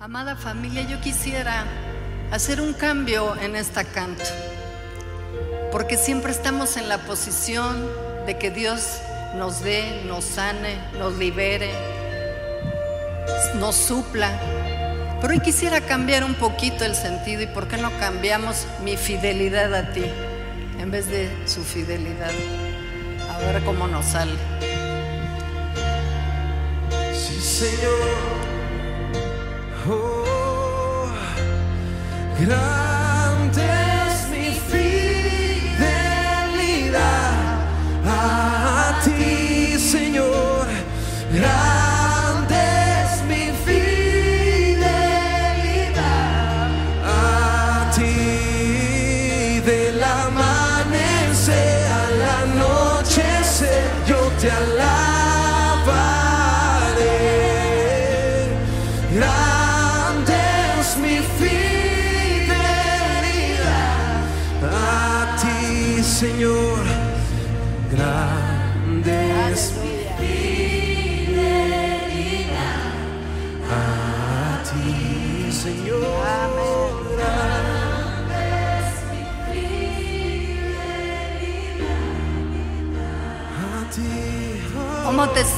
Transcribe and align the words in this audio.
Amada 0.00 0.36
familia, 0.36 0.82
yo 0.82 1.00
quisiera 1.00 1.64
hacer 2.30 2.60
un 2.60 2.72
cambio 2.72 3.34
en 3.42 3.56
esta 3.56 3.82
canto, 3.82 4.22
porque 5.72 5.96
siempre 5.96 6.30
estamos 6.30 6.76
en 6.76 6.88
la 6.88 6.98
posición 6.98 7.84
de 8.24 8.38
que 8.38 8.52
Dios 8.52 9.00
nos 9.34 9.64
dé, 9.64 10.04
nos 10.06 10.24
sane, 10.24 10.78
nos 11.00 11.16
libere, 11.16 11.72
nos 13.56 13.74
supla. 13.74 14.30
Pero 15.20 15.32
hoy 15.34 15.40
quisiera 15.40 15.80
cambiar 15.80 16.22
un 16.22 16.34
poquito 16.34 16.84
el 16.84 16.94
sentido 16.94 17.42
y 17.42 17.46
por 17.48 17.66
qué 17.66 17.76
no 17.76 17.90
cambiamos 17.98 18.68
mi 18.84 18.96
fidelidad 18.96 19.74
a 19.74 19.92
ti 19.92 20.04
en 20.78 20.92
vez 20.92 21.10
de 21.10 21.28
su 21.44 21.64
fidelidad. 21.64 22.30
A 23.32 23.38
ver 23.38 23.64
cómo 23.64 23.88
nos 23.88 24.04
sale. 24.04 24.38
Sí, 27.12 27.40
Señor. 27.40 28.47
Oh, 29.90 31.08
grande 32.38 33.62
es 34.06 34.28
mi 34.28 34.50
fidelidad 34.68 35.78
a 38.06 39.00
ti, 39.02 39.78
Señor. 39.78 40.66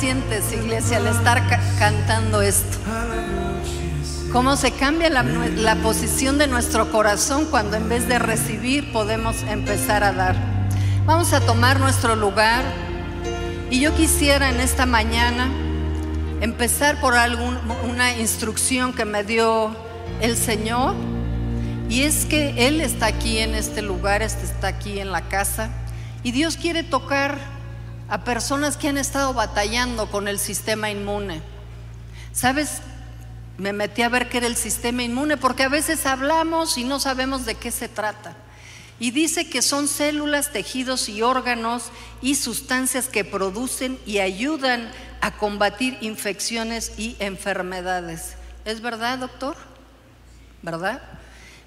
Sientes, 0.00 0.50
iglesia, 0.52 0.96
al 0.96 1.06
estar 1.08 1.46
ca- 1.48 1.60
cantando 1.78 2.40
esto? 2.40 2.78
¿Cómo 4.32 4.56
se 4.56 4.70
cambia 4.72 5.10
la, 5.10 5.22
la 5.22 5.74
posición 5.76 6.38
de 6.38 6.46
nuestro 6.46 6.90
corazón 6.90 7.44
cuando 7.50 7.76
en 7.76 7.88
vez 7.88 8.08
de 8.08 8.18
recibir 8.18 8.92
podemos 8.92 9.42
empezar 9.42 10.02
a 10.04 10.12
dar? 10.12 10.36
Vamos 11.04 11.32
a 11.32 11.40
tomar 11.40 11.80
nuestro 11.80 12.16
lugar 12.16 12.62
y 13.70 13.80
yo 13.80 13.94
quisiera 13.94 14.48
en 14.50 14.60
esta 14.60 14.86
mañana 14.86 15.48
empezar 16.40 17.00
por 17.00 17.14
algún, 17.16 17.58
una 17.90 18.16
instrucción 18.16 18.92
que 18.94 19.04
me 19.04 19.22
dio 19.24 19.74
el 20.22 20.36
Señor 20.36 20.94
y 21.88 22.02
es 22.04 22.24
que 22.24 22.68
Él 22.68 22.80
está 22.80 23.06
aquí 23.06 23.38
en 23.38 23.54
este 23.54 23.82
lugar, 23.82 24.22
este 24.22 24.44
está 24.46 24.68
aquí 24.68 24.98
en 25.00 25.10
la 25.12 25.22
casa 25.22 25.68
y 26.22 26.30
Dios 26.32 26.56
quiere 26.56 26.84
tocar 26.84 27.36
a 28.10 28.24
personas 28.24 28.76
que 28.76 28.88
han 28.88 28.98
estado 28.98 29.32
batallando 29.32 30.10
con 30.10 30.26
el 30.26 30.40
sistema 30.40 30.90
inmune. 30.90 31.40
¿Sabes? 32.32 32.82
Me 33.56 33.72
metí 33.72 34.02
a 34.02 34.08
ver 34.08 34.28
qué 34.28 34.38
era 34.38 34.48
el 34.48 34.56
sistema 34.56 35.04
inmune 35.04 35.36
porque 35.36 35.62
a 35.62 35.68
veces 35.68 36.06
hablamos 36.06 36.76
y 36.76 36.84
no 36.84 36.98
sabemos 36.98 37.46
de 37.46 37.54
qué 37.54 37.70
se 37.70 37.88
trata. 37.88 38.34
Y 38.98 39.12
dice 39.12 39.48
que 39.48 39.62
son 39.62 39.86
células, 39.86 40.50
tejidos 40.52 41.08
y 41.08 41.22
órganos 41.22 41.84
y 42.20 42.34
sustancias 42.34 43.06
que 43.06 43.24
producen 43.24 43.98
y 44.04 44.18
ayudan 44.18 44.90
a 45.20 45.30
combatir 45.30 45.96
infecciones 46.00 46.92
y 46.98 47.16
enfermedades. 47.20 48.34
¿Es 48.64 48.80
verdad, 48.80 49.18
doctor? 49.18 49.56
¿Verdad? 50.62 51.00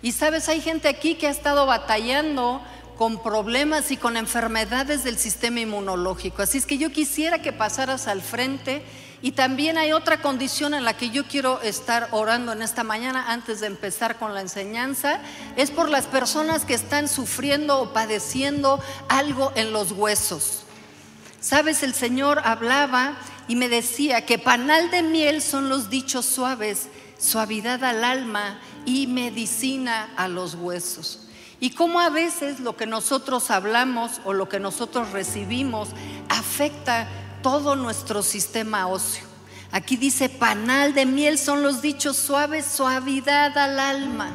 Y 0.01 0.11
sabes, 0.11 0.49
hay 0.49 0.59
gente 0.59 0.89
aquí 0.89 1.15
que 1.15 1.27
ha 1.27 1.31
estado 1.31 1.65
batallando 1.65 2.61
con 2.97 3.21
problemas 3.21 3.91
y 3.91 3.97
con 3.97 4.17
enfermedades 4.17 5.03
del 5.03 5.17
sistema 5.17 5.59
inmunológico. 5.59 6.41
Así 6.41 6.57
es 6.57 6.65
que 6.65 6.77
yo 6.77 6.91
quisiera 6.91 7.41
que 7.41 7.53
pasaras 7.53 8.07
al 8.07 8.21
frente 8.21 8.83
y 9.21 9.31
también 9.31 9.77
hay 9.77 9.93
otra 9.93 10.21
condición 10.21 10.73
en 10.73 10.83
la 10.83 10.97
que 10.97 11.09
yo 11.09 11.25
quiero 11.25 11.61
estar 11.61 12.09
orando 12.11 12.51
en 12.51 12.61
esta 12.61 12.83
mañana 12.83 13.31
antes 13.31 13.61
de 13.61 13.67
empezar 13.67 14.19
con 14.19 14.33
la 14.33 14.41
enseñanza. 14.41 15.21
Es 15.55 15.71
por 15.71 15.89
las 15.89 16.07
personas 16.07 16.65
que 16.65 16.73
están 16.73 17.07
sufriendo 17.07 17.79
o 17.79 17.93
padeciendo 17.93 18.81
algo 19.07 19.53
en 19.55 19.71
los 19.71 19.93
huesos. 19.93 20.63
Sabes, 21.39 21.83
el 21.83 21.93
Señor 21.93 22.41
hablaba 22.43 23.17
y 23.47 23.55
me 23.55 23.69
decía 23.69 24.25
que 24.25 24.39
panal 24.39 24.91
de 24.91 25.03
miel 25.03 25.41
son 25.41 25.69
los 25.69 25.89
dichos 25.89 26.25
suaves, 26.25 26.89
suavidad 27.17 27.81
al 27.85 28.03
alma 28.03 28.59
y 28.85 29.07
medicina 29.07 30.09
a 30.17 30.27
los 30.27 30.55
huesos. 30.55 31.22
Y 31.63 31.69
cómo 31.69 32.01
a 32.01 32.09
veces 32.09 32.59
lo 32.59 32.75
que 32.75 32.85
nosotros 32.85 33.49
hablamos 33.49 34.19
o 34.25 34.33
lo 34.33 34.49
que 34.49 34.59
nosotros 34.59 35.13
recibimos 35.13 35.87
afecta 36.27 37.07
todo 37.41 37.77
nuestro 37.77 38.21
sistema 38.21 38.87
óseo. 38.87 39.23
Aquí 39.71 39.95
dice, 39.95 40.27
panal 40.27 40.93
de 40.93 41.05
miel 41.05 41.37
son 41.37 41.63
los 41.63 41.81
dichos 41.81 42.17
suaves, 42.17 42.65
suavidad 42.65 43.57
al 43.57 43.79
alma. 43.79 44.33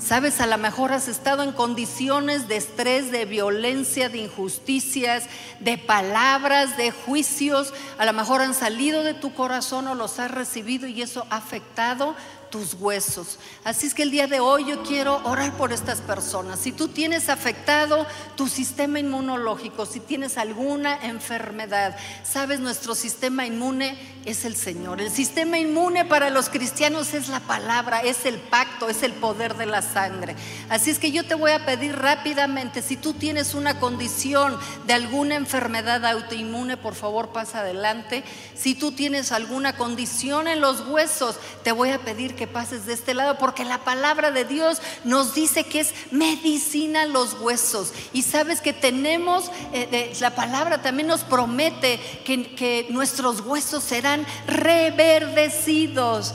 Sabes, 0.00 0.40
a 0.40 0.46
lo 0.48 0.58
mejor 0.58 0.92
has 0.92 1.06
estado 1.06 1.44
en 1.44 1.52
condiciones 1.52 2.48
de 2.48 2.56
estrés, 2.56 3.12
de 3.12 3.26
violencia, 3.26 4.08
de 4.08 4.18
injusticias, 4.18 5.24
de 5.60 5.78
palabras, 5.78 6.76
de 6.76 6.90
juicios. 6.90 7.72
A 7.96 8.04
lo 8.04 8.12
mejor 8.12 8.42
han 8.42 8.54
salido 8.54 9.04
de 9.04 9.14
tu 9.14 9.32
corazón 9.34 9.86
o 9.86 9.94
los 9.94 10.18
has 10.18 10.32
recibido 10.32 10.88
y 10.88 11.00
eso 11.00 11.28
ha 11.30 11.36
afectado 11.36 12.16
tus 12.50 12.74
huesos. 12.74 13.38
Así 13.64 13.86
es 13.86 13.94
que 13.94 14.02
el 14.02 14.10
día 14.10 14.26
de 14.26 14.40
hoy 14.40 14.66
yo 14.66 14.82
quiero 14.82 15.20
orar 15.24 15.56
por 15.56 15.72
estas 15.72 16.00
personas. 16.00 16.60
Si 16.60 16.72
tú 16.72 16.88
tienes 16.88 17.28
afectado 17.28 18.06
tu 18.36 18.48
sistema 18.48 18.98
inmunológico, 18.98 19.86
si 19.86 20.00
tienes 20.00 20.38
alguna 20.38 20.96
enfermedad, 21.04 21.96
sabes, 22.24 22.60
nuestro 22.60 22.94
sistema 22.94 23.46
inmune 23.46 23.98
es 24.24 24.44
el 24.44 24.56
Señor. 24.56 25.00
El 25.00 25.10
sistema 25.10 25.58
inmune 25.58 26.04
para 26.04 26.30
los 26.30 26.48
cristianos 26.48 27.14
es 27.14 27.28
la 27.28 27.40
palabra, 27.40 28.00
es 28.00 28.24
el 28.26 28.38
pacto, 28.38 28.88
es 28.88 29.02
el 29.02 29.12
poder 29.12 29.56
de 29.56 29.66
la 29.66 29.82
sangre. 29.82 30.36
Así 30.68 30.90
es 30.90 30.98
que 30.98 31.12
yo 31.12 31.26
te 31.26 31.34
voy 31.34 31.52
a 31.52 31.66
pedir 31.66 31.96
rápidamente, 31.96 32.82
si 32.82 32.96
tú 32.96 33.12
tienes 33.12 33.54
una 33.54 33.78
condición 33.80 34.58
de 34.86 34.94
alguna 34.94 35.34
enfermedad 35.34 36.04
autoinmune, 36.04 36.76
por 36.76 36.94
favor 36.94 37.30
pasa 37.30 37.60
adelante. 37.60 38.24
Si 38.54 38.74
tú 38.74 38.92
tienes 38.92 39.32
alguna 39.32 39.76
condición 39.76 40.48
en 40.48 40.60
los 40.60 40.86
huesos, 40.86 41.36
te 41.62 41.72
voy 41.72 41.90
a 41.90 41.98
pedir 41.98 42.35
que 42.36 42.46
pases 42.46 42.86
de 42.86 42.92
este 42.92 43.14
lado 43.14 43.38
porque 43.38 43.64
la 43.64 43.78
palabra 43.78 44.30
de 44.30 44.44
Dios 44.44 44.80
nos 45.04 45.34
dice 45.34 45.64
que 45.64 45.80
es 45.80 45.94
medicina 46.12 47.06
los 47.06 47.34
huesos. 47.40 47.92
Y 48.12 48.22
sabes 48.22 48.60
que 48.60 48.72
tenemos, 48.72 49.50
eh, 49.72 50.12
la 50.20 50.34
palabra 50.34 50.82
también 50.82 51.08
nos 51.08 51.24
promete 51.24 51.98
que, 52.24 52.54
que 52.54 52.86
nuestros 52.90 53.40
huesos 53.40 53.82
serán 53.82 54.24
reverdecidos. 54.46 56.34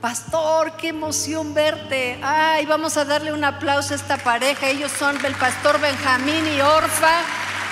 Pastor, 0.00 0.76
qué 0.76 0.88
emoción 0.88 1.54
verte. 1.54 2.18
Ay, 2.22 2.66
vamos 2.66 2.98
a 2.98 3.06
darle 3.06 3.32
un 3.32 3.42
aplauso 3.42 3.94
a 3.94 3.96
esta 3.96 4.18
pareja. 4.18 4.68
Ellos 4.68 4.92
son 4.92 5.16
el 5.24 5.34
pastor 5.34 5.80
Benjamín 5.80 6.46
y 6.46 6.60
Orfa. 6.60 7.22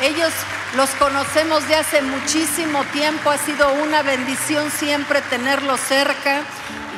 Ellos 0.00 0.32
los 0.74 0.88
conocemos 0.92 1.68
de 1.68 1.74
hace 1.74 2.00
muchísimo 2.00 2.84
tiempo. 2.84 3.30
Ha 3.30 3.36
sido 3.36 3.70
una 3.74 4.02
bendición 4.02 4.70
siempre 4.70 5.20
tenerlos 5.28 5.78
cerca. 5.80 6.40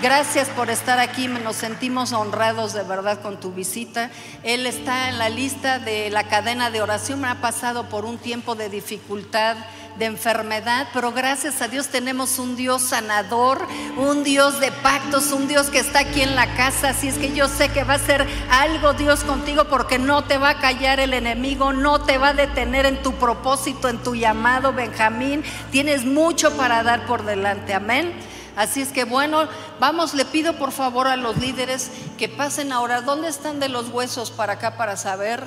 Gracias 0.03 0.49
por 0.51 0.69
estar 0.71 0.99
aquí, 0.99 1.29
nos 1.29 1.57
sentimos 1.57 2.13
honrados 2.13 2.75
de 2.75 2.83
verdad 2.83 3.23
con 3.23 3.41
tu 3.41 3.53
visita. 3.53 4.11
Él 4.43 4.67
está 4.67 5.09
en 5.09 5.19
la 5.19 5.29
lista 5.29 5.79
de 5.79 6.11
la 6.11 6.25
cadena 6.25 6.71
de 6.71 6.83
oración, 6.83 7.25
ha 7.25 7.41
pasado 7.41 7.89
por 7.89 8.05
un 8.05 8.19
tiempo 8.19 8.55
de 8.55 8.69
dificultad, 8.69 9.57
de 9.97 10.07
enfermedad, 10.07 10.89
pero 10.93 11.13
gracias 11.13 11.63
a 11.63 11.69
Dios 11.69 11.89
tenemos 11.89 12.39
un 12.39 12.57
Dios 12.57 12.83
sanador, 12.83 13.67
un 13.97 14.25
Dios 14.25 14.59
de 14.61 14.73
pactos, 14.73 15.31
un 15.31 15.47
Dios 15.47 15.71
que 15.71 15.79
está 15.79 16.01
aquí 16.01 16.21
en 16.21 16.35
la 16.35 16.55
casa, 16.57 16.91
así 16.91 17.09
es 17.09 17.17
que 17.17 17.33
yo 17.33 17.47
sé 17.49 17.69
que 17.69 17.85
va 17.85 17.95
a 17.95 17.99
ser 17.99 18.27
algo 18.51 18.93
Dios 18.93 19.23
contigo 19.23 19.67
porque 19.67 19.99
no 19.99 20.25
te 20.25 20.37
va 20.37 20.51
a 20.51 20.59
callar 20.59 20.99
el 20.99 21.15
enemigo, 21.15 21.73
no 21.73 22.03
te 22.03 22.19
va 22.19 22.31
a 22.31 22.35
detener 22.35 22.87
en 22.87 23.03
tu 23.03 23.13
propósito, 23.15 23.89
en 23.89 24.03
tu 24.03 24.17
llamado, 24.17 24.73
Benjamín, 24.73 25.45
tienes 25.71 26.05
mucho 26.05 26.57
para 26.57 26.83
dar 26.83 27.07
por 27.07 27.25
delante, 27.25 27.73
amén. 27.73 28.13
Así 28.57 28.83
es 28.83 28.93
que 28.93 29.05
bueno, 29.05 29.49
vamos, 29.81 30.15
le 30.15 30.25
pido 30.25 30.57
por 30.57 30.71
favor 30.71 31.09
a 31.09 31.17
los 31.17 31.37
líderes 31.39 31.91
que 32.17 32.29
pasen 32.29 32.73
ahora. 32.73 33.01
¿Dónde 33.01 33.29
están 33.29 33.59
de 33.61 33.69
los 33.69 33.89
huesos 33.89 34.31
para 34.31 34.55
acá 34.55 34.77
para 34.77 34.97
saber? 34.97 35.45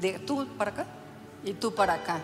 De, 0.00 0.18
¿Tú 0.18 0.46
para 0.58 0.70
acá? 0.72 0.86
Y 1.44 1.52
tú 1.52 1.74
para 1.74 1.94
acá. 1.94 2.20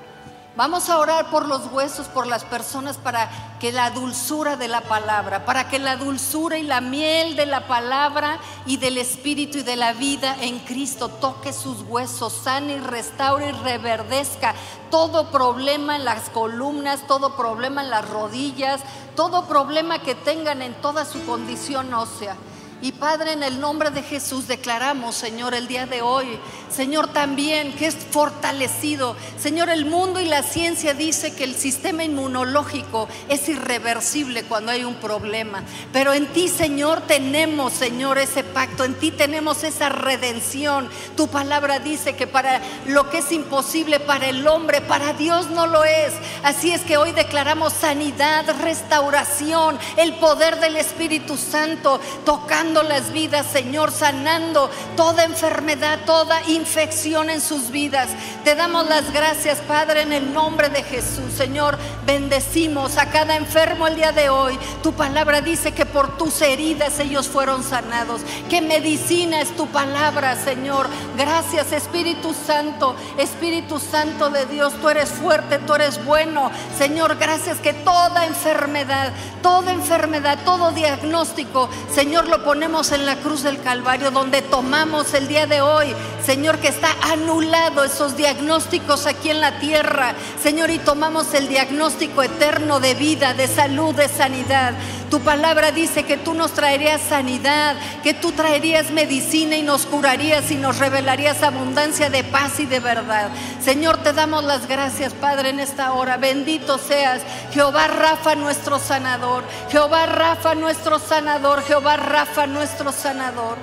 Vamos 0.58 0.90
a 0.90 0.98
orar 0.98 1.30
por 1.30 1.46
los 1.46 1.66
huesos, 1.70 2.08
por 2.08 2.26
las 2.26 2.42
personas, 2.42 2.96
para 2.96 3.30
que 3.60 3.70
la 3.70 3.92
dulzura 3.92 4.56
de 4.56 4.66
la 4.66 4.80
palabra, 4.80 5.44
para 5.44 5.68
que 5.68 5.78
la 5.78 5.96
dulzura 5.96 6.58
y 6.58 6.64
la 6.64 6.80
miel 6.80 7.36
de 7.36 7.46
la 7.46 7.68
palabra 7.68 8.40
y 8.66 8.76
del 8.76 8.98
Espíritu 8.98 9.58
y 9.58 9.62
de 9.62 9.76
la 9.76 9.92
vida 9.92 10.36
en 10.40 10.58
Cristo 10.58 11.10
toque 11.10 11.52
sus 11.52 11.82
huesos, 11.82 12.32
sane 12.32 12.72
y 12.72 12.80
restaure 12.80 13.50
y 13.50 13.52
reverdezca 13.52 14.56
todo 14.90 15.30
problema 15.30 15.94
en 15.94 16.04
las 16.04 16.28
columnas, 16.28 17.06
todo 17.06 17.36
problema 17.36 17.82
en 17.82 17.90
las 17.90 18.10
rodillas, 18.10 18.80
todo 19.14 19.44
problema 19.44 20.00
que 20.00 20.16
tengan 20.16 20.60
en 20.62 20.74
toda 20.80 21.04
su 21.04 21.24
condición 21.24 21.94
ósea. 21.94 22.34
Y 22.80 22.92
Padre, 22.92 23.32
en 23.32 23.42
el 23.42 23.60
nombre 23.60 23.90
de 23.90 24.04
Jesús 24.04 24.46
declaramos, 24.46 25.16
Señor, 25.16 25.52
el 25.52 25.66
día 25.66 25.86
de 25.86 26.00
hoy, 26.00 26.38
Señor, 26.70 27.08
también 27.08 27.72
que 27.72 27.86
es 27.86 27.96
fortalecido. 27.96 29.16
Señor, 29.36 29.68
el 29.68 29.84
mundo 29.84 30.20
y 30.20 30.26
la 30.26 30.44
ciencia 30.44 30.94
dice 30.94 31.34
que 31.34 31.42
el 31.42 31.56
sistema 31.56 32.04
inmunológico 32.04 33.08
es 33.28 33.48
irreversible 33.48 34.44
cuando 34.44 34.70
hay 34.70 34.84
un 34.84 34.94
problema. 34.94 35.64
Pero 35.92 36.12
en 36.12 36.28
ti, 36.28 36.46
Señor, 36.46 37.00
tenemos, 37.00 37.72
Señor, 37.72 38.16
ese 38.16 38.44
pacto. 38.44 38.84
En 38.84 38.94
ti 38.94 39.10
tenemos 39.10 39.64
esa 39.64 39.88
redención. 39.88 40.88
Tu 41.16 41.26
palabra 41.26 41.80
dice 41.80 42.14
que 42.14 42.28
para 42.28 42.60
lo 42.86 43.10
que 43.10 43.18
es 43.18 43.32
imposible 43.32 43.98
para 43.98 44.28
el 44.28 44.46
hombre, 44.46 44.82
para 44.82 45.14
Dios 45.14 45.50
no 45.50 45.66
lo 45.66 45.82
es. 45.82 46.12
Así 46.44 46.70
es 46.70 46.82
que 46.82 46.96
hoy 46.96 47.10
declaramos 47.10 47.72
sanidad, 47.72 48.44
restauración, 48.62 49.76
el 49.96 50.14
poder 50.14 50.60
del 50.60 50.76
Espíritu 50.76 51.36
Santo 51.36 52.00
tocando 52.24 52.67
las 52.74 53.12
vidas, 53.12 53.46
Señor, 53.50 53.90
sanando 53.90 54.70
toda 54.96 55.24
enfermedad, 55.24 56.00
toda 56.04 56.42
infección 56.48 57.30
en 57.30 57.40
sus 57.40 57.70
vidas. 57.70 58.10
Te 58.44 58.54
damos 58.54 58.88
las 58.88 59.12
gracias, 59.12 59.58
Padre, 59.60 60.02
en 60.02 60.12
el 60.12 60.32
nombre 60.32 60.68
de 60.68 60.82
Jesús. 60.82 61.32
Señor, 61.36 61.78
bendecimos 62.06 62.98
a 62.98 63.10
cada 63.10 63.36
enfermo 63.36 63.86
el 63.86 63.96
día 63.96 64.12
de 64.12 64.28
hoy. 64.28 64.58
Tu 64.82 64.92
palabra 64.92 65.40
dice 65.40 65.72
que 65.72 65.86
por 65.86 66.16
tus 66.18 66.40
heridas 66.42 66.98
ellos 67.00 67.26
fueron 67.28 67.64
sanados. 67.64 68.20
Que 68.50 68.60
medicina 68.60 69.40
es 69.40 69.56
tu 69.56 69.66
palabra, 69.68 70.36
Señor. 70.36 70.88
Gracias, 71.16 71.72
Espíritu 71.72 72.34
Santo. 72.34 72.94
Espíritu 73.16 73.78
Santo 73.80 74.30
de 74.30 74.46
Dios, 74.46 74.74
tú 74.80 74.88
eres 74.90 75.08
fuerte, 75.08 75.58
tú 75.58 75.74
eres 75.74 76.04
bueno. 76.04 76.50
Señor, 76.76 77.16
gracias 77.16 77.58
que 77.58 77.72
toda 77.72 78.26
enfermedad, 78.26 79.12
toda 79.42 79.72
enfermedad, 79.72 80.38
todo 80.44 80.70
diagnóstico, 80.72 81.68
Señor, 81.92 82.28
lo 82.28 82.44
ponemos 82.44 82.57
en 82.60 83.06
la 83.06 83.16
cruz 83.16 83.44
del 83.44 83.62
Calvario, 83.62 84.10
donde 84.10 84.42
tomamos 84.42 85.14
el 85.14 85.28
día 85.28 85.46
de 85.46 85.60
hoy, 85.60 85.94
Señor, 86.24 86.58
que 86.58 86.66
está 86.66 86.88
anulado 87.02 87.84
esos 87.84 88.16
diagnósticos 88.16 89.06
aquí 89.06 89.30
en 89.30 89.40
la 89.40 89.60
tierra, 89.60 90.14
Señor, 90.42 90.70
y 90.70 90.80
tomamos 90.80 91.32
el 91.34 91.48
diagnóstico 91.48 92.22
eterno 92.22 92.80
de 92.80 92.94
vida, 92.94 93.32
de 93.32 93.46
salud, 93.46 93.94
de 93.94 94.08
sanidad. 94.08 94.74
Tu 95.10 95.20
palabra 95.20 95.72
dice 95.72 96.04
que 96.04 96.18
tú 96.18 96.34
nos 96.34 96.52
traerías 96.52 97.00
sanidad, 97.00 97.76
que 98.02 98.12
tú 98.12 98.32
traerías 98.32 98.90
medicina 98.90 99.56
y 99.56 99.62
nos 99.62 99.86
curarías 99.86 100.50
y 100.50 100.56
nos 100.56 100.78
revelarías 100.78 101.42
abundancia 101.42 102.10
de 102.10 102.24
paz 102.24 102.60
y 102.60 102.66
de 102.66 102.80
verdad. 102.80 103.30
Señor, 103.62 104.02
te 104.02 104.12
damos 104.12 104.44
las 104.44 104.68
gracias, 104.68 105.14
Padre, 105.14 105.50
en 105.50 105.60
esta 105.60 105.92
hora. 105.92 106.18
Bendito 106.18 106.76
seas, 106.76 107.22
Jehová 107.52 107.86
Rafa, 107.86 108.34
nuestro 108.34 108.78
sanador. 108.78 109.44
Jehová 109.70 110.06
Rafa, 110.06 110.54
nuestro 110.54 110.98
sanador. 110.98 111.62
Jehová 111.64 111.96
Rafa, 111.96 112.46
nuestro 112.46 112.92
sanador. 112.92 113.56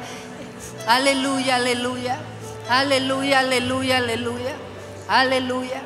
Aleluya, 0.87 1.57
aleluya. 1.57 2.17
Aleluya, 2.69 3.39
aleluya, 3.39 3.97
aleluya. 3.97 4.55
Aleluya, 5.07 5.81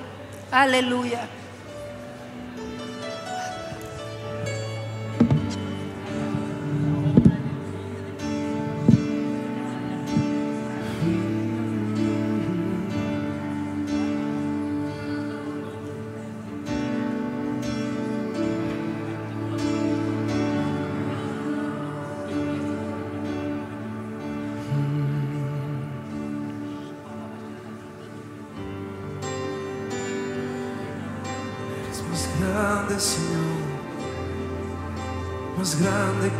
aleluya. 0.51 1.38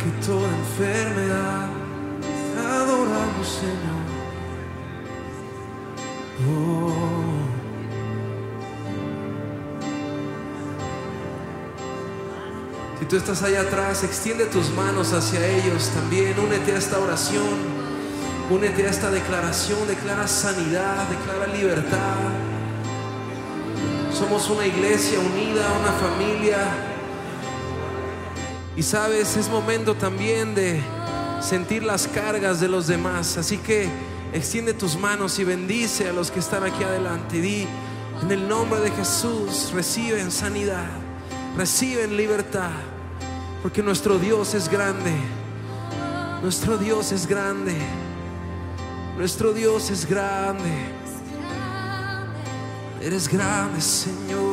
Que 0.02 0.26
toda 0.26 0.48
enfermedad. 0.48 1.68
Adoramos, 2.58 3.48
Señor. 3.48 4.00
Oh. 6.48 6.92
Si 12.98 13.04
tú 13.06 13.16
estás 13.16 13.42
allá 13.42 13.62
atrás, 13.62 14.04
extiende 14.04 14.46
tus 14.46 14.70
manos 14.70 15.12
hacia 15.12 15.46
ellos 15.46 15.90
también. 15.90 16.38
Únete 16.38 16.72
a 16.72 16.78
esta 16.78 16.98
oración. 16.98 17.80
Únete 18.50 18.86
a 18.86 18.90
esta 18.90 19.10
declaración. 19.10 19.86
Declara 19.86 20.26
sanidad, 20.26 21.08
declara 21.08 21.46
libertad. 21.46 22.16
Somos 24.12 24.48
una 24.50 24.66
iglesia 24.66 25.18
unida, 25.18 25.66
una 25.80 25.92
familia. 25.92 26.89
Y 28.80 28.82
sabes, 28.82 29.36
es 29.36 29.50
momento 29.50 29.94
también 29.94 30.54
de 30.54 30.80
sentir 31.42 31.82
las 31.82 32.08
cargas 32.08 32.60
de 32.60 32.68
los 32.68 32.86
demás. 32.86 33.36
Así 33.36 33.58
que 33.58 33.86
extiende 34.32 34.72
tus 34.72 34.96
manos 34.96 35.38
y 35.38 35.44
bendice 35.44 36.08
a 36.08 36.14
los 36.14 36.30
que 36.30 36.40
están 36.40 36.64
aquí 36.64 36.82
adelante. 36.82 37.36
Y 37.36 37.40
di, 37.42 37.66
en 38.22 38.32
el 38.32 38.48
nombre 38.48 38.80
de 38.80 38.90
Jesús, 38.92 39.70
reciben 39.74 40.30
sanidad, 40.30 40.88
reciben 41.58 42.16
libertad. 42.16 42.70
Porque 43.60 43.82
nuestro 43.82 44.18
Dios 44.18 44.54
es 44.54 44.66
grande. 44.70 45.12
Nuestro 46.40 46.78
Dios 46.78 47.12
es 47.12 47.26
grande. 47.26 47.76
Nuestro 49.18 49.52
Dios 49.52 49.90
es 49.90 50.06
grande. 50.06 50.72
Eres 53.02 53.28
grande, 53.28 53.78
Señor. 53.82 54.49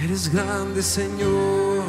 Eres 0.00 0.28
grande, 0.32 0.80
Señor. 0.80 1.82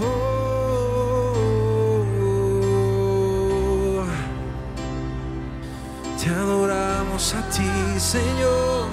Oh, 0.00 1.24
te 6.20 6.28
adoramos 6.28 7.34
a 7.34 7.48
ti, 7.50 7.70
Señor. 8.00 8.88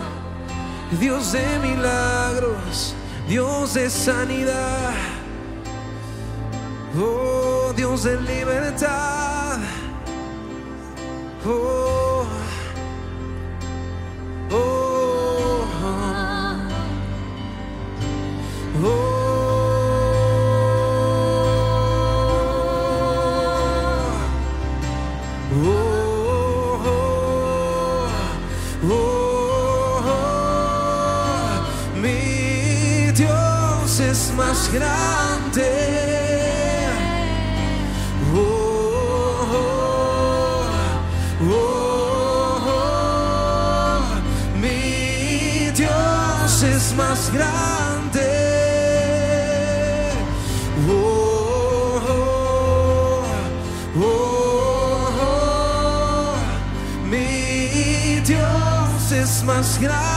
Dios 1.00 1.32
de 1.32 1.60
milagros, 1.60 2.94
Dios 3.28 3.74
de 3.74 3.90
sanidad. 3.90 4.94
Oh, 6.96 7.74
Dios 7.76 8.04
de 8.04 8.22
libertad. 8.22 9.58
Oh, 11.44 11.75
grande. 34.76 35.72
Oh, 38.34 39.48
oh, 39.52 40.66
oh, 41.50 42.44
mi 44.62 45.72
Dios 45.74 46.64
es 46.64 46.94
más 46.96 47.32
grande. 47.32 48.30
Oh, 50.90 52.02
oh, 52.10 53.24
oh, 53.98 54.76
mi 57.10 58.20
Dios 58.26 59.12
es 59.12 59.44
más 59.44 59.80
grande. 59.80 60.15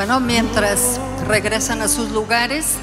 Bueno, 0.00 0.18
mientras 0.18 0.98
regresan 1.28 1.82
a 1.82 1.88
sus 1.88 2.08
lugares, 2.08 2.76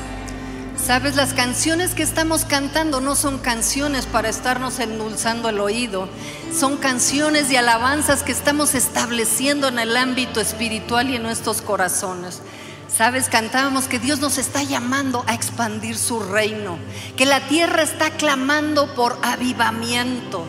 sabes, 0.77 1.15
las 1.15 1.33
canciones 1.33 1.95
que 1.95 2.03
estamos 2.03 2.45
cantando 2.45 3.01
no 3.01 3.15
son 3.15 3.39
canciones 3.39 4.05
para 4.05 4.29
estarnos 4.29 4.77
endulzando 4.77 5.49
el 5.49 5.59
oído, 5.59 6.09
son 6.53 6.77
canciones 6.77 7.49
de 7.49 7.57
alabanzas 7.57 8.21
que 8.21 8.31
estamos 8.31 8.75
estableciendo 8.75 9.67
en 9.67 9.79
el 9.79 9.97
ámbito 9.97 10.39
espiritual 10.39 11.09
y 11.09 11.15
en 11.15 11.23
nuestros 11.23 11.63
corazones. 11.63 12.43
Sabes, 12.87 13.29
cantábamos 13.29 13.85
que 13.85 13.97
Dios 13.97 14.19
nos 14.19 14.37
está 14.37 14.61
llamando 14.61 15.23
a 15.25 15.33
expandir 15.33 15.97
su 15.97 16.19
reino, 16.19 16.77
que 17.15 17.25
la 17.25 17.47
tierra 17.47 17.81
está 17.81 18.11
clamando 18.11 18.93
por 18.93 19.17
avivamiento. 19.23 20.45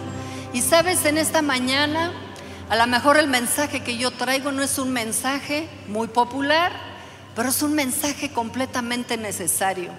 Y 0.53 0.61
sabes, 0.61 1.07
en 1.07 1.17
esta 1.17 1.41
mañana 1.41 2.13
a 2.69 2.77
lo 2.77 2.87
mejor 2.87 3.17
el 3.17 3.29
mensaje 3.29 3.81
que 3.81 3.97
yo 3.97 4.11
traigo 4.11 4.53
no 4.53 4.63
es 4.63 4.79
un 4.79 4.93
mensaje 4.93 5.69
muy 5.89 6.09
popular, 6.09 6.73
pero 7.35 7.49
es 7.49 7.63
un 7.63 7.75
mensaje 7.75 8.31
completamente 8.31 9.17
necesario. 9.17 9.91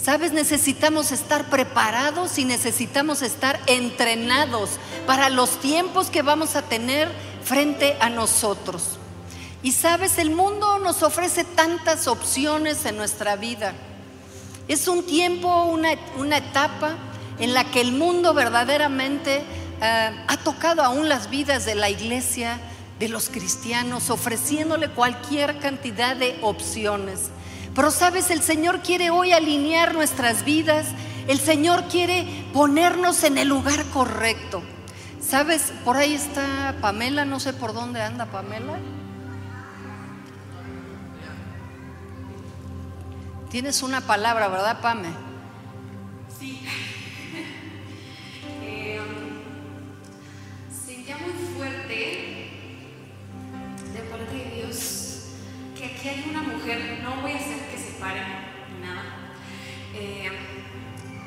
Sabes, 0.00 0.32
necesitamos 0.32 1.12
estar 1.12 1.50
preparados 1.50 2.38
y 2.38 2.44
necesitamos 2.44 3.22
estar 3.22 3.60
entrenados 3.66 4.70
para 5.06 5.28
los 5.28 5.60
tiempos 5.60 6.08
que 6.08 6.22
vamos 6.22 6.56
a 6.56 6.62
tener 6.62 7.08
frente 7.44 7.96
a 8.00 8.08
nosotros. 8.08 8.98
Y 9.62 9.72
sabes, 9.72 10.18
el 10.18 10.30
mundo 10.30 10.78
nos 10.78 11.02
ofrece 11.02 11.44
tantas 11.44 12.06
opciones 12.06 12.84
en 12.84 12.96
nuestra 12.96 13.36
vida. 13.36 13.74
Es 14.68 14.86
un 14.86 15.04
tiempo, 15.04 15.64
una, 15.64 15.90
una 16.16 16.38
etapa 16.38 16.96
en 17.38 17.54
la 17.54 17.64
que 17.64 17.80
el 17.80 17.92
mundo 17.92 18.34
verdaderamente 18.34 19.42
ha 19.80 20.36
tocado 20.44 20.82
aún 20.82 21.08
las 21.08 21.30
vidas 21.30 21.64
de 21.64 21.74
la 21.74 21.90
iglesia, 21.90 22.58
de 22.98 23.08
los 23.08 23.28
cristianos, 23.28 24.10
ofreciéndole 24.10 24.88
cualquier 24.90 25.58
cantidad 25.58 26.16
de 26.16 26.38
opciones. 26.42 27.30
Pero 27.74 27.90
sabes, 27.90 28.30
el 28.30 28.42
Señor 28.42 28.80
quiere 28.80 29.10
hoy 29.10 29.32
alinear 29.32 29.94
nuestras 29.94 30.44
vidas, 30.44 30.86
el 31.28 31.38
Señor 31.38 31.84
quiere 31.84 32.26
ponernos 32.52 33.22
en 33.22 33.38
el 33.38 33.48
lugar 33.48 33.84
correcto. 33.92 34.62
Sabes, 35.20 35.72
por 35.84 35.96
ahí 35.96 36.14
está 36.14 36.74
Pamela, 36.80 37.24
no 37.24 37.38
sé 37.38 37.52
por 37.52 37.74
dónde 37.74 38.00
anda 38.00 38.26
Pamela. 38.26 38.78
Tienes 43.50 43.82
una 43.82 44.00
palabra, 44.02 44.48
¿verdad, 44.48 44.80
Pame? 44.80 45.08
Sí. 46.38 46.66
Muy 51.16 51.32
fuerte 51.56 52.50
de 53.94 54.00
parte 54.10 54.36
de 54.36 54.56
Dios 54.56 55.08
que 55.76 55.86
aquí 55.86 56.08
hay 56.08 56.26
una 56.28 56.42
mujer, 56.42 57.00
no 57.02 57.22
voy 57.22 57.32
a 57.32 57.36
hacer 57.36 57.56
que 57.70 57.78
se 57.78 57.92
pare 58.00 58.20
nada, 58.82 59.32
eh, 59.94 60.28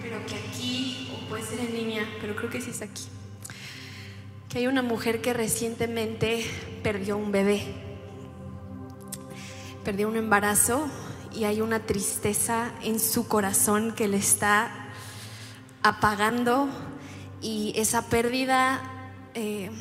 pero 0.01 0.25
que 0.25 0.35
aquí, 0.35 1.09
o 1.15 1.29
puede 1.29 1.43
ser 1.43 1.61
en 1.61 1.73
línea, 1.73 2.05
pero 2.19 2.35
creo 2.35 2.49
que 2.49 2.61
sí 2.61 2.71
es 2.71 2.81
aquí, 2.81 3.03
que 4.49 4.59
hay 4.59 4.67
una 4.67 4.81
mujer 4.81 5.21
que 5.21 5.33
recientemente 5.33 6.45
perdió 6.83 7.17
un 7.17 7.31
bebé, 7.31 7.63
perdió 9.85 10.09
un 10.09 10.17
embarazo 10.17 10.89
y 11.33 11.45
hay 11.45 11.61
una 11.61 11.79
tristeza 11.85 12.73
en 12.83 12.99
su 12.99 13.27
corazón 13.27 13.93
que 13.95 14.09
le 14.09 14.17
está 14.17 14.89
apagando 15.81 16.67
y 17.41 17.73
esa 17.77 18.09
pérdida 18.09 19.00
eh, 19.33 19.71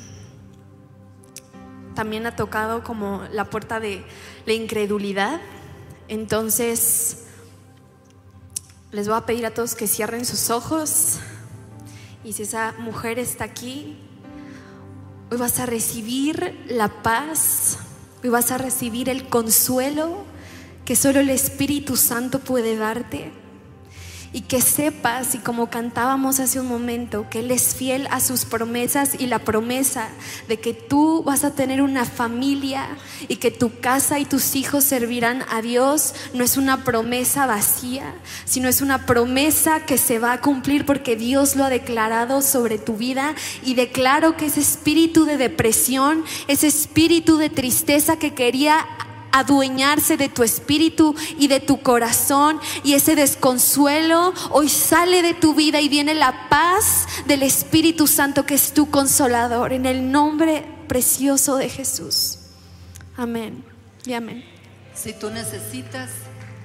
también 1.95 2.27
ha 2.27 2.37
tocado 2.37 2.83
como 2.83 3.25
la 3.33 3.45
puerta 3.47 3.81
de 3.81 4.05
la 4.47 4.53
incredulidad. 4.53 5.41
Entonces, 6.09 7.25
les 8.93 9.07
voy 9.07 9.17
a 9.17 9.27
pedir 9.27 9.47
a 9.47 9.53
todos 9.53 9.75
que 9.75 9.87
cierren 9.87 10.25
sus 10.25 10.51
ojos 10.51 11.21
y 12.25 12.33
si 12.35 12.43
esa 12.43 12.75
mujer 12.79 13.19
está 13.19 13.45
aquí, 13.45 13.97
hoy 15.31 15.39
vas 15.39 15.59
a 15.59 15.67
recibir 15.67 16.59
la 16.69 17.03
paz, 17.03 17.79
hoy 18.23 18.29
vas 18.29 18.51
a 18.51 18.59
recibir 18.59 19.09
el 19.09 19.29
consuelo 19.29 20.25
que 20.85 20.97
solo 20.97 21.21
el 21.21 21.31
Espíritu 21.31 21.97
Santo 21.97 22.41
puede 22.41 22.77
darte. 22.77 23.33
Y 24.33 24.43
que 24.43 24.61
sepas, 24.61 25.35
y 25.35 25.39
como 25.39 25.71
cantábamos 25.71 26.39
hace 26.39 26.61
un 26.61 26.69
momento, 26.69 27.27
que 27.29 27.41
Él 27.41 27.51
es 27.51 27.75
fiel 27.75 28.07
a 28.11 28.21
sus 28.21 28.45
promesas 28.45 29.17
y 29.19 29.27
la 29.27 29.41
promesa 29.41 30.09
de 30.47 30.61
que 30.61 30.73
tú 30.73 31.25
vas 31.25 31.43
a 31.43 31.55
tener 31.55 31.83
una 31.83 32.05
familia 32.05 32.87
y 33.29 33.37
que 33.37 33.51
tu 33.51 33.81
casa 33.81 34.21
y 34.21 34.25
tus 34.25 34.55
hijos 34.55 34.85
servirán 34.85 35.45
a 35.51 35.63
Dios, 35.63 36.15
no 36.33 36.45
es 36.45 36.57
una 36.57 36.85
promesa 36.85 37.47
vacía, 37.47 38.15
sino 38.45 38.69
es 38.69 38.81
una 38.81 39.05
promesa 39.07 39.85
que 39.85 39.99
se 39.99 40.19
va 40.19 40.33
a 40.33 40.41
cumplir 40.41 40.87
porque 40.87 41.17
Dios 41.17 41.57
lo 41.57 41.65
ha 41.65 41.71
declarado 41.71 42.43
sobre 42.43 42.79
tu 42.79 42.97
vida. 42.97 43.35
Y 43.65 43.75
declaro 43.75 44.37
que 44.37 44.47
ese 44.47 44.61
espíritu 44.61 45.25
de 45.25 45.37
depresión, 45.37 46.25
ese 46.47 46.69
espíritu 46.69 47.37
de 47.37 47.51
tristeza 47.51 48.17
que 48.17 48.35
quería 48.35 48.87
adueñarse 49.33 50.17
de 50.17 50.29
tu 50.29 50.43
espíritu 50.43 51.15
y 51.39 51.49
de 51.49 51.61
tu 51.61 51.83
corazón 51.83 52.61
y 52.85 52.95
ese 52.95 53.15
desconsuelo 53.15 54.33
hoy 54.51 54.69
sale 54.69 55.23
de 55.23 55.35
tu 55.35 55.55
vida 55.55 55.81
y 55.81 55.89
viene 55.89 56.15
la 56.15 56.49
paz 56.49 57.07
del 57.27 57.43
Espíritu 57.43 58.07
Santo 58.07 58.47
que 58.47 58.55
es 58.55 58.73
tu 58.73 58.91
consolador 58.91 59.73
en 59.73 59.87
el 59.87 60.11
nombre 60.11 60.65
precioso 60.89 61.57
de 61.57 61.69
Jesús. 61.69 62.39
Amén 63.17 63.65
y 64.05 64.13
amén. 64.15 64.45
Si 64.95 65.13
tú 65.13 65.31
necesitas 65.31 66.11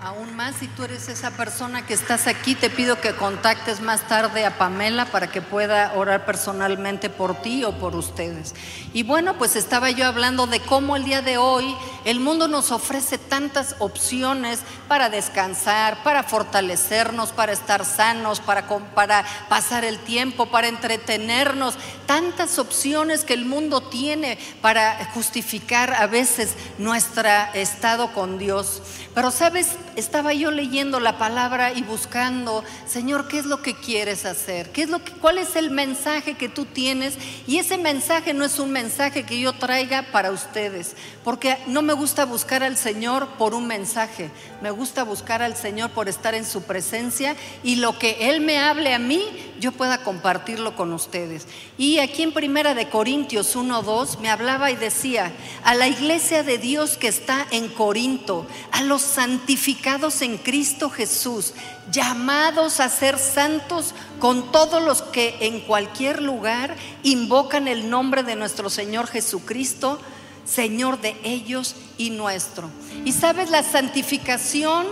aún 0.05 0.35
más, 0.35 0.57
si 0.57 0.67
tú 0.67 0.83
eres 0.83 1.09
esa 1.09 1.31
persona 1.31 1.87
que 1.87 1.95
estás 1.95 2.27
aquí, 2.27 2.53
te 2.53 2.69
pido 2.69 3.01
que 3.01 3.15
contactes 3.15 3.81
más 3.81 4.07
tarde 4.07 4.45
a 4.45 4.55
Pamela 4.59 5.05
para 5.05 5.31
que 5.31 5.41
pueda 5.41 5.93
orar 5.95 6.27
personalmente 6.27 7.09
por 7.09 7.41
ti 7.41 7.63
o 7.63 7.71
por 7.79 7.95
ustedes. 7.95 8.53
Y 8.93 9.01
bueno, 9.01 9.39
pues 9.39 9.55
estaba 9.55 9.89
yo 9.89 10.05
hablando 10.05 10.45
de 10.45 10.59
cómo 10.59 10.95
el 10.95 11.05
día 11.05 11.23
de 11.23 11.39
hoy 11.39 11.75
el 12.05 12.19
mundo 12.19 12.47
nos 12.47 12.71
ofrece 12.71 13.17
tantas 13.17 13.77
opciones 13.79 14.59
para 14.87 15.09
descansar, 15.09 16.03
para 16.03 16.21
fortalecernos, 16.21 17.31
para 17.31 17.53
estar 17.53 17.83
sanos, 17.83 18.39
para, 18.39 18.67
para 18.93 19.25
pasar 19.49 19.83
el 19.85 19.97
tiempo, 19.97 20.45
para 20.45 20.67
entretenernos. 20.67 21.73
Tantas 22.05 22.59
opciones 22.59 23.25
que 23.25 23.33
el 23.33 23.45
mundo 23.45 23.81
tiene 23.81 24.37
para 24.61 25.03
justificar 25.15 25.95
a 25.95 26.05
veces 26.05 26.53
nuestro 26.77 27.27
estado 27.55 28.13
con 28.13 28.37
Dios. 28.37 28.83
Pero 29.15 29.31
sabes, 29.31 29.69
estaba 29.95 30.33
yo 30.33 30.51
leyendo 30.51 30.99
la 30.99 31.17
palabra 31.17 31.73
y 31.73 31.83
buscando, 31.83 32.63
Señor, 32.87 33.27
¿qué 33.27 33.39
es 33.39 33.45
lo 33.45 33.61
que 33.61 33.75
quieres 33.75 34.25
hacer? 34.25 34.71
¿Qué 34.71 34.83
es 34.83 34.89
lo 34.89 35.03
que, 35.03 35.13
¿Cuál 35.13 35.37
es 35.37 35.55
el 35.55 35.71
mensaje 35.71 36.33
que 36.33 36.49
tú 36.49 36.65
tienes? 36.65 37.15
Y 37.47 37.59
ese 37.59 37.77
mensaje 37.77 38.33
no 38.33 38.43
es 38.43 38.59
un 38.59 38.71
mensaje 38.71 39.23
que 39.23 39.39
yo 39.39 39.53
traiga 39.53 40.03
para 40.11 40.31
ustedes, 40.31 40.95
porque 41.23 41.57
no 41.67 41.81
me 41.81 41.93
gusta 41.93 42.25
buscar 42.25 42.63
al 42.63 42.77
Señor 42.77 43.27
por 43.37 43.53
un 43.53 43.67
mensaje, 43.67 44.29
me 44.61 44.71
gusta 44.71 45.03
buscar 45.03 45.41
al 45.41 45.55
Señor 45.55 45.91
por 45.91 46.09
estar 46.09 46.35
en 46.35 46.45
su 46.45 46.63
presencia 46.63 47.35
y 47.63 47.75
lo 47.75 47.97
que 47.97 48.29
Él 48.29 48.41
me 48.41 48.59
hable 48.59 48.93
a 48.93 48.99
mí, 48.99 49.23
yo 49.59 49.71
pueda 49.71 50.03
compartirlo 50.03 50.75
con 50.75 50.91
ustedes. 50.91 51.47
Y 51.77 51.99
aquí 51.99 52.23
en 52.23 52.33
Primera 52.33 52.73
de 52.73 52.89
Corintios 52.89 53.55
1:2 53.55 54.19
me 54.19 54.29
hablaba 54.29 54.71
y 54.71 54.75
decía, 54.75 55.31
a 55.63 55.73
la 55.73 55.87
iglesia 55.87 56.43
de 56.43 56.57
Dios 56.57 56.97
que 56.97 57.07
está 57.07 57.47
en 57.51 57.69
Corinto, 57.69 58.45
a 58.71 58.83
los 58.83 59.01
santificados 59.01 59.84
en 59.85 60.39
Cristo 60.39 60.89
Jesús, 60.89 61.53
llamados 61.91 62.79
a 62.79 62.89
ser 62.89 63.19
santos 63.19 63.93
con 64.19 64.51
todos 64.51 64.81
los 64.81 65.03
que 65.03 65.37
en 65.41 65.59
cualquier 65.61 66.23
lugar 66.23 66.75
invocan 67.03 67.67
el 67.67 67.87
nombre 67.87 68.23
de 68.23 68.35
nuestro 68.35 68.71
Señor 68.71 69.05
Jesucristo, 69.05 69.99
Señor 70.43 71.01
de 71.01 71.15
ellos 71.23 71.75
y 71.99 72.09
nuestro. 72.09 72.67
Y 73.03 73.11
sabes, 73.11 73.51
la 73.51 73.61
santificación 73.61 74.87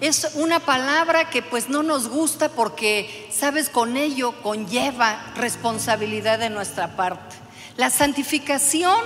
es 0.00 0.32
una 0.34 0.58
palabra 0.58 1.30
que 1.30 1.42
pues 1.42 1.68
no 1.68 1.84
nos 1.84 2.08
gusta 2.08 2.48
porque, 2.48 3.30
sabes, 3.32 3.68
con 3.68 3.96
ello 3.96 4.34
conlleva 4.42 5.32
responsabilidad 5.36 6.40
de 6.40 6.50
nuestra 6.50 6.96
parte. 6.96 7.36
La 7.76 7.90
santificación 7.90 9.00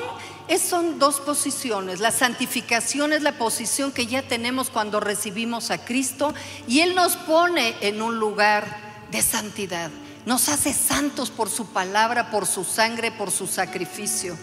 es, 0.48 0.62
son 0.62 0.98
dos 0.98 1.20
posiciones. 1.20 2.00
La 2.00 2.10
santificación 2.10 3.12
es 3.12 3.22
la 3.22 3.38
posición 3.38 3.92
que 3.92 4.06
ya 4.06 4.22
tenemos 4.22 4.70
cuando 4.70 5.00
recibimos 5.00 5.70
a 5.70 5.84
Cristo 5.84 6.34
y 6.68 6.80
Él 6.80 6.94
nos 6.94 7.16
pone 7.16 7.74
en 7.80 8.02
un 8.02 8.18
lugar 8.18 8.66
de 9.10 9.22
santidad. 9.22 9.90
Nos 10.24 10.48
hace 10.48 10.72
santos 10.72 11.30
por 11.30 11.48
su 11.48 11.66
palabra, 11.66 12.30
por 12.30 12.46
su 12.46 12.64
sangre, 12.64 13.12
por 13.12 13.30
su 13.30 13.46
sacrificio. 13.46 14.36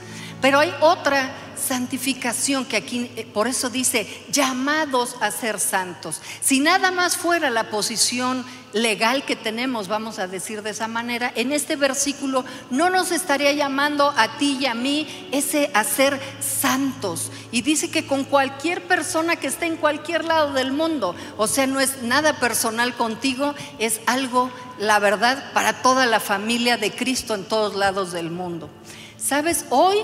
Pero 0.44 0.60
hay 0.60 0.76
otra 0.82 1.32
santificación 1.56 2.66
que 2.66 2.76
aquí, 2.76 3.10
eh, 3.16 3.26
por 3.26 3.48
eso 3.48 3.70
dice, 3.70 4.06
llamados 4.30 5.16
a 5.22 5.32
ser 5.32 5.58
santos. 5.58 6.20
Si 6.42 6.60
nada 6.60 6.92
más 6.92 7.16
fuera 7.16 7.50
la 7.50 7.70
posición 7.70 8.46
legal 8.74 9.24
que 9.24 9.38
tenemos, 9.38 9.88
vamos 9.88 10.20
a 10.20 10.28
decir 10.28 10.62
de 10.62 10.72
esa 10.72 10.90
manera, 10.90 11.32
en 11.36 11.54
este 11.54 11.78
versículo 11.78 12.44
no 12.72 12.90
nos 12.90 13.14
estaría 13.14 13.54
llamando 13.54 14.14
a 14.18 14.38
ti 14.38 14.58
y 14.60 14.66
a 14.66 14.74
mí 14.74 15.30
ese 15.32 15.72
a 15.74 15.86
ser 15.86 16.20
santos. 16.42 17.32
Y 17.54 17.62
dice 17.62 17.90
que 17.90 18.06
con 18.06 18.26
cualquier 18.26 18.84
persona 18.84 19.38
que 19.38 19.48
esté 19.48 19.68
en 19.68 19.78
cualquier 19.78 20.26
lado 20.26 20.52
del 20.52 20.74
mundo, 20.74 21.16
o 21.38 21.48
sea, 21.48 21.68
no 21.68 21.80
es 21.80 22.02
nada 22.02 22.42
personal 22.42 22.96
contigo, 22.96 23.56
es 23.80 24.02
algo, 24.08 24.52
la 24.78 25.00
verdad, 25.00 25.54
para 25.54 25.82
toda 25.82 26.06
la 26.06 26.20
familia 26.20 26.76
de 26.76 26.92
Cristo 26.92 27.34
en 27.34 27.46
todos 27.46 27.76
lados 27.76 28.12
del 28.12 28.30
mundo. 28.30 28.70
¿Sabes? 29.18 29.64
Hoy 29.70 30.00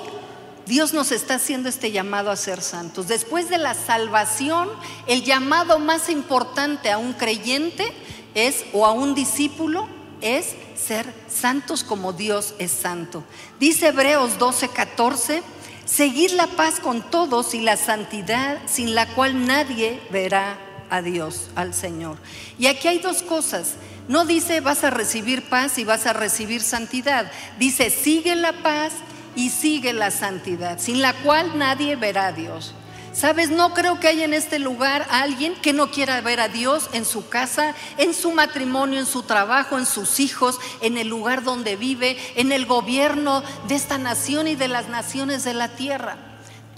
Dios 0.70 0.94
nos 0.94 1.12
está 1.12 1.36
haciendo 1.36 1.68
este 1.68 1.92
llamado 1.92 2.30
a 2.30 2.36
ser 2.36 2.62
santos. 2.62 3.08
Después 3.08 3.50
de 3.50 3.58
la 3.58 3.74
salvación, 3.74 4.70
el 5.08 5.24
llamado 5.24 5.80
más 5.80 6.10
importante 6.10 6.92
a 6.92 7.00
un 7.00 7.14
creyente 7.14 7.92
es, 8.36 8.66
o 8.72 8.86
a 8.86 8.92
un 8.92 9.16
discípulo, 9.16 9.90
es 10.22 10.54
ser 10.76 11.12
santos 11.28 11.84
como 11.84 12.14
Dios 12.14 12.54
es 12.60 12.70
santo. 12.70 13.24
Dice 13.60 13.88
Hebreos 13.88 14.38
12, 14.38 14.70
14, 14.70 15.42
seguir 15.86 16.34
la 16.34 16.46
paz 16.46 16.80
con 16.80 17.02
todos 17.02 17.56
y 17.56 17.62
la 17.62 17.76
santidad 17.76 18.60
sin 18.68 18.94
la 18.94 19.08
cual 19.16 19.48
nadie 19.48 20.00
verá 20.12 20.60
a 20.92 21.02
Dios, 21.02 21.50
al 21.56 21.74
Señor. 21.74 22.18
Y 22.60 22.68
aquí 22.68 22.88
hay 22.88 23.00
dos 23.00 23.24
cosas. 23.24 23.72
No 24.08 24.24
dice 24.24 24.62
vas 24.62 24.84
a 24.84 24.92
recibir 24.92 25.50
paz 25.50 25.80
y 25.80 25.84
vas 25.84 26.06
a 26.06 26.14
recibir 26.14 26.62
santidad. 26.62 27.32
Dice 27.58 27.90
sigue 27.90 28.36
la 28.36 28.54
paz 28.62 28.94
y 29.40 29.50
sigue 29.50 29.94
la 29.94 30.12
santidad, 30.12 30.80
sin 30.80 31.02
la 31.02 31.14
cual 31.14 31.58
nadie 31.58 31.96
verá 31.96 32.28
a 32.28 32.32
Dios. 32.34 32.74
Sabes, 33.14 33.50
no 33.50 33.74
creo 33.74 33.98
que 33.98 34.10
haya 34.10 34.26
en 34.26 34.34
este 34.34 34.60
lugar 34.60 35.08
alguien 35.10 35.56
que 35.56 35.72
no 35.72 35.92
quiera 35.92 36.20
ver 36.20 36.42
a 36.42 36.50
Dios 36.50 36.90
en 36.92 37.06
su 37.06 37.30
casa, 37.30 37.74
en 37.98 38.14
su 38.14 38.34
matrimonio, 38.34 39.00
en 39.00 39.06
su 39.06 39.24
trabajo, 39.24 39.78
en 39.78 39.86
sus 39.86 40.20
hijos, 40.20 40.60
en 40.82 40.98
el 40.98 41.08
lugar 41.08 41.44
donde 41.44 41.78
vive, 41.78 42.18
en 42.36 42.52
el 42.52 42.66
gobierno 42.66 43.42
de 43.70 43.76
esta 43.76 43.98
nación 43.98 44.50
y 44.50 44.56
de 44.56 44.68
las 44.68 44.90
naciones 44.90 45.46
de 45.46 45.54
la 45.54 45.70
tierra. 45.70 46.29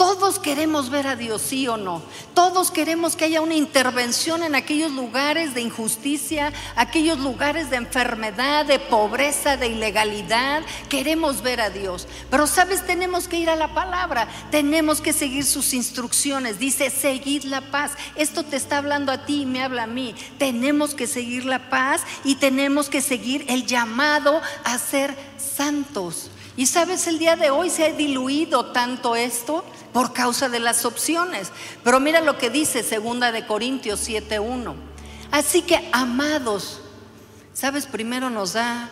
Todos 0.01 0.39
queremos 0.39 0.89
ver 0.89 1.05
a 1.05 1.15
Dios, 1.15 1.43
sí 1.43 1.67
o 1.67 1.77
no. 1.77 2.01
Todos 2.33 2.71
queremos 2.71 3.15
que 3.15 3.25
haya 3.25 3.39
una 3.39 3.53
intervención 3.53 4.41
en 4.41 4.55
aquellos 4.55 4.91
lugares 4.91 5.53
de 5.53 5.61
injusticia, 5.61 6.51
aquellos 6.75 7.19
lugares 7.19 7.69
de 7.69 7.75
enfermedad, 7.75 8.65
de 8.65 8.79
pobreza, 8.79 9.57
de 9.57 9.67
ilegalidad. 9.67 10.63
Queremos 10.89 11.43
ver 11.43 11.61
a 11.61 11.69
Dios. 11.69 12.07
Pero 12.31 12.47
sabes, 12.47 12.83
tenemos 12.83 13.27
que 13.27 13.37
ir 13.37 13.51
a 13.51 13.55
la 13.55 13.75
palabra, 13.75 14.27
tenemos 14.49 15.01
que 15.01 15.13
seguir 15.13 15.45
sus 15.45 15.71
instrucciones. 15.71 16.57
Dice, 16.57 16.89
seguid 16.89 17.43
la 17.43 17.61
paz. 17.69 17.91
Esto 18.15 18.43
te 18.43 18.55
está 18.55 18.79
hablando 18.79 19.11
a 19.11 19.27
ti 19.27 19.43
y 19.43 19.45
me 19.45 19.61
habla 19.61 19.83
a 19.83 19.87
mí. 19.87 20.15
Tenemos 20.39 20.95
que 20.95 21.05
seguir 21.05 21.45
la 21.45 21.69
paz 21.69 22.01
y 22.23 22.37
tenemos 22.37 22.89
que 22.89 23.01
seguir 23.01 23.45
el 23.47 23.67
llamado 23.67 24.41
a 24.63 24.79
ser 24.79 25.15
santos. 25.37 26.31
Y 26.57 26.65
sabes, 26.65 27.07
el 27.07 27.17
día 27.17 27.35
de 27.35 27.49
hoy 27.49 27.69
se 27.69 27.85
ha 27.85 27.93
diluido 27.93 28.67
tanto 28.67 29.15
esto 29.15 29.63
por 29.93 30.13
causa 30.13 30.49
de 30.49 30.59
las 30.59 30.85
opciones. 30.85 31.51
Pero 31.83 31.99
mira 31.99 32.21
lo 32.21 32.37
que 32.37 32.49
dice 32.49 32.83
segunda 32.83 33.31
de 33.31 33.45
Corintios 33.45 34.01
7:1. 34.07 34.75
Así 35.31 35.61
que 35.61 35.89
amados, 35.93 36.81
sabes, 37.53 37.85
primero 37.85 38.29
nos 38.29 38.53
da 38.53 38.89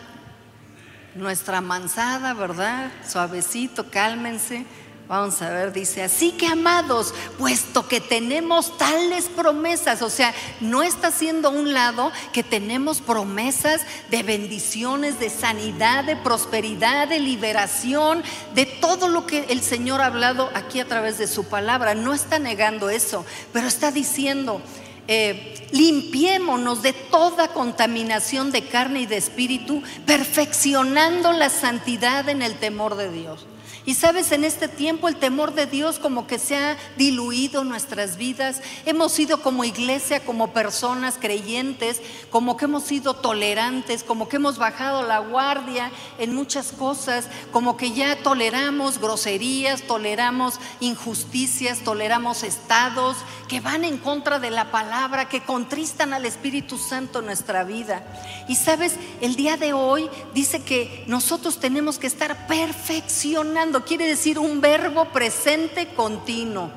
nuestra 1.14 1.60
mansada, 1.60 2.32
¿verdad? 2.32 2.90
Suavecito, 3.06 3.90
cálmense. 3.90 4.64
Vamos 5.10 5.42
a 5.42 5.50
ver, 5.50 5.72
dice, 5.72 6.04
así 6.04 6.30
que 6.30 6.46
amados, 6.46 7.12
puesto 7.36 7.88
que 7.88 8.00
tenemos 8.00 8.78
tales 8.78 9.24
promesas, 9.24 10.02
o 10.02 10.08
sea, 10.08 10.32
no 10.60 10.84
está 10.84 11.08
haciendo 11.08 11.50
un 11.50 11.72
lado 11.72 12.12
que 12.32 12.44
tenemos 12.44 13.00
promesas 13.00 13.80
de 14.08 14.22
bendiciones, 14.22 15.18
de 15.18 15.28
sanidad, 15.28 16.04
de 16.04 16.14
prosperidad, 16.14 17.08
de 17.08 17.18
liberación, 17.18 18.22
de 18.54 18.66
todo 18.66 19.08
lo 19.08 19.26
que 19.26 19.46
el 19.48 19.62
Señor 19.62 20.00
ha 20.00 20.06
hablado 20.06 20.48
aquí 20.54 20.78
a 20.78 20.86
través 20.86 21.18
de 21.18 21.26
su 21.26 21.42
palabra. 21.42 21.96
No 21.96 22.14
está 22.14 22.38
negando 22.38 22.88
eso, 22.88 23.26
pero 23.52 23.66
está 23.66 23.90
diciendo, 23.90 24.62
eh, 25.08 25.66
limpiémonos 25.72 26.82
de 26.82 26.92
toda 26.92 27.48
contaminación 27.48 28.52
de 28.52 28.68
carne 28.68 29.00
y 29.00 29.06
de 29.06 29.16
espíritu, 29.16 29.82
perfeccionando 30.06 31.32
la 31.32 31.50
santidad 31.50 32.28
en 32.28 32.42
el 32.42 32.60
temor 32.60 32.94
de 32.94 33.10
Dios. 33.10 33.44
Y 33.86 33.94
sabes, 33.94 34.30
en 34.32 34.44
este 34.44 34.68
tiempo 34.68 35.08
el 35.08 35.16
temor 35.16 35.54
de 35.54 35.66
Dios 35.66 35.98
como 35.98 36.26
que 36.26 36.38
se 36.38 36.56
ha 36.56 36.76
diluido 36.96 37.64
nuestras 37.64 38.16
vidas. 38.16 38.60
Hemos 38.84 39.12
sido 39.12 39.40
como 39.42 39.64
iglesia, 39.64 40.20
como 40.20 40.52
personas 40.52 41.16
creyentes, 41.18 42.02
como 42.30 42.56
que 42.56 42.66
hemos 42.66 42.84
sido 42.84 43.14
tolerantes, 43.14 44.04
como 44.04 44.28
que 44.28 44.36
hemos 44.36 44.58
bajado 44.58 45.02
la 45.02 45.20
guardia 45.20 45.90
en 46.18 46.34
muchas 46.34 46.72
cosas, 46.72 47.28
como 47.52 47.76
que 47.76 47.92
ya 47.92 48.22
toleramos 48.22 48.98
groserías, 48.98 49.82
toleramos 49.82 50.60
injusticias, 50.80 51.80
toleramos 51.80 52.42
estados 52.42 53.16
que 53.48 53.60
van 53.60 53.84
en 53.84 53.98
contra 53.98 54.38
de 54.38 54.50
la 54.50 54.70
palabra, 54.70 55.28
que 55.28 55.42
contristan 55.42 56.12
al 56.12 56.26
Espíritu 56.26 56.78
Santo 56.78 57.20
en 57.20 57.26
nuestra 57.26 57.64
vida. 57.64 58.04
Y 58.46 58.56
sabes, 58.56 58.94
el 59.20 59.36
día 59.36 59.56
de 59.56 59.72
hoy 59.72 60.08
dice 60.34 60.62
que 60.62 61.04
nosotros 61.06 61.58
tenemos 61.58 61.98
que 61.98 62.06
estar 62.06 62.46
perfeccionando 62.46 63.69
quiere 63.84 64.06
decir 64.06 64.38
un 64.38 64.60
verbo 64.60 65.06
presente 65.06 65.88
continuo. 65.94 66.70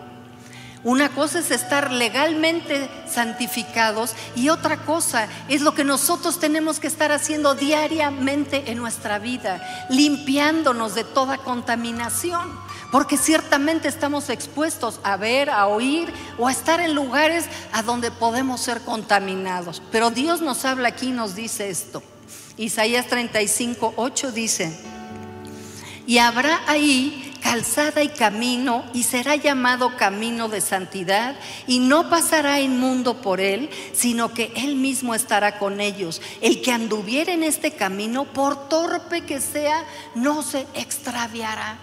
Una 0.84 1.08
cosa 1.10 1.39
es 1.39 1.49
estar 1.49 1.93
legalmente 1.93 2.89
santificados 3.08 4.15
y 4.36 4.49
otra 4.49 4.77
cosa 4.77 5.29
es 5.47 5.62
lo 5.62 5.73
que 5.73 5.86
nosotros 5.86 6.41
tenemos 6.41 6.82
que 6.82 6.88
estar 6.88 7.13
haciendo 7.13 7.56
diariamente 7.56 8.69
en 8.69 8.79
nuestra 8.79 9.17
vida, 9.17 9.62
limpiándonos 9.89 10.93
de 10.93 11.06
toda 11.06 11.38
contaminación, 11.38 12.51
porque 12.91 13.15
ciertamente 13.15 13.88
estamos 13.88 14.29
expuestos 14.29 14.99
a 15.03 15.15
ver, 15.15 15.49
a 15.49 15.67
oír 15.67 16.12
o 16.38 16.49
a 16.49 16.51
estar 16.51 16.82
en 16.82 16.95
lugares 16.95 17.45
a 17.71 17.82
donde 17.82 18.12
podemos 18.12 18.60
ser 18.60 18.82
contaminados. 18.82 19.82
Pero 19.89 20.12
Dios 20.12 20.41
nos 20.41 20.65
habla 20.65 20.89
aquí 20.89 21.08
y 21.08 21.12
nos 21.12 21.34
dice 21.34 21.69
esto. 21.69 22.03
Isaías 22.58 23.08
35, 23.08 23.93
8 23.95 24.32
dice, 24.34 24.92
y 26.06 26.18
habrá 26.18 26.62
ahí 26.68 27.34
calzada 27.42 28.02
y 28.02 28.10
camino 28.10 28.86
y 28.94 29.04
será 29.04 29.36
llamado 29.36 29.98
camino 29.98 30.48
de 30.48 30.62
santidad 30.62 31.36
y 31.68 31.80
no 31.80 32.10
pasará 32.10 32.62
inmundo 32.62 33.22
por 33.22 33.42
él, 33.42 33.70
sino 33.94 34.34
que 34.34 34.52
él 34.56 34.76
mismo 34.76 35.13
estará 35.13 35.60
con 35.60 35.82
ellos. 35.82 36.22
El 36.42 36.62
que 36.62 36.72
anduviera 36.72 37.34
en 37.34 37.44
este 37.44 37.72
camino, 37.72 38.24
por 38.24 38.70
torpe 38.70 39.22
que 39.22 39.42
sea, 39.42 39.86
no 40.16 40.42
se 40.42 40.66
extraviará. 40.74 41.78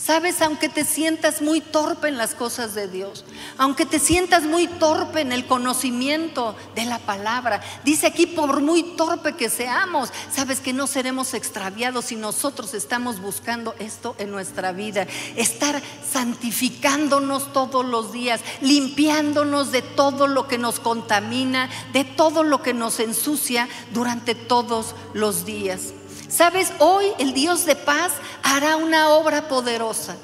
Sabes, 0.00 0.40
aunque 0.42 0.68
te 0.68 0.84
sientas 0.84 1.42
muy 1.42 1.60
torpe 1.60 2.06
en 2.06 2.16
las 2.16 2.36
cosas 2.36 2.72
de 2.72 2.86
Dios, 2.86 3.24
aunque 3.58 3.84
te 3.84 3.98
sientas 3.98 4.44
muy 4.44 4.68
torpe 4.68 5.20
en 5.22 5.32
el 5.32 5.44
conocimiento 5.44 6.54
de 6.76 6.84
la 6.84 7.00
palabra, 7.00 7.60
dice 7.84 8.06
aquí, 8.06 8.26
por 8.26 8.60
muy 8.60 8.94
torpe 8.96 9.34
que 9.34 9.50
seamos, 9.50 10.10
sabes 10.32 10.60
que 10.60 10.72
no 10.72 10.86
seremos 10.86 11.34
extraviados 11.34 12.06
si 12.06 12.16
nosotros 12.16 12.74
estamos 12.74 13.20
buscando 13.20 13.74
esto 13.80 14.14
en 14.18 14.30
nuestra 14.30 14.70
vida, 14.70 15.08
estar 15.34 15.82
santificándonos 16.08 17.52
todos 17.52 17.84
los 17.84 18.12
días, 18.12 18.40
limpiándonos 18.60 19.72
de 19.72 19.82
todo 19.82 20.28
lo 20.28 20.46
que 20.46 20.58
nos 20.58 20.78
contamina, 20.78 21.68
de 21.92 22.04
todo 22.04 22.44
lo 22.44 22.62
que 22.62 22.72
nos 22.72 23.00
ensucia 23.00 23.68
durante 23.92 24.36
todos 24.36 24.94
los 25.12 25.44
días. 25.44 25.92
Sabes, 26.28 26.72
hoy 26.78 27.06
el 27.18 27.32
Dios 27.32 27.64
de 27.64 27.74
paz 27.74 28.12
hará 28.42 28.76
una 28.76 29.10
obra 29.10 29.48
poderosa. 29.48 30.16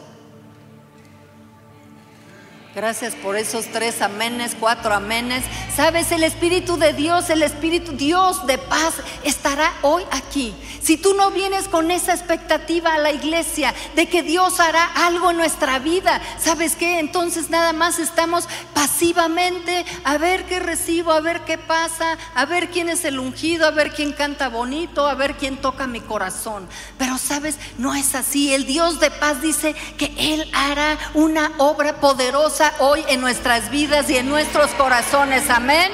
Gracias 2.74 3.14
por 3.14 3.36
esos 3.36 3.66
tres 3.66 4.02
amenes, 4.02 4.56
cuatro 4.58 4.92
amenes. 4.92 5.44
Sabes, 5.76 6.10
el 6.10 6.24
Espíritu 6.24 6.76
de 6.76 6.92
Dios, 6.92 7.30
el 7.30 7.44
Espíritu 7.44 7.92
Dios 7.92 8.48
de 8.48 8.58
paz 8.58 8.94
estará 9.22 9.72
hoy 9.82 10.02
aquí. 10.10 10.56
Si 10.82 10.96
tú 10.96 11.14
no 11.14 11.30
vienes 11.30 11.68
con 11.68 11.92
esa 11.92 12.12
expectativa 12.12 12.94
a 12.94 12.98
la 12.98 13.12
iglesia 13.12 13.72
de 13.94 14.08
que 14.08 14.24
Dios 14.24 14.58
hará 14.58 14.84
algo 15.06 15.30
en 15.30 15.36
nuestra 15.36 15.78
vida, 15.78 16.20
¿sabes 16.40 16.74
qué? 16.74 16.98
Entonces 16.98 17.48
nada 17.48 17.72
más 17.72 18.00
estamos 18.00 18.48
pasivamente 18.74 19.86
a 20.02 20.18
ver 20.18 20.44
qué 20.44 20.58
recibo, 20.58 21.12
a 21.12 21.20
ver 21.20 21.42
qué 21.42 21.58
pasa, 21.58 22.18
a 22.34 22.44
ver 22.44 22.70
quién 22.70 22.88
es 22.88 23.04
el 23.04 23.20
ungido, 23.20 23.66
a 23.66 23.70
ver 23.70 23.92
quién 23.92 24.12
canta 24.12 24.48
bonito, 24.48 25.08
a 25.08 25.14
ver 25.14 25.36
quién 25.36 25.58
toca 25.58 25.86
mi 25.86 26.00
corazón. 26.00 26.68
Pero 26.98 27.18
sabes, 27.18 27.56
no 27.78 27.94
es 27.94 28.16
así. 28.16 28.52
El 28.52 28.66
Dios 28.66 28.98
de 28.98 29.12
paz 29.12 29.40
dice 29.40 29.74
que 29.96 30.12
Él 30.18 30.50
hará 30.52 30.98
una 31.14 31.52
obra 31.58 32.00
poderosa 32.00 32.63
hoy 32.78 33.04
en 33.08 33.20
nuestras 33.20 33.70
vidas 33.70 34.08
y 34.08 34.16
en 34.16 34.28
nuestros 34.28 34.70
corazones. 34.72 35.50
Amén. 35.50 35.90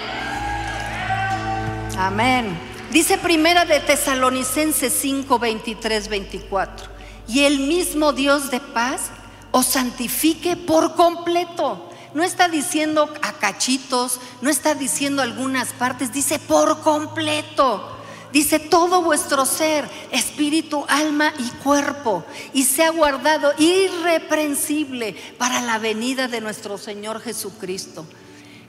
Amén. 1.99 2.59
Dice 2.91 3.19
primera 3.19 3.65
de 3.65 3.81
Tesalonicenses 3.81 4.93
5, 4.93 5.39
23, 5.39 6.09
24. 6.09 6.87
y 7.29 7.45
el 7.45 7.61
mismo 7.61 8.13
Dios 8.13 8.51
de 8.51 8.59
paz 8.59 9.11
os 9.53 9.67
santifique 9.67 10.57
por 10.57 10.95
completo. 10.95 11.89
No 12.15 12.25
está 12.25 12.49
diciendo 12.49 13.09
a 13.23 13.33
cachitos, 13.35 14.19
no 14.41 14.51
está 14.51 14.75
diciendo 14.75 15.23
algunas 15.23 15.73
partes, 15.73 16.13
dice 16.13 16.41
por 16.41 16.81
completo. 16.81 18.00
Dice 18.33 18.61
todo 18.61 19.03
vuestro 19.03 19.45
ser, 19.45 19.89
espíritu, 20.13 20.85
alma 20.89 21.33
y 21.39 21.49
cuerpo, 21.63 22.25
y 22.53 22.63
se 22.63 22.85
ha 22.85 22.91
guardado 22.91 23.53
irreprensible 23.59 25.17
para 25.37 25.61
la 25.63 25.79
venida 25.79 26.29
de 26.29 26.41
nuestro 26.41 26.79
Señor 26.79 27.21
Jesucristo. 27.21 28.07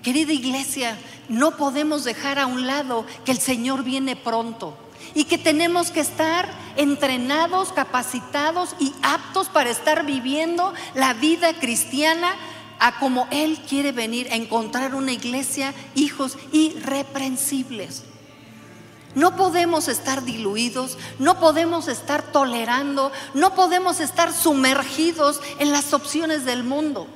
Querida 0.01 0.33
iglesia, 0.33 0.97
no 1.29 1.57
podemos 1.57 2.03
dejar 2.03 2.39
a 2.39 2.47
un 2.47 2.65
lado 2.65 3.05
que 3.23 3.31
el 3.31 3.39
Señor 3.39 3.83
viene 3.83 4.15
pronto 4.15 4.75
y 5.13 5.25
que 5.25 5.37
tenemos 5.37 5.91
que 5.91 5.99
estar 5.99 6.49
entrenados, 6.75 7.71
capacitados 7.71 8.75
y 8.79 8.93
aptos 9.03 9.49
para 9.49 9.69
estar 9.69 10.05
viviendo 10.07 10.73
la 10.95 11.13
vida 11.13 11.53
cristiana 11.53 12.33
a 12.79 12.97
como 12.97 13.27
Él 13.29 13.59
quiere 13.69 13.91
venir 13.91 14.27
a 14.31 14.35
encontrar 14.35 14.95
una 14.95 15.11
iglesia, 15.11 15.75
hijos 15.93 16.35
irreprensibles. 16.51 18.05
No 19.15 19.35
podemos 19.35 19.87
estar 19.87 20.23
diluidos, 20.23 20.97
no 21.19 21.39
podemos 21.39 21.87
estar 21.87 22.31
tolerando, 22.31 23.11
no 23.33 23.55
podemos 23.55 23.99
estar 23.99 24.33
sumergidos 24.33 25.41
en 25.59 25.71
las 25.71 25.93
opciones 25.93 26.45
del 26.45 26.63
mundo. 26.63 27.07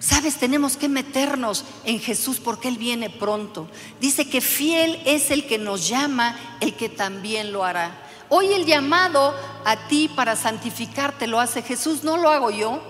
Sabes, 0.00 0.36
tenemos 0.36 0.76
que 0.76 0.88
meternos 0.88 1.64
en 1.84 1.98
Jesús 1.98 2.38
porque 2.38 2.68
Él 2.68 2.78
viene 2.78 3.10
pronto. 3.10 3.68
Dice 4.00 4.28
que 4.28 4.40
fiel 4.40 5.02
es 5.04 5.30
el 5.30 5.46
que 5.46 5.58
nos 5.58 5.88
llama, 5.88 6.36
el 6.60 6.74
que 6.74 6.88
también 6.88 7.52
lo 7.52 7.64
hará. 7.64 8.04
Hoy 8.28 8.52
el 8.52 8.64
llamado 8.64 9.34
a 9.64 9.88
ti 9.88 10.08
para 10.08 10.36
santificarte 10.36 11.26
lo 11.26 11.40
hace 11.40 11.62
Jesús, 11.62 12.04
no 12.04 12.16
lo 12.16 12.30
hago 12.30 12.50
yo. 12.50 12.80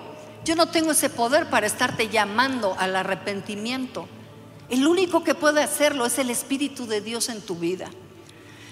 Yo 0.45 0.55
no 0.55 0.69
tengo 0.69 0.93
ese 0.93 1.11
poder 1.11 1.49
para 1.49 1.67
estarte 1.67 2.09
llamando 2.09 2.77
al 2.79 2.95
arrepentimiento. 2.95 4.07
El 4.71 4.87
único 4.87 5.25
que 5.25 5.35
puede 5.35 5.63
hacerlo 5.63 6.05
es 6.05 6.19
el 6.19 6.31
Espíritu 6.31 6.87
de 6.87 7.01
Dios 7.01 7.29
en 7.29 7.41
tu 7.41 7.57
vida. 7.57 7.89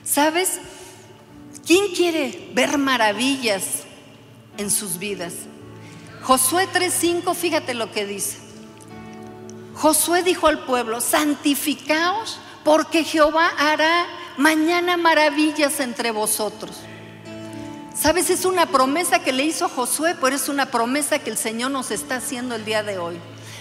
¿Sabes? 0.04 0.60
¿Quién 1.66 1.94
quiere 1.94 2.50
ver 2.54 2.78
maravillas 2.78 3.64
en 4.58 4.70
sus 4.70 4.98
vidas? 4.98 5.32
Josué 6.22 6.68
3:5, 6.72 7.34
fíjate 7.34 7.74
lo 7.74 7.90
que 7.92 8.06
dice. 8.06 8.38
Josué 9.74 10.22
dijo 10.22 10.46
al 10.46 10.64
pueblo, 10.64 11.00
santificaos 11.00 12.38
porque 12.64 13.04
Jehová 13.04 13.52
hará 13.58 14.06
mañana 14.36 14.96
maravillas 14.96 15.80
entre 15.80 16.10
vosotros. 16.10 16.76
Sabes, 17.94 18.28
es 18.28 18.44
una 18.44 18.66
promesa 18.66 19.20
que 19.20 19.32
le 19.32 19.44
hizo 19.44 19.68
Josué, 19.68 20.14
pero 20.20 20.36
es 20.36 20.48
una 20.48 20.66
promesa 20.66 21.18
que 21.18 21.30
el 21.30 21.38
Señor 21.38 21.70
nos 21.70 21.90
está 21.90 22.16
haciendo 22.16 22.54
el 22.54 22.64
día 22.64 22.82
de 22.82 22.98
hoy. 22.98 23.16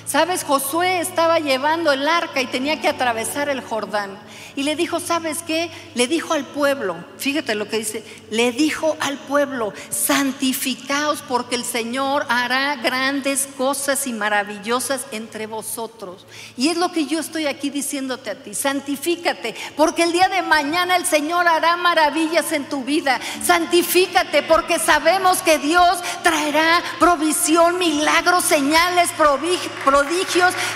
Sabes, 0.05 0.43
Josué 0.43 0.99
estaba 0.99 1.39
llevando 1.39 1.91
el 1.91 2.07
arca 2.07 2.39
y 2.39 2.45
tenía 2.45 2.79
que 2.79 2.87
atravesar 2.87 3.49
el 3.49 3.61
Jordán. 3.61 4.19
Y 4.55 4.63
le 4.63 4.75
dijo, 4.75 5.01
¿sabes 5.01 5.39
qué? 5.45 5.69
Le 5.95 6.07
dijo 6.07 6.33
al 6.33 6.45
pueblo, 6.45 6.95
fíjate 7.17 7.55
lo 7.55 7.67
que 7.67 7.79
dice, 7.79 8.05
le 8.29 8.53
dijo 8.53 8.95
al 9.01 9.17
pueblo, 9.17 9.73
santificaos 9.89 11.21
porque 11.21 11.55
el 11.55 11.65
Señor 11.65 12.25
hará 12.29 12.77
grandes 12.77 13.49
cosas 13.57 14.07
y 14.07 14.13
maravillosas 14.13 15.07
entre 15.11 15.47
vosotros. 15.47 16.25
Y 16.55 16.69
es 16.69 16.77
lo 16.77 16.91
que 16.93 17.05
yo 17.05 17.19
estoy 17.19 17.47
aquí 17.47 17.69
diciéndote 17.69 18.29
a 18.29 18.35
ti, 18.35 18.53
santifícate 18.53 19.55
porque 19.75 20.03
el 20.03 20.13
día 20.13 20.29
de 20.29 20.41
mañana 20.41 20.95
el 20.95 21.05
Señor 21.05 21.47
hará 21.47 21.75
maravillas 21.75 22.53
en 22.53 22.69
tu 22.69 22.83
vida. 22.85 23.19
Santifícate 23.43 24.43
porque 24.43 24.79
sabemos 24.79 25.41
que 25.41 25.57
Dios 25.57 25.99
traerá 26.23 26.81
provisión, 26.97 27.77
milagros, 27.77 28.45
señales, 28.45 29.09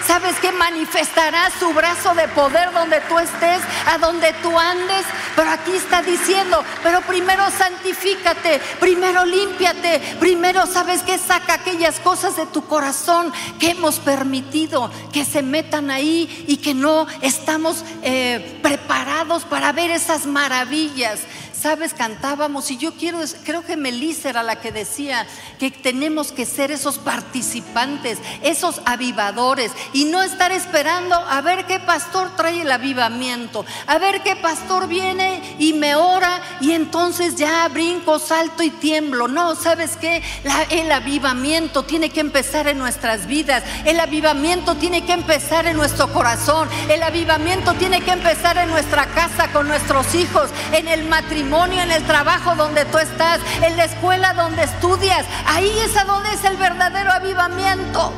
Sabes 0.08 0.38
que 0.40 0.52
manifestará 0.52 1.52
su 1.60 1.74
brazo 1.74 2.14
de 2.16 2.28
poder 2.30 2.72
donde 2.72 3.02
tú 3.02 3.20
estés 3.20 3.62
a 3.86 3.98
donde 3.98 4.34
tú 4.42 4.58
andes. 4.58 5.06
Pero 5.36 5.50
aquí 5.50 5.72
está 5.76 6.02
diciendo, 6.02 6.64
pero 6.84 7.02
primero 7.02 7.44
santifícate, 7.52 8.60
primero 8.80 9.26
límpiate, 9.26 10.18
primero 10.20 10.66
sabes 10.66 11.02
que 11.02 11.18
saca 11.18 11.56
aquellas 11.56 12.00
cosas 12.00 12.38
de 12.38 12.46
tu 12.46 12.66
corazón 12.66 13.34
que 13.60 13.72
hemos 13.72 14.00
permitido 14.00 14.90
que 15.12 15.26
se 15.26 15.42
metan 15.42 15.92
ahí 15.92 16.46
y 16.48 16.58
que 16.58 16.74
no 16.74 17.08
estamos 17.22 17.84
eh, 18.04 18.60
preparados 18.62 19.44
para 19.44 19.72
ver 19.72 19.92
esas 19.92 20.26
maravillas. 20.26 21.20
Sabes, 21.60 21.94
cantábamos 21.94 22.72
y 22.72 22.78
yo 22.78 22.94
quiero, 22.94 23.20
creo 23.44 23.66
que 23.66 23.76
Melissa 23.76 24.30
era 24.30 24.44
la 24.44 24.62
que 24.62 24.72
decía 24.72 25.28
que 25.60 25.70
tenemos 25.70 26.32
que 26.32 26.46
ser 26.46 26.72
esos 26.72 26.98
participantes, 27.00 28.18
esos 28.42 28.82
avivadores 28.86 29.74
y 29.92 30.06
no 30.06 30.22
estar 30.24 30.54
esperando 30.54 31.16
a 31.16 31.42
ver 31.42 31.66
qué 31.66 31.82
pastor 31.82 32.34
trae 32.38 32.62
el 32.62 32.72
avivamiento, 32.72 33.66
a 33.88 33.98
ver 33.98 34.22
qué 34.22 34.38
pastor 34.38 34.88
viene 34.88 35.58
y 35.60 35.74
me 35.74 35.96
ora 35.96 36.42
y 36.62 36.72
entonces 36.72 37.36
ya 37.36 37.68
brinco, 37.68 38.20
salto 38.20 38.64
y 38.64 38.70
tiemblo. 38.70 39.28
No, 39.28 39.54
¿sabes 39.56 39.98
qué? 39.98 40.24
el 40.70 40.90
avivamiento 40.90 41.84
tiene 41.84 42.10
que 42.10 42.22
empezar 42.22 42.70
en 42.70 42.78
nuestras 42.78 43.28
vidas, 43.28 43.66
el 43.84 44.00
avivamiento 44.00 44.76
tiene 44.76 45.06
que 45.06 45.12
empezar 45.12 45.66
en 45.66 45.76
nuestro 45.76 46.14
corazón, 46.14 46.70
el 46.88 47.04
avivamiento 47.04 47.74
tiene 47.74 48.00
que 48.00 48.12
empezar 48.12 48.58
en 48.58 48.70
nuestra 48.70 49.08
casa 49.08 49.52
con 49.52 49.68
nuestros 49.68 50.16
hijos, 50.16 50.50
en 50.72 50.88
el 50.88 51.04
matrimonio 51.04 51.49
en 51.52 51.92
el 51.92 52.06
trabajo 52.06 52.56
donde 52.56 52.86
tú 52.86 53.00
estás, 53.00 53.40
en 53.64 53.76
la 53.76 53.86
escuela 53.86 54.34
donde 54.34 54.64
estudias. 54.64 55.26
Ahí 55.48 55.72
es 55.80 55.98
a 55.98 56.04
donde 56.04 56.32
es 56.32 56.44
el 56.44 56.58
verdadero 56.58 57.12
avivamiento. 57.12 58.14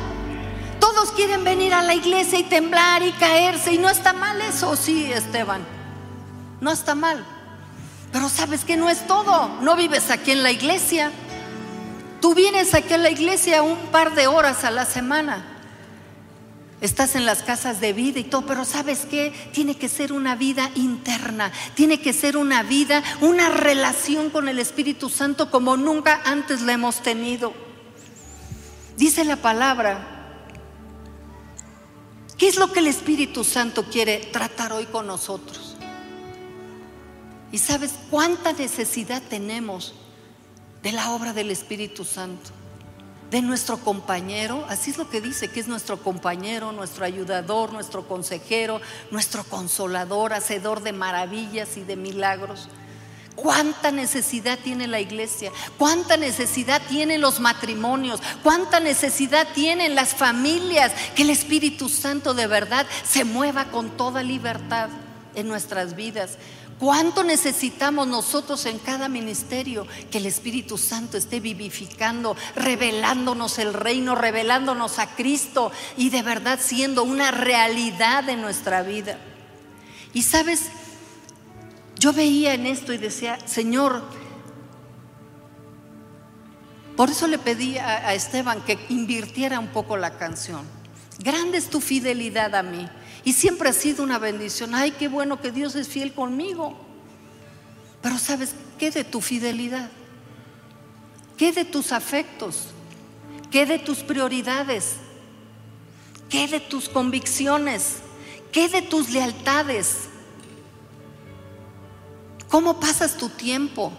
Todos 0.78 1.12
quieren 1.12 1.42
venir 1.42 1.72
a 1.72 1.82
la 1.82 1.94
iglesia 1.94 2.38
y 2.38 2.42
temblar 2.42 3.02
y 3.02 3.12
caerse. 3.12 3.72
Y 3.72 3.78
no 3.78 3.88
está 3.88 4.12
mal 4.12 4.40
eso, 4.42 4.76
sí, 4.76 5.10
Esteban. 5.10 5.64
No 6.60 6.70
está 6.70 6.94
mal. 6.94 7.24
Pero 8.12 8.28
sabes 8.28 8.66
que 8.66 8.76
no 8.76 8.90
es 8.90 9.06
todo. 9.06 9.48
No 9.62 9.76
vives 9.76 10.10
aquí 10.10 10.32
en 10.32 10.42
la 10.42 10.50
iglesia. 10.50 11.10
Tú 12.20 12.34
vienes 12.34 12.74
aquí 12.74 12.92
a 12.92 12.98
la 12.98 13.10
iglesia 13.10 13.62
un 13.62 13.78
par 13.90 14.14
de 14.14 14.26
horas 14.26 14.62
a 14.64 14.70
la 14.70 14.84
semana 14.84 15.51
estás 16.82 17.14
en 17.14 17.24
las 17.24 17.42
casas 17.42 17.80
de 17.80 17.92
vida 17.92 18.18
y 18.20 18.24
todo, 18.24 18.44
pero 18.44 18.64
¿sabes 18.66 19.06
qué? 19.08 19.32
Tiene 19.52 19.76
que 19.76 19.88
ser 19.88 20.12
una 20.12 20.34
vida 20.36 20.70
interna, 20.74 21.50
tiene 21.74 22.00
que 22.00 22.12
ser 22.12 22.36
una 22.36 22.62
vida, 22.64 23.02
una 23.20 23.48
relación 23.48 24.28
con 24.28 24.48
el 24.48 24.58
Espíritu 24.58 25.08
Santo 25.08 25.50
como 25.50 25.76
nunca 25.76 26.20
antes 26.24 26.60
la 26.60 26.74
hemos 26.74 27.00
tenido. 27.02 27.54
Dice 28.96 29.24
la 29.24 29.36
palabra, 29.36 30.44
¿qué 32.36 32.48
es 32.48 32.56
lo 32.56 32.72
que 32.72 32.80
el 32.80 32.88
Espíritu 32.88 33.44
Santo 33.44 33.84
quiere 33.84 34.18
tratar 34.32 34.72
hoy 34.72 34.86
con 34.86 35.06
nosotros? 35.06 35.76
¿Y 37.52 37.58
sabes 37.58 37.94
cuánta 38.10 38.52
necesidad 38.52 39.22
tenemos 39.22 39.94
de 40.82 40.90
la 40.90 41.12
obra 41.12 41.32
del 41.32 41.52
Espíritu 41.52 42.04
Santo? 42.04 42.50
De 43.32 43.40
nuestro 43.40 43.78
compañero, 43.78 44.66
así 44.68 44.90
es 44.90 44.98
lo 44.98 45.08
que 45.08 45.22
dice, 45.22 45.48
que 45.48 45.58
es 45.58 45.66
nuestro 45.66 45.96
compañero, 45.96 46.70
nuestro 46.70 47.06
ayudador, 47.06 47.72
nuestro 47.72 48.06
consejero, 48.06 48.82
nuestro 49.10 49.42
consolador, 49.44 50.34
hacedor 50.34 50.82
de 50.82 50.92
maravillas 50.92 51.78
y 51.78 51.82
de 51.82 51.96
milagros. 51.96 52.68
¿Cuánta 53.34 53.90
necesidad 53.90 54.58
tiene 54.58 54.86
la 54.86 55.00
iglesia? 55.00 55.50
¿Cuánta 55.78 56.18
necesidad 56.18 56.82
tienen 56.90 57.22
los 57.22 57.40
matrimonios? 57.40 58.20
¿Cuánta 58.42 58.80
necesidad 58.80 59.48
tienen 59.54 59.94
las 59.94 60.14
familias? 60.14 60.92
Que 61.16 61.22
el 61.22 61.30
Espíritu 61.30 61.88
Santo 61.88 62.34
de 62.34 62.46
verdad 62.46 62.86
se 63.02 63.24
mueva 63.24 63.64
con 63.70 63.96
toda 63.96 64.22
libertad 64.22 64.90
en 65.34 65.48
nuestras 65.48 65.96
vidas. 65.96 66.36
¿Cuánto 66.82 67.22
necesitamos 67.22 68.08
nosotros 68.08 68.66
en 68.66 68.80
cada 68.80 69.08
ministerio 69.08 69.86
que 70.10 70.18
el 70.18 70.26
Espíritu 70.26 70.76
Santo 70.76 71.16
esté 71.16 71.38
vivificando, 71.38 72.34
revelándonos 72.56 73.60
el 73.60 73.72
reino, 73.72 74.16
revelándonos 74.16 74.98
a 74.98 75.14
Cristo 75.14 75.70
y 75.96 76.10
de 76.10 76.22
verdad 76.22 76.58
siendo 76.60 77.04
una 77.04 77.30
realidad 77.30 78.28
en 78.28 78.40
nuestra 78.40 78.82
vida? 78.82 79.16
Y 80.12 80.22
sabes, 80.22 80.70
yo 82.00 82.12
veía 82.12 82.54
en 82.54 82.66
esto 82.66 82.92
y 82.92 82.98
decía, 82.98 83.38
Señor, 83.46 84.02
por 86.96 87.10
eso 87.10 87.28
le 87.28 87.38
pedí 87.38 87.78
a, 87.78 88.12
Esteban 88.12 88.60
que 88.62 88.84
invirtiera 88.88 89.60
un 89.60 89.68
poco 89.68 89.96
la 89.96 90.18
canción. 90.18 90.66
Grande 91.20 91.58
es 91.58 91.70
tu 91.70 91.80
fidelidad 91.80 92.56
a 92.56 92.64
mí. 92.64 92.88
Y 93.24 93.32
siempre 93.32 93.68
ha 93.68 93.72
sido 93.72 94.02
una 94.02 94.18
bendición. 94.18 94.74
Ay, 94.74 94.92
qué 94.92 95.08
bueno 95.08 95.40
que 95.40 95.52
Dios 95.52 95.74
es 95.76 95.88
fiel 95.88 96.12
conmigo. 96.12 96.76
Pero 98.00 98.18
¿sabes 98.18 98.54
qué 98.78 98.90
de 98.90 99.04
tu 99.04 99.20
fidelidad? 99.20 99.90
¿Qué 101.36 101.52
de 101.52 101.64
tus 101.64 101.92
afectos? 101.92 102.68
¿Qué 103.50 103.64
de 103.66 103.78
tus 103.78 103.98
prioridades? 103.98 104.94
¿Qué 106.28 106.48
de 106.48 106.60
tus 106.60 106.88
convicciones? 106.88 107.96
¿Qué 108.50 108.68
de 108.68 108.82
tus 108.82 109.10
lealtades? 109.10 110.08
¿Cómo 112.48 112.80
pasas 112.80 113.16
tu 113.16 113.28
tiempo? 113.28 113.92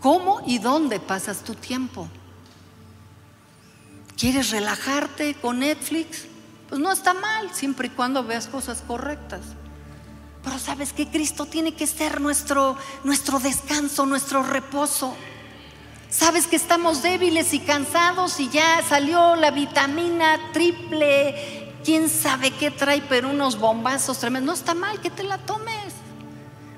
¿Cómo 0.00 0.42
y 0.46 0.58
dónde 0.58 1.00
pasas 1.00 1.42
tu 1.42 1.54
tiempo? 1.54 2.08
¿Quieres 4.16 4.50
relajarte 4.50 5.34
con 5.34 5.60
Netflix? 5.60 6.26
Pues 6.74 6.82
no 6.82 6.90
está 6.90 7.14
mal, 7.14 7.54
siempre 7.54 7.86
y 7.86 7.90
cuando 7.90 8.24
veas 8.24 8.48
cosas 8.48 8.82
correctas. 8.84 9.42
Pero 10.42 10.58
sabes 10.58 10.92
que 10.92 11.06
Cristo 11.06 11.46
tiene 11.46 11.72
que 11.72 11.86
ser 11.86 12.20
nuestro, 12.20 12.76
nuestro 13.04 13.38
descanso, 13.38 14.06
nuestro 14.06 14.42
reposo. 14.42 15.14
Sabes 16.10 16.48
que 16.48 16.56
estamos 16.56 17.00
débiles 17.00 17.54
y 17.54 17.60
cansados 17.60 18.40
y 18.40 18.48
ya 18.48 18.82
salió 18.82 19.36
la 19.36 19.52
vitamina 19.52 20.50
triple, 20.52 21.72
quién 21.84 22.08
sabe 22.08 22.50
qué 22.50 22.72
trae, 22.72 23.02
pero 23.08 23.30
unos 23.30 23.56
bombazos 23.60 24.18
tremendos. 24.18 24.44
No 24.44 24.54
está 24.54 24.74
mal 24.74 25.00
que 25.00 25.10
te 25.10 25.22
la 25.22 25.38
tomes. 25.38 25.83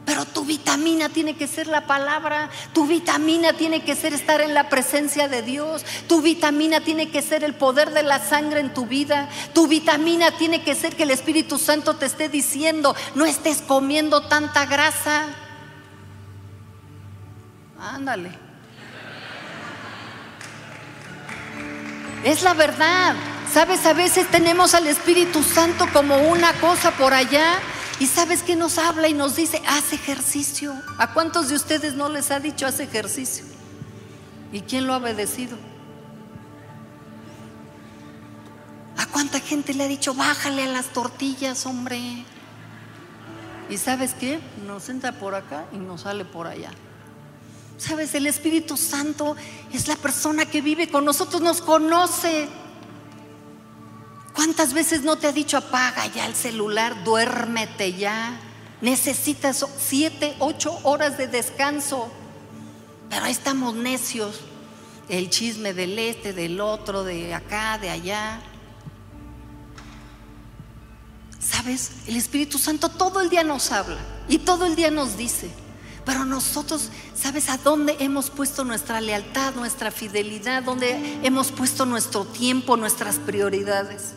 Pero 0.06 0.24
tu 0.24 0.44
vitamina 0.44 1.08
tiene 1.08 1.36
que 1.36 1.48
ser 1.48 1.66
la 1.66 1.88
palabra, 1.88 2.48
tu 2.72 2.86
vitamina 2.86 3.54
tiene 3.54 3.84
que 3.84 3.96
ser 3.96 4.14
estar 4.14 4.40
en 4.40 4.54
la 4.54 4.68
presencia 4.68 5.26
de 5.26 5.42
Dios, 5.42 5.84
tu 6.06 6.22
vitamina 6.22 6.80
tiene 6.80 7.10
que 7.10 7.22
ser 7.22 7.42
el 7.42 7.56
poder 7.56 7.90
de 7.90 8.04
la 8.04 8.20
sangre 8.24 8.60
en 8.60 8.72
tu 8.72 8.86
vida, 8.86 9.28
tu 9.52 9.66
vitamina 9.66 10.30
tiene 10.30 10.62
que 10.62 10.76
ser 10.76 10.94
que 10.94 11.02
el 11.02 11.10
Espíritu 11.10 11.58
Santo 11.58 11.96
te 11.96 12.06
esté 12.06 12.28
diciendo, 12.28 12.94
no 13.16 13.26
estés 13.26 13.62
comiendo 13.62 14.22
tanta 14.28 14.64
grasa. 14.64 15.26
Ándale. 17.80 18.30
Es 22.22 22.44
la 22.44 22.54
verdad. 22.54 23.16
Sabes, 23.52 23.84
a 23.86 23.92
veces 23.92 24.28
tenemos 24.28 24.74
al 24.74 24.86
Espíritu 24.86 25.42
Santo 25.42 25.88
como 25.92 26.16
una 26.28 26.52
cosa 26.54 26.92
por 26.92 27.12
allá 27.12 27.58
y 27.98 28.06
sabes 28.06 28.42
que 28.42 28.56
nos 28.56 28.78
habla 28.78 29.08
y 29.08 29.14
nos 29.14 29.36
dice, 29.36 29.62
haz 29.66 29.92
ejercicio. 29.92 30.74
¿A 30.98 31.14
cuántos 31.14 31.48
de 31.48 31.54
ustedes 31.54 31.94
no 31.94 32.08
les 32.08 32.30
ha 32.30 32.40
dicho, 32.40 32.66
haz 32.66 32.80
ejercicio? 32.80 33.44
¿Y 34.52 34.60
quién 34.60 34.86
lo 34.86 34.94
ha 34.94 34.98
obedecido? 34.98 35.56
¿A 38.98 39.06
cuánta 39.06 39.40
gente 39.40 39.72
le 39.72 39.84
ha 39.84 39.88
dicho, 39.88 40.14
bájale 40.14 40.64
a 40.64 40.66
las 40.66 40.86
tortillas, 40.86 41.64
hombre? 41.64 42.24
¿Y 43.70 43.78
sabes 43.78 44.14
qué? 44.14 44.40
Nos 44.66 44.88
entra 44.88 45.12
por 45.12 45.34
acá 45.34 45.66
y 45.72 45.78
nos 45.78 46.02
sale 46.02 46.24
por 46.24 46.46
allá. 46.46 46.70
Sabes, 47.78 48.14
el 48.14 48.26
Espíritu 48.26 48.76
Santo 48.76 49.36
es 49.72 49.88
la 49.88 49.96
persona 49.96 50.46
que 50.46 50.60
vive 50.60 50.88
con 50.88 51.04
nosotros, 51.04 51.42
nos 51.42 51.60
conoce. 51.60 52.48
¿Cuántas 54.36 54.74
veces 54.74 55.02
no 55.02 55.16
te 55.16 55.28
ha 55.28 55.32
dicho 55.32 55.56
apaga 55.56 56.06
ya 56.08 56.26
el 56.26 56.34
celular, 56.34 57.02
duérmete 57.04 57.94
ya? 57.94 58.38
Necesitas 58.82 59.64
siete, 59.78 60.36
ocho 60.40 60.78
horas 60.82 61.16
de 61.16 61.26
descanso. 61.26 62.10
Pero 63.08 63.24
ahí 63.24 63.32
estamos 63.32 63.74
necios. 63.74 64.40
El 65.08 65.30
chisme 65.30 65.72
del 65.72 65.98
este, 65.98 66.34
del 66.34 66.60
otro, 66.60 67.02
de 67.02 67.32
acá, 67.32 67.78
de 67.78 67.88
allá. 67.88 68.42
¿Sabes? 71.40 71.92
El 72.06 72.16
Espíritu 72.16 72.58
Santo 72.58 72.90
todo 72.90 73.22
el 73.22 73.30
día 73.30 73.42
nos 73.42 73.72
habla 73.72 74.00
y 74.28 74.36
todo 74.36 74.66
el 74.66 74.76
día 74.76 74.90
nos 74.90 75.16
dice. 75.16 75.48
Pero 76.04 76.26
nosotros, 76.26 76.90
¿sabes 77.14 77.48
a 77.48 77.56
dónde 77.56 77.96
hemos 78.00 78.28
puesto 78.28 78.64
nuestra 78.64 79.00
lealtad, 79.00 79.54
nuestra 79.54 79.90
fidelidad? 79.90 80.62
¿Dónde 80.62 81.20
hemos 81.22 81.50
puesto 81.52 81.86
nuestro 81.86 82.26
tiempo, 82.26 82.76
nuestras 82.76 83.16
prioridades? 83.16 84.12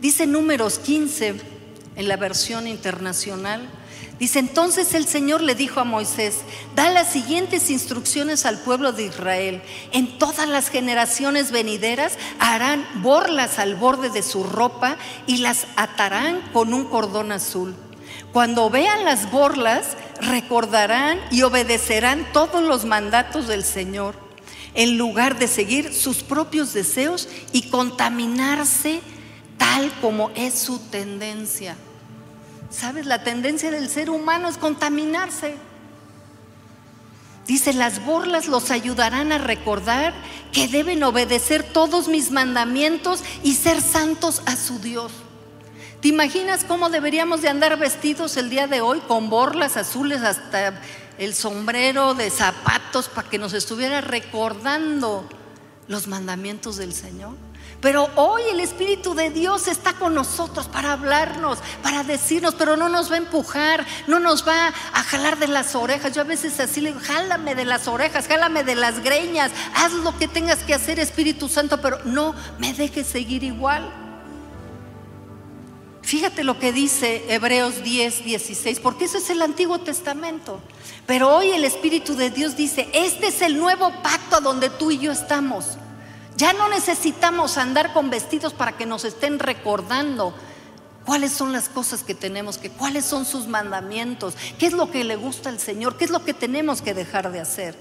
Dice 0.00 0.26
números 0.26 0.78
15 0.78 1.34
en 1.96 2.08
la 2.08 2.16
versión 2.16 2.66
internacional. 2.66 3.68
Dice, 4.18 4.38
entonces 4.38 4.94
el 4.94 5.06
Señor 5.06 5.42
le 5.42 5.54
dijo 5.54 5.80
a 5.80 5.84
Moisés, 5.84 6.38
da 6.74 6.90
las 6.90 7.10
siguientes 7.10 7.70
instrucciones 7.70 8.44
al 8.44 8.58
pueblo 8.58 8.92
de 8.92 9.04
Israel. 9.04 9.62
En 9.92 10.18
todas 10.18 10.48
las 10.48 10.68
generaciones 10.68 11.50
venideras 11.50 12.18
harán 12.38 12.86
borlas 13.02 13.58
al 13.58 13.76
borde 13.76 14.10
de 14.10 14.22
su 14.22 14.44
ropa 14.44 14.96
y 15.26 15.38
las 15.38 15.66
atarán 15.76 16.40
con 16.52 16.72
un 16.74 16.84
cordón 16.84 17.32
azul. 17.32 17.74
Cuando 18.32 18.70
vean 18.70 19.04
las 19.04 19.30
borlas, 19.30 19.96
recordarán 20.20 21.18
y 21.30 21.42
obedecerán 21.42 22.26
todos 22.32 22.62
los 22.62 22.84
mandatos 22.84 23.48
del 23.48 23.64
Señor, 23.64 24.14
en 24.74 24.96
lugar 24.98 25.38
de 25.38 25.48
seguir 25.48 25.94
sus 25.94 26.22
propios 26.22 26.72
deseos 26.72 27.28
y 27.52 27.70
contaminarse 27.70 29.00
tal 29.60 29.92
como 30.00 30.30
es 30.34 30.54
su 30.54 30.78
tendencia. 30.78 31.76
¿Sabes? 32.70 33.04
La 33.04 33.22
tendencia 33.22 33.70
del 33.70 33.90
ser 33.90 34.08
humano 34.08 34.48
es 34.48 34.56
contaminarse. 34.56 35.54
Dice, 37.46 37.74
las 37.74 38.04
borlas 38.04 38.48
los 38.48 38.70
ayudarán 38.70 39.32
a 39.32 39.38
recordar 39.38 40.14
que 40.50 40.66
deben 40.66 41.02
obedecer 41.02 41.62
todos 41.62 42.08
mis 42.08 42.30
mandamientos 42.30 43.22
y 43.42 43.54
ser 43.54 43.82
santos 43.82 44.42
a 44.46 44.56
su 44.56 44.78
Dios. 44.78 45.12
¿Te 46.00 46.08
imaginas 46.08 46.64
cómo 46.64 46.88
deberíamos 46.88 47.42
de 47.42 47.50
andar 47.50 47.78
vestidos 47.78 48.38
el 48.38 48.48
día 48.48 48.66
de 48.66 48.80
hoy 48.80 49.00
con 49.00 49.28
borlas 49.28 49.76
azules 49.76 50.22
hasta 50.22 50.80
el 51.18 51.34
sombrero 51.34 52.14
de 52.14 52.30
zapatos 52.30 53.08
para 53.08 53.28
que 53.28 53.38
nos 53.38 53.52
estuviera 53.52 54.00
recordando 54.00 55.28
los 55.86 56.06
mandamientos 56.06 56.76
del 56.78 56.94
Señor? 56.94 57.49
Pero 57.80 58.10
hoy 58.16 58.42
el 58.50 58.60
Espíritu 58.60 59.14
de 59.14 59.30
Dios 59.30 59.66
está 59.66 59.94
con 59.94 60.14
nosotros 60.14 60.68
para 60.68 60.92
hablarnos, 60.92 61.58
para 61.82 62.04
decirnos, 62.04 62.54
pero 62.54 62.76
no 62.76 62.90
nos 62.90 63.10
va 63.10 63.14
a 63.14 63.18
empujar, 63.18 63.86
no 64.06 64.20
nos 64.20 64.46
va 64.46 64.68
a 64.68 65.02
jalar 65.02 65.38
de 65.38 65.48
las 65.48 65.74
orejas. 65.74 66.12
Yo 66.12 66.20
a 66.20 66.24
veces 66.24 66.60
así 66.60 66.82
le 66.82 66.90
digo, 66.90 67.00
jálame 67.02 67.54
de 67.54 67.64
las 67.64 67.88
orejas, 67.88 68.28
jálame 68.28 68.64
de 68.64 68.74
las 68.74 69.02
greñas, 69.02 69.50
haz 69.74 69.92
lo 69.94 70.16
que 70.18 70.28
tengas 70.28 70.58
que 70.58 70.74
hacer, 70.74 70.98
Espíritu 70.98 71.48
Santo, 71.48 71.80
pero 71.80 72.00
no 72.04 72.34
me 72.58 72.74
dejes 72.74 73.06
seguir 73.06 73.44
igual. 73.44 73.90
Fíjate 76.02 76.44
lo 76.44 76.58
que 76.58 76.72
dice 76.72 77.24
Hebreos 77.28 77.82
10, 77.82 78.24
16, 78.24 78.80
porque 78.80 79.06
eso 79.06 79.16
es 79.18 79.30
el 79.30 79.40
Antiguo 79.40 79.78
Testamento. 79.78 80.60
Pero 81.06 81.34
hoy 81.34 81.50
el 81.50 81.64
Espíritu 81.64 82.14
de 82.14 82.30
Dios 82.30 82.56
dice, 82.56 82.90
este 82.92 83.28
es 83.28 83.40
el 83.40 83.58
nuevo 83.58 83.90
pacto 84.02 84.40
donde 84.40 84.68
tú 84.68 84.90
y 84.90 84.98
yo 84.98 85.12
estamos. 85.12 85.78
Ya 86.40 86.54
no 86.54 86.70
necesitamos 86.70 87.58
andar 87.58 87.92
con 87.92 88.08
vestidos 88.08 88.54
para 88.54 88.72
que 88.72 88.86
nos 88.86 89.04
estén 89.04 89.38
recordando 89.38 90.32
cuáles 91.04 91.32
son 91.32 91.52
las 91.52 91.68
cosas 91.68 92.02
que 92.02 92.14
tenemos 92.14 92.56
que, 92.56 92.70
cuáles 92.70 93.04
son 93.04 93.26
sus 93.26 93.46
mandamientos, 93.46 94.32
qué 94.58 94.64
es 94.64 94.72
lo 94.72 94.90
que 94.90 95.04
le 95.04 95.16
gusta 95.16 95.50
al 95.50 95.60
Señor, 95.60 95.98
qué 95.98 96.06
es 96.06 96.10
lo 96.10 96.24
que 96.24 96.32
tenemos 96.32 96.80
que 96.80 96.94
dejar 96.94 97.30
de 97.30 97.40
hacer. 97.40 97.76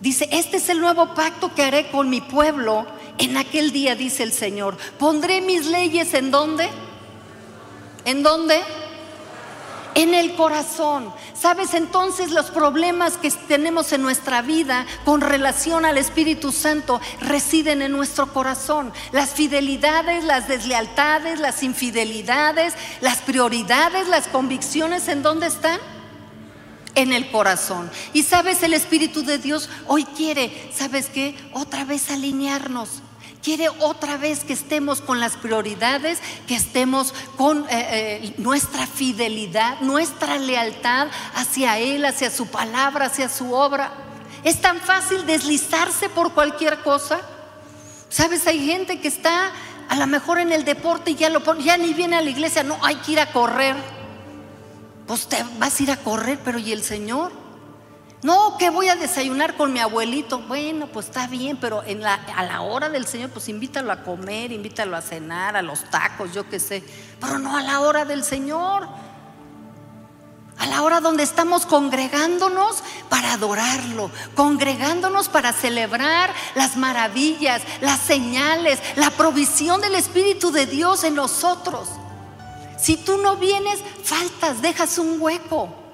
Dice, 0.00 0.26
este 0.32 0.56
es 0.56 0.70
el 0.70 0.80
nuevo 0.80 1.14
pacto 1.14 1.54
que 1.54 1.64
haré 1.64 1.90
con 1.90 2.08
mi 2.08 2.22
pueblo 2.22 2.86
en 3.18 3.36
aquel 3.36 3.72
día, 3.72 3.94
dice 3.94 4.22
el 4.22 4.32
Señor. 4.32 4.78
Pondré 4.98 5.42
mis 5.42 5.66
leyes 5.66 6.14
en 6.14 6.30
dónde? 6.30 6.70
¿En 8.06 8.22
dónde? 8.22 8.58
En 9.94 10.14
el 10.14 10.34
corazón. 10.34 11.12
¿Sabes? 11.34 11.74
Entonces 11.74 12.30
los 12.30 12.50
problemas 12.50 13.16
que 13.16 13.30
tenemos 13.30 13.92
en 13.92 14.02
nuestra 14.02 14.42
vida 14.42 14.86
con 15.04 15.20
relación 15.20 15.84
al 15.84 15.98
Espíritu 15.98 16.52
Santo 16.52 17.00
residen 17.20 17.82
en 17.82 17.92
nuestro 17.92 18.32
corazón. 18.32 18.92
Las 19.12 19.30
fidelidades, 19.30 20.24
las 20.24 20.48
deslealtades, 20.48 21.40
las 21.40 21.62
infidelidades, 21.62 22.74
las 23.00 23.18
prioridades, 23.18 24.08
las 24.08 24.28
convicciones, 24.28 25.08
¿en 25.08 25.22
dónde 25.22 25.46
están? 25.46 25.80
En 26.94 27.12
el 27.12 27.30
corazón. 27.30 27.90
Y 28.12 28.24
sabes, 28.24 28.62
el 28.62 28.74
Espíritu 28.74 29.22
de 29.22 29.38
Dios 29.38 29.68
hoy 29.86 30.04
quiere, 30.04 30.70
¿sabes 30.74 31.06
qué? 31.06 31.36
Otra 31.52 31.84
vez 31.84 32.10
alinearnos 32.10 33.02
Quiere 33.42 33.68
otra 33.68 34.16
vez 34.16 34.42
que 34.42 34.52
estemos 34.52 35.00
con 35.00 35.20
las 35.20 35.36
prioridades, 35.36 36.18
que 36.46 36.56
estemos 36.56 37.14
con 37.36 37.60
eh, 37.64 37.66
eh, 37.70 38.34
nuestra 38.38 38.86
fidelidad, 38.86 39.80
nuestra 39.80 40.38
lealtad 40.38 41.08
hacia 41.34 41.78
Él, 41.78 42.04
hacia 42.04 42.30
su 42.30 42.48
palabra, 42.48 43.06
hacia 43.06 43.28
su 43.28 43.52
obra. 43.52 43.92
Es 44.42 44.60
tan 44.60 44.80
fácil 44.80 45.24
deslizarse 45.24 46.08
por 46.08 46.32
cualquier 46.34 46.82
cosa. 46.82 47.20
Sabes, 48.08 48.46
hay 48.46 48.64
gente 48.66 49.00
que 49.00 49.08
está 49.08 49.52
a 49.88 49.96
lo 49.96 50.06
mejor 50.06 50.38
en 50.38 50.52
el 50.52 50.64
deporte 50.64 51.12
y 51.12 51.14
ya 51.14 51.30
lo 51.30 51.42
ya 51.58 51.76
ni 51.76 51.94
viene 51.94 52.16
a 52.16 52.22
la 52.22 52.30
iglesia, 52.30 52.62
no, 52.62 52.78
hay 52.82 52.96
que 52.96 53.12
ir 53.12 53.20
a 53.20 53.32
correr. 53.32 53.76
Pues 55.06 55.26
te 55.26 55.42
vas 55.58 55.78
a 55.78 55.82
ir 55.82 55.90
a 55.90 55.96
correr, 55.96 56.38
pero 56.44 56.58
¿y 56.58 56.72
el 56.72 56.82
Señor? 56.82 57.32
No, 58.20 58.58
que 58.58 58.70
voy 58.70 58.88
a 58.88 58.96
desayunar 58.96 59.56
con 59.56 59.72
mi 59.72 59.78
abuelito. 59.78 60.40
Bueno, 60.40 60.88
pues 60.88 61.06
está 61.06 61.28
bien, 61.28 61.56
pero 61.56 61.82
a 61.82 62.42
la 62.42 62.60
hora 62.62 62.88
del 62.88 63.06
Señor, 63.06 63.30
pues 63.30 63.48
invítalo 63.48 63.92
a 63.92 64.02
comer, 64.02 64.50
invítalo 64.50 64.96
a 64.96 65.02
cenar, 65.02 65.56
a 65.56 65.62
los 65.62 65.84
tacos, 65.84 66.34
yo 66.34 66.48
qué 66.48 66.58
sé. 66.58 66.82
Pero 67.20 67.38
no 67.38 67.56
a 67.56 67.62
la 67.62 67.80
hora 67.80 68.04
del 68.04 68.24
Señor. 68.24 68.88
A 70.58 70.66
la 70.66 70.82
hora 70.82 71.00
donde 71.00 71.22
estamos 71.22 71.64
congregándonos 71.64 72.82
para 73.08 73.34
adorarlo, 73.34 74.10
congregándonos 74.34 75.28
para 75.28 75.52
celebrar 75.52 76.34
las 76.56 76.76
maravillas, 76.76 77.62
las 77.80 78.00
señales, 78.00 78.80
la 78.96 79.10
provisión 79.10 79.80
del 79.80 79.94
Espíritu 79.94 80.50
de 80.50 80.66
Dios 80.66 81.04
en 81.04 81.14
nosotros. 81.14 81.88
Si 82.76 82.96
tú 82.96 83.18
no 83.18 83.36
vienes, 83.36 83.78
faltas, 84.02 84.60
dejas 84.60 84.98
un 84.98 85.20
hueco. 85.20 85.87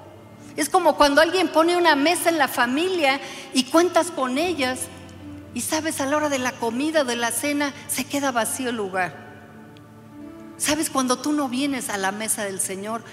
Es 0.55 0.69
como 0.69 0.95
cuando 0.95 1.21
alguien 1.21 1.49
pone 1.49 1.75
una 1.75 1.95
mesa 1.95 2.29
en 2.29 2.37
la 2.37 2.47
familia 2.47 3.19
y 3.53 3.65
cuentas 3.65 4.11
con 4.11 4.37
ellas 4.37 4.81
y 5.53 5.61
sabes 5.61 5.99
a 6.01 6.05
la 6.05 6.17
hora 6.17 6.29
de 6.29 6.39
la 6.39 6.53
comida, 6.53 7.03
de 7.03 7.15
la 7.15 7.31
cena, 7.31 7.73
se 7.87 8.05
queda 8.05 8.31
vacío 8.31 8.69
el 8.69 8.77
lugar. 8.77 9.25
Sabes, 10.57 10.89
cuando 10.89 11.17
tú 11.17 11.33
no 11.33 11.49
vienes 11.49 11.89
a 11.89 11.97
la 11.97 12.11
mesa 12.11 12.45
del 12.45 12.59
Señor, 12.59 13.03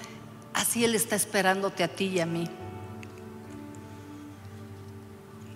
así 0.54 0.84
Él 0.84 0.94
está 0.94 1.16
esperándote 1.16 1.82
a 1.82 1.88
ti 1.88 2.06
y 2.06 2.20
a 2.20 2.26
mí. 2.26 2.48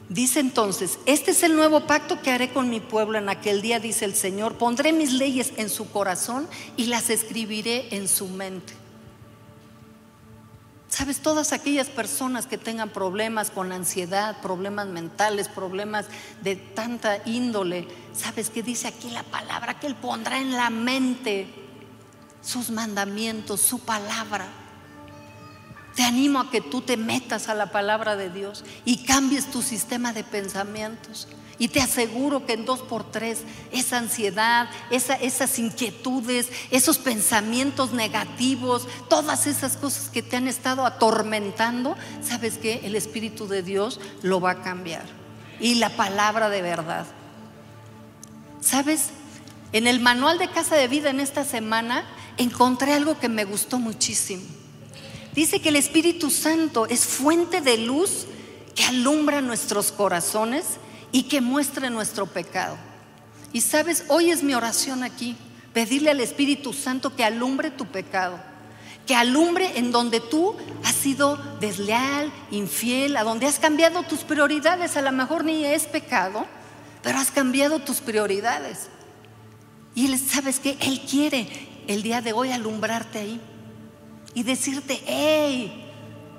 Dice 0.09 0.39
entonces, 0.39 1.01
este 1.07 1.33
es 1.33 1.43
el 1.43 1.57
nuevo 1.57 1.87
pacto 1.87 2.23
que 2.23 2.31
haré 2.31 2.53
con 2.53 2.71
mi 2.71 2.79
pueblo 2.79 3.19
en 3.19 3.29
aquel 3.29 3.61
día, 3.61 3.81
dice 3.81 4.05
el 4.05 4.15
Señor. 4.15 4.57
Pondré 4.57 4.93
mis 4.93 5.13
leyes 5.13 5.53
en 5.57 5.69
su 5.69 5.91
corazón 5.91 6.49
y 6.77 6.87
las 6.87 7.11
escribiré 7.11 7.89
en 7.95 8.07
su 8.07 8.29
mente. 8.29 8.73
Sabes, 10.89 11.19
todas 11.21 11.53
aquellas 11.53 11.89
personas 11.89 12.47
que 12.47 12.59
tengan 12.59 12.91
problemas 12.91 13.51
con 13.51 13.73
ansiedad, 13.73 14.41
problemas 14.41 14.87
mentales, 14.87 15.49
problemas 15.49 16.07
de 16.43 16.57
tanta 16.57 17.19
índole, 17.27 17.89
sabes 18.15 18.51
que 18.51 18.63
dice 18.63 18.89
aquí 18.89 19.11
la 19.11 19.25
palabra 19.25 19.79
que 19.81 19.89
Él 19.89 19.97
pondrá 19.97 20.39
en 20.39 20.53
la 20.53 20.71
mente 20.71 21.49
sus 22.41 22.71
mandamientos, 22.71 23.61
su 23.61 23.81
palabra. 23.81 24.47
Te 25.97 26.05
animo 26.05 26.41
a 26.41 26.51
que 26.51 26.61
tú 26.61 26.83
te 26.83 26.97
metas 26.97 27.49
a 27.49 27.55
la 27.55 27.73
palabra 27.73 28.17
de 28.17 28.31
Dios 28.31 28.65
y 28.85 29.05
cambies 29.05 29.51
tu 29.51 29.63
sistema 29.63 30.13
de 30.13 30.23
pensamientos. 30.23 31.27
Y 31.59 31.69
te 31.69 31.81
aseguro 31.81 32.45
que 32.45 32.53
en 32.53 32.67
dos 32.67 32.81
por 32.81 33.11
tres, 33.11 33.39
esa 33.73 33.97
ansiedad, 33.97 34.69
esas 34.91 35.59
inquietudes, 35.59 36.49
esos 36.71 36.99
pensamientos 36.99 37.93
negativos, 37.93 38.87
todas 39.09 39.47
esas 39.47 39.79
cosas 39.79 40.11
que 40.11 40.23
te 40.23 40.37
han 40.37 40.49
estado 40.49 40.85
atormentando, 40.85 41.97
¿sabes 42.23 42.59
que 42.59 42.81
El 42.85 42.95
Espíritu 42.95 43.49
de 43.49 43.63
Dios 43.63 44.01
lo 44.23 44.41
va 44.41 44.51
a 44.53 44.63
cambiar. 44.63 45.05
Y 45.59 45.77
la 45.77 45.89
palabra 45.91 46.51
de 46.51 46.61
verdad. 46.61 47.07
¿Sabes? 48.61 49.11
En 49.73 49.87
el 49.87 50.01
manual 50.01 50.39
de 50.39 50.51
Casa 50.51 50.77
de 50.77 50.89
Vida 50.89 51.09
en 51.09 51.21
esta 51.21 51.45
semana 51.45 52.05
encontré 52.37 52.93
algo 52.93 53.19
que 53.19 53.31
me 53.31 53.45
gustó 53.45 53.79
muchísimo. 53.79 54.43
Dice 55.35 55.61
que 55.61 55.71
el 55.71 55.77
Espíritu 55.77 56.31
Santo 56.31 56.87
es 56.87 57.05
fuente 57.07 57.63
de 57.63 57.79
luz 57.79 58.27
que 58.75 58.85
alumbra 58.85 59.41
nuestros 59.41 59.93
corazones 59.93 60.65
y 61.13 61.25
que 61.25 61.41
muestra 61.41 61.91
nuestro 61.91 62.27
pecado. 62.27 62.77
Y 63.53 63.61
sabes, 63.61 64.05
hoy 64.09 64.31
es 64.31 64.43
mi 64.43 64.55
oración 64.55 65.03
aquí, 65.03 65.37
pedirle 65.73 66.11
al 66.11 66.21
Espíritu 66.21 66.73
Santo 66.73 67.15
que 67.15 67.25
alumbre 67.25 67.71
tu 67.71 67.87
pecado, 67.87 68.39
que 69.07 69.15
alumbre 69.15 69.79
en 69.79 69.93
donde 69.93 70.21
tú 70.21 70.57
has 70.85 70.95
sido 70.95 71.37
desleal, 71.61 72.33
infiel, 72.51 73.17
a 73.17 73.25
donde 73.25 73.47
has 73.47 73.59
cambiado 73.59 74.03
tus 74.03 74.21
prioridades, 74.21 74.97
a 74.97 75.03
lo 75.03 75.13
mejor 75.13 75.45
ni 75.45 75.65
es 75.65 75.87
pecado, 75.87 76.47
pero 77.03 77.19
has 77.19 77.31
cambiado 77.31 77.79
tus 77.79 78.01
prioridades. 78.01 78.89
Y 79.95 80.07
él, 80.07 80.19
¿sabes 80.19 80.61
que 80.61 80.77
Él 80.81 81.01
quiere 81.09 81.49
el 81.87 82.03
día 82.03 82.21
de 82.21 82.33
hoy 82.33 82.51
alumbrarte 82.53 83.21
ahí 83.21 83.41
y 84.35 84.43
decirte, 84.43 85.03
hey, 85.07 85.87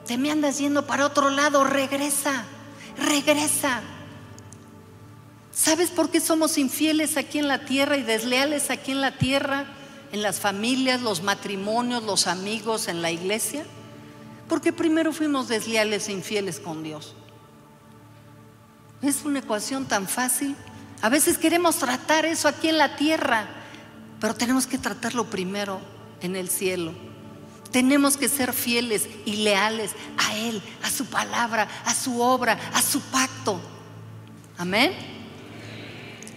te 0.06 0.18
me 0.18 0.30
andas 0.30 0.60
yendo 0.60 0.86
para 0.86 1.06
otro 1.06 1.30
lado, 1.30 1.64
regresa, 1.64 2.46
regresa. 2.98 3.82
¿Sabes 5.58 5.90
por 5.90 6.12
qué 6.12 6.22
somos 6.22 6.60
infieles 6.60 7.18
aquí 7.18 7.40
en 7.40 7.48
la 7.48 7.66
tierra 7.66 7.98
y 7.98 8.04
desleales 8.04 8.70
aquí 8.70 8.92
en 8.92 9.02
la 9.02 9.18
tierra, 9.18 9.66
en 10.12 10.22
las 10.22 10.40
familias, 10.40 11.02
los 11.02 11.24
matrimonios, 11.24 12.04
los 12.04 12.28
amigos, 12.28 12.88
en 12.88 13.02
la 13.02 13.10
iglesia? 13.10 13.66
Porque 14.48 14.72
primero 14.72 15.12
fuimos 15.12 15.48
desleales 15.48 16.10
e 16.10 16.12
infieles 16.12 16.60
con 16.60 16.84
Dios. 16.84 17.16
Es 19.02 19.26
una 19.26 19.40
ecuación 19.40 19.88
tan 19.88 20.08
fácil. 20.08 20.56
A 21.02 21.10
veces 21.10 21.40
queremos 21.40 21.78
tratar 21.78 22.24
eso 22.26 22.48
aquí 22.48 22.70
en 22.70 22.78
la 22.78 22.96
tierra, 22.96 23.48
pero 24.22 24.36
tenemos 24.36 24.68
que 24.68 24.78
tratarlo 24.78 25.26
primero 25.26 25.82
en 26.22 26.36
el 26.36 26.50
cielo. 26.50 26.94
Tenemos 27.72 28.16
que 28.16 28.30
ser 28.30 28.54
fieles 28.54 29.10
y 29.26 29.38
leales 29.38 29.94
a 30.18 30.38
Él, 30.38 30.62
a 30.84 30.92
su 30.92 31.08
palabra, 31.08 31.68
a 31.84 31.96
su 31.96 32.22
obra, 32.22 32.60
a 32.76 32.82
su 32.84 33.02
pacto. 33.02 33.60
Amén. 34.60 35.17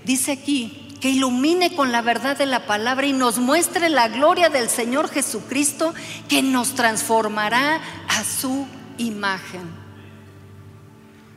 Dice 0.05 0.33
aquí 0.33 0.89
que 1.01 1.11
ilumine 1.11 1.75
con 1.75 1.93
la 1.93 2.03
verdad 2.03 2.37
de 2.37 2.47
la 2.47 2.67
palabra 2.67 3.07
y 3.07 3.13
nos 3.13 3.39
muestre 3.39 3.89
la 3.89 4.09
gloria 4.09 4.51
del 4.51 4.69
Señor 4.69 5.09
Jesucristo 5.09 5.95
que 6.29 6.43
nos 6.43 6.75
transformará 6.75 7.81
a 8.09 8.25
su 8.25 8.67
imagen. 8.99 9.63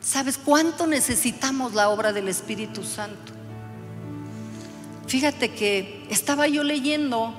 ¿Sabes 0.01 0.37
cuánto 0.37 0.85
necesitamos 0.85 1.73
la 1.73 1.89
obra 1.89 2.11
del 2.11 2.27
Espíritu 2.27 2.83
Santo? 2.83 3.31
Fíjate 5.07 5.53
que 5.53 6.05
estaba 6.09 6.47
yo 6.47 6.63
leyendo 6.63 7.33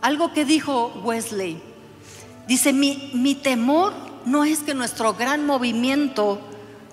algo 0.00 0.32
que 0.32 0.44
dijo 0.44 1.00
Wesley. 1.02 1.60
Dice, 2.46 2.72
mi, 2.72 3.10
mi 3.14 3.34
temor 3.34 3.92
no 4.24 4.44
es 4.44 4.60
que 4.60 4.74
nuestro 4.74 5.14
gran 5.14 5.44
movimiento 5.44 6.40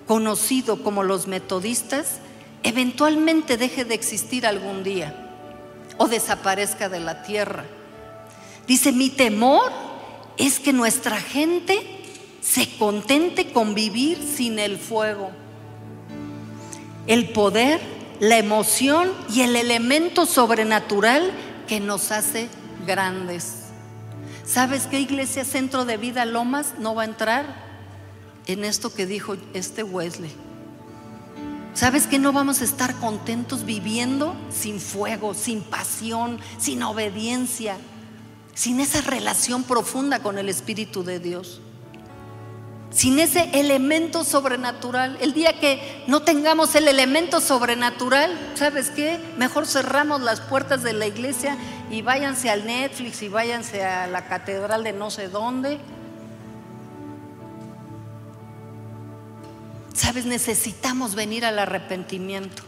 conocido 0.07 0.81
como 0.81 1.03
los 1.03 1.27
metodistas 1.27 2.19
eventualmente 2.63 3.57
deje 3.57 3.85
de 3.85 3.93
existir 3.93 4.45
algún 4.45 4.83
día 4.83 5.13
o 5.97 6.07
desaparezca 6.07 6.89
de 6.89 6.99
la 6.99 7.23
tierra. 7.23 7.65
Dice, 8.67 8.91
mi 8.91 9.09
temor 9.09 9.71
es 10.37 10.59
que 10.59 10.73
nuestra 10.73 11.19
gente 11.19 11.79
se 12.41 12.77
contente 12.77 13.51
con 13.51 13.73
vivir 13.73 14.17
sin 14.17 14.59
el 14.59 14.77
fuego. 14.77 15.31
El 17.07 17.29
poder, 17.29 17.81
la 18.19 18.37
emoción 18.37 19.11
y 19.33 19.41
el 19.41 19.55
elemento 19.55 20.25
sobrenatural 20.25 21.31
que 21.67 21.79
nos 21.79 22.11
hace 22.11 22.47
grandes. 22.85 23.63
¿Sabes 24.45 24.87
qué 24.87 24.99
iglesia 24.99 25.45
Centro 25.45 25.85
de 25.85 25.97
Vida 25.97 26.25
Lomas 26.25 26.73
no 26.79 26.95
va 26.95 27.03
a 27.03 27.05
entrar 27.05 27.63
en 28.45 28.65
esto 28.65 28.93
que 28.93 29.05
dijo 29.05 29.35
este 29.53 29.83
Wesley? 29.83 30.31
¿Sabes 31.73 32.05
que 32.05 32.19
no 32.19 32.31
vamos 32.31 32.61
a 32.61 32.65
estar 32.65 32.95
contentos 32.95 33.65
viviendo 33.65 34.35
sin 34.51 34.79
fuego, 34.79 35.33
sin 35.33 35.61
pasión, 35.61 36.39
sin 36.59 36.83
obediencia, 36.83 37.77
sin 38.53 38.79
esa 38.79 39.01
relación 39.01 39.63
profunda 39.63 40.19
con 40.19 40.37
el 40.37 40.49
Espíritu 40.49 41.03
de 41.03 41.19
Dios? 41.19 41.61
sin 42.93 43.19
ese 43.19 43.49
elemento 43.53 44.23
sobrenatural. 44.23 45.17
El 45.19 45.33
día 45.33 45.59
que 45.59 46.03
no 46.07 46.21
tengamos 46.21 46.75
el 46.75 46.87
elemento 46.87 47.41
sobrenatural, 47.41 48.37
¿sabes 48.53 48.91
qué? 48.91 49.19
Mejor 49.37 49.65
cerramos 49.65 50.21
las 50.21 50.41
puertas 50.41 50.83
de 50.83 50.93
la 50.93 51.07
iglesia 51.07 51.57
y 51.89 52.03
váyanse 52.03 52.49
al 52.49 52.65
Netflix 52.65 53.21
y 53.23 53.29
váyanse 53.29 53.83
a 53.83 54.07
la 54.07 54.27
catedral 54.27 54.83
de 54.83 54.93
no 54.93 55.09
sé 55.09 55.27
dónde. 55.27 55.79
Necesitamos 60.13 61.15
venir 61.15 61.43
al 61.45 61.59
arrepentimiento. 61.59 62.63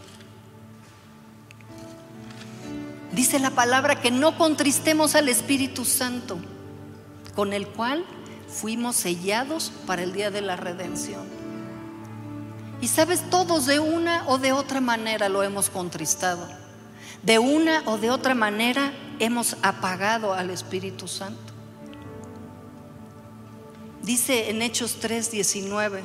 Dice 3.12 3.38
la 3.38 3.50
palabra 3.50 4.00
que 4.00 4.10
no 4.10 4.36
contristemos 4.36 5.14
al 5.14 5.28
Espíritu 5.28 5.84
Santo, 5.84 6.38
con 7.34 7.52
el 7.52 7.66
cual 7.68 8.04
fuimos 8.48 8.96
sellados 8.96 9.72
para 9.86 10.02
el 10.02 10.12
día 10.12 10.30
de 10.30 10.42
la 10.42 10.56
redención. 10.56 11.24
Y 12.80 12.88
sabes, 12.88 13.22
todos 13.30 13.66
de 13.66 13.80
una 13.80 14.24
o 14.26 14.38
de 14.38 14.52
otra 14.52 14.80
manera 14.80 15.28
lo 15.28 15.42
hemos 15.42 15.70
contristado. 15.70 16.46
De 17.22 17.38
una 17.38 17.82
o 17.86 17.96
de 17.96 18.10
otra 18.10 18.34
manera 18.34 18.92
hemos 19.18 19.56
apagado 19.62 20.34
al 20.34 20.50
Espíritu 20.50 21.08
Santo. 21.08 21.54
Dice 24.02 24.50
en 24.50 24.62
Hechos 24.62 24.98
3:19, 25.00 26.02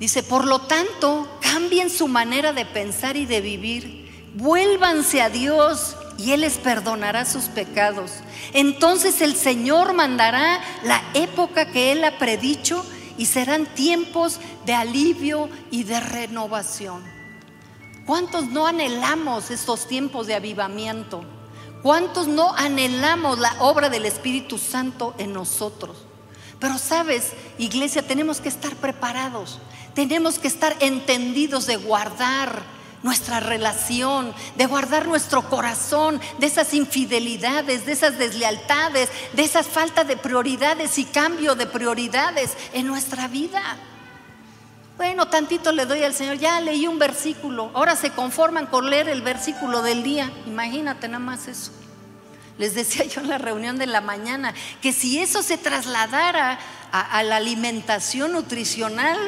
dice, 0.00 0.24
por 0.24 0.46
lo 0.46 0.62
tanto, 0.62 1.28
cambien 1.40 1.90
su 1.90 2.08
manera 2.08 2.52
de 2.52 2.66
pensar 2.66 3.16
y 3.16 3.26
de 3.26 3.40
vivir, 3.40 4.30
vuélvanse 4.34 5.22
a 5.22 5.30
Dios 5.30 5.96
y 6.18 6.32
Él 6.32 6.40
les 6.40 6.58
perdonará 6.58 7.24
sus 7.24 7.44
pecados. 7.44 8.10
Entonces 8.52 9.20
el 9.20 9.36
Señor 9.36 9.92
mandará 9.92 10.60
la 10.82 11.02
época 11.14 11.70
que 11.70 11.92
Él 11.92 12.02
ha 12.04 12.18
predicho 12.18 12.84
y 13.16 13.26
serán 13.26 13.66
tiempos 13.74 14.40
de 14.66 14.74
alivio 14.74 15.48
y 15.70 15.84
de 15.84 16.00
renovación. 16.00 17.02
¿Cuántos 18.06 18.48
no 18.48 18.66
anhelamos 18.66 19.50
estos 19.50 19.86
tiempos 19.86 20.26
de 20.26 20.34
avivamiento? 20.34 21.22
¿Cuántos 21.82 22.28
no 22.28 22.54
anhelamos 22.56 23.38
la 23.38 23.54
obra 23.60 23.88
del 23.88 24.04
Espíritu 24.04 24.58
Santo 24.58 25.14
en 25.18 25.32
nosotros? 25.32 25.96
Pero 26.58 26.76
sabes, 26.76 27.32
iglesia, 27.58 28.06
tenemos 28.06 28.40
que 28.40 28.50
estar 28.50 28.74
preparados, 28.76 29.60
tenemos 29.94 30.38
que 30.38 30.48
estar 30.48 30.76
entendidos 30.80 31.66
de 31.66 31.76
guardar 31.76 32.62
nuestra 33.02 33.40
relación, 33.40 34.34
de 34.56 34.66
guardar 34.66 35.06
nuestro 35.06 35.48
corazón 35.48 36.20
de 36.38 36.46
esas 36.46 36.74
infidelidades, 36.74 37.86
de 37.86 37.92
esas 37.92 38.18
deslealtades, 38.18 39.08
de 39.32 39.42
esas 39.42 39.66
falta 39.66 40.04
de 40.04 40.16
prioridades 40.16 40.98
y 40.98 41.04
cambio 41.04 41.54
de 41.54 41.66
prioridades 41.66 42.56
en 42.72 42.86
nuestra 42.86 43.28
vida. 43.28 43.62
Bueno, 44.96 45.28
tantito 45.28 45.72
le 45.72 45.86
doy 45.86 46.02
al 46.02 46.12
Señor, 46.12 46.36
ya 46.36 46.60
leí 46.60 46.86
un 46.86 46.98
versículo, 46.98 47.70
ahora 47.72 47.96
se 47.96 48.10
conforman 48.10 48.66
con 48.66 48.90
leer 48.90 49.08
el 49.08 49.22
versículo 49.22 49.80
del 49.80 50.02
día, 50.02 50.30
imagínate 50.46 51.08
nada 51.08 51.20
más 51.20 51.48
eso. 51.48 51.72
Les 52.58 52.74
decía 52.74 53.04
yo 53.06 53.22
en 53.22 53.30
la 53.30 53.38
reunión 53.38 53.78
de 53.78 53.86
la 53.86 54.02
mañana 54.02 54.52
que 54.82 54.92
si 54.92 55.18
eso 55.18 55.42
se 55.42 55.56
trasladara 55.56 56.58
a, 56.92 57.00
a 57.00 57.22
la 57.22 57.36
alimentación 57.36 58.32
nutricional, 58.32 59.18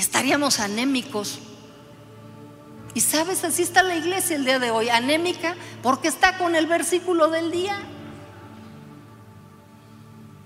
estaríamos 0.00 0.60
anémicos. 0.60 1.38
Y 2.94 3.00
sabes, 3.00 3.44
así 3.44 3.62
está 3.62 3.82
la 3.82 3.96
iglesia 3.96 4.36
el 4.36 4.44
día 4.44 4.58
de 4.58 4.70
hoy, 4.70 4.88
anémica, 4.88 5.56
porque 5.82 6.08
está 6.08 6.38
con 6.38 6.54
el 6.54 6.66
versículo 6.66 7.28
del 7.28 7.50
día. 7.50 7.76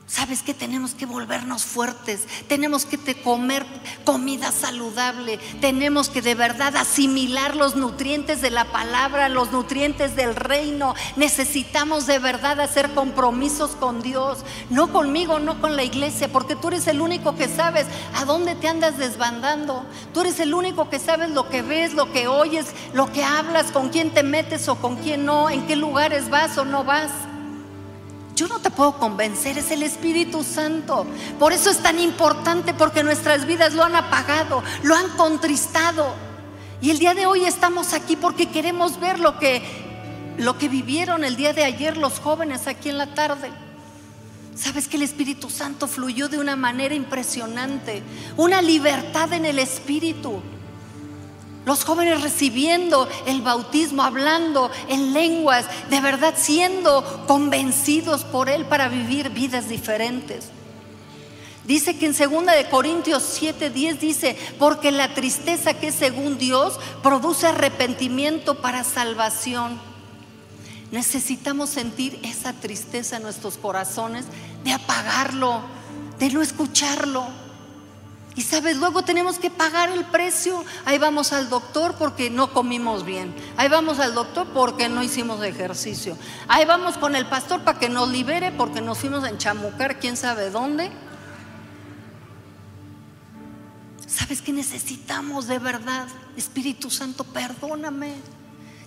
¿Sabes 0.09 0.43
que 0.43 0.55
tenemos 0.55 0.95
que 0.95 1.05
volvernos 1.05 1.65
fuertes? 1.67 2.27
Tenemos 2.49 2.87
que 2.87 3.21
comer 3.21 3.67
comida 4.05 4.53
saludable. 4.53 5.37
Tenemos 5.61 6.09
que 6.09 6.23
de 6.23 6.35
verdad 6.35 6.75
asimilar 6.77 7.55
los 7.55 7.77
nutrientes 7.77 8.41
de 8.41 8.51
la 8.51 8.65
palabra, 8.73 9.29
los 9.29 9.53
nutrientes 9.53 10.17
del 10.17 10.35
reino. 10.35 10.95
Necesitamos 11.17 12.07
de 12.07 12.21
verdad 12.21 12.59
hacer 12.59 12.95
compromisos 12.95 13.73
con 13.73 14.01
Dios. 14.01 14.39
No 14.71 14.95
conmigo, 14.95 15.41
no 15.41 15.61
con 15.61 15.77
la 15.77 15.85
iglesia, 15.85 16.33
porque 16.33 16.57
tú 16.57 16.69
eres 16.69 16.87
el 16.87 17.03
único 17.03 17.37
que 17.37 17.47
sabes 17.47 17.87
a 18.15 18.25
dónde 18.25 18.55
te 18.55 18.67
andas 18.67 18.97
desbandando. 18.97 19.85
Tú 20.15 20.23
eres 20.23 20.41
el 20.41 20.55
único 20.55 20.89
que 20.89 21.01
sabes 21.01 21.29
lo 21.33 21.51
que 21.51 21.61
ves, 21.61 21.93
lo 21.93 22.11
que 22.13 22.29
oyes, 22.29 22.69
lo 22.95 23.13
que 23.13 23.25
hablas, 23.25 23.73
con 23.73 23.91
quién 23.91 24.15
te 24.15 24.23
metes 24.23 24.69
o 24.69 24.77
con 24.77 24.97
quién 24.97 25.27
no, 25.27 25.51
en 25.51 25.67
qué 25.67 25.77
lugares 25.77 26.31
vas 26.31 26.57
o 26.57 26.65
no 26.65 26.83
vas. 26.83 27.11
Yo 28.39 28.47
no 28.47 28.61
te 28.61 28.71
puedo 28.71 28.97
convencer, 29.01 29.59
es 29.59 29.73
el 29.73 29.83
Espíritu 29.83 30.45
Santo. 30.45 31.05
Por 31.41 31.53
eso 31.53 31.71
es 31.71 31.79
tan 31.79 31.99
importante, 31.99 32.73
porque 32.73 33.03
nuestras 33.03 33.45
vidas 33.47 33.75
lo 33.75 33.83
han 33.83 33.97
apagado, 33.97 34.63
lo 34.85 34.95
han 34.95 35.09
contristado. 35.17 36.15
Y 36.81 36.91
el 36.91 37.01
día 37.01 37.15
de 37.15 37.27
hoy 37.27 37.47
estamos 37.47 37.95
aquí 37.95 38.15
porque 38.15 38.49
queremos 38.49 39.01
ver 39.01 39.19
lo 39.19 39.41
que, 39.41 39.65
lo 40.39 40.57
que 40.57 40.69
vivieron 40.69 41.25
el 41.25 41.35
día 41.35 41.53
de 41.53 41.65
ayer 41.65 41.97
los 41.97 42.21
jóvenes 42.21 42.69
aquí 42.69 42.89
en 42.89 42.99
la 42.99 43.13
tarde. 43.13 43.51
Sabes 44.55 44.87
que 44.87 44.99
el 44.99 45.03
Espíritu 45.03 45.51
Santo 45.51 45.89
fluyó 45.89 46.29
de 46.29 46.39
una 46.39 46.55
manera 46.55 46.95
impresionante, 46.95 48.05
una 48.37 48.63
libertad 48.63 49.33
en 49.33 49.47
el 49.47 49.59
Espíritu. 49.59 50.41
Los 51.69 51.85
jóvenes 51.85 52.23
recibiendo 52.23 53.07
el 53.27 53.43
bautismo, 53.43 54.03
hablando 54.03 54.71
en 54.89 55.13
lenguas, 55.13 55.67
de 55.91 56.01
verdad 56.01 56.33
siendo 56.35 57.27
convencidos 57.27 58.25
por 58.25 58.49
Él 58.49 58.65
para 58.65 58.89
vivir 58.89 59.29
vidas 59.29 59.69
diferentes. 59.69 60.47
Dice 61.67 61.99
que 61.99 62.07
en 62.07 62.17
2 62.17 62.47
de 62.47 62.71
Corintios 62.71 63.23
7:10 63.23 63.99
dice, 63.99 64.39
porque 64.59 64.91
la 64.91 65.13
tristeza 65.13 65.75
que 65.75 65.89
es 65.89 65.95
según 65.95 66.39
Dios 66.39 66.81
produce 67.03 67.47
arrepentimiento 67.47 68.63
para 68.63 68.83
salvación. 68.83 69.79
Necesitamos 70.91 71.69
sentir 71.69 72.19
esa 72.23 72.55
tristeza 72.55 73.19
en 73.19 73.25
nuestros 73.25 73.59
corazones 73.59 74.25
de 74.65 74.73
apagarlo, 74.73 75.61
de 76.19 76.31
no 76.31 76.41
escucharlo. 76.41 77.27
Y 78.39 78.43
sabes, 78.43 78.77
luego 78.77 79.03
tenemos 79.03 79.41
que 79.41 79.51
pagar 79.51 79.89
el 79.89 80.05
precio. 80.05 80.65
Ahí 80.85 80.97
vamos 80.97 81.33
al 81.33 81.49
doctor 81.49 81.97
porque 81.99 82.31
no 82.31 82.53
comimos 82.53 83.05
bien. 83.05 83.35
Ahí 83.57 83.69
vamos 83.69 83.99
al 83.99 84.15
doctor 84.15 84.47
porque 84.55 84.89
no 84.89 85.03
hicimos 85.03 85.43
ejercicio. 85.43 86.17
Ahí 86.47 86.65
vamos 86.65 86.99
con 86.99 87.17
el 87.17 87.27
pastor 87.27 87.63
para 87.63 87.81
que 87.81 87.89
nos 87.89 88.09
libere 88.09 88.53
porque 88.53 88.81
nos 88.81 88.99
fuimos 88.99 89.25
a 89.25 89.31
enchamucar 89.31 89.99
quién 89.99 90.17
sabe 90.17 90.51
dónde. 90.51 90.93
¿Sabes 94.07 94.41
que 94.41 94.53
necesitamos 94.53 95.49
de 95.49 95.59
verdad? 95.59 96.07
Espíritu 96.37 96.91
Santo, 96.91 97.25
perdóname. 97.25 98.15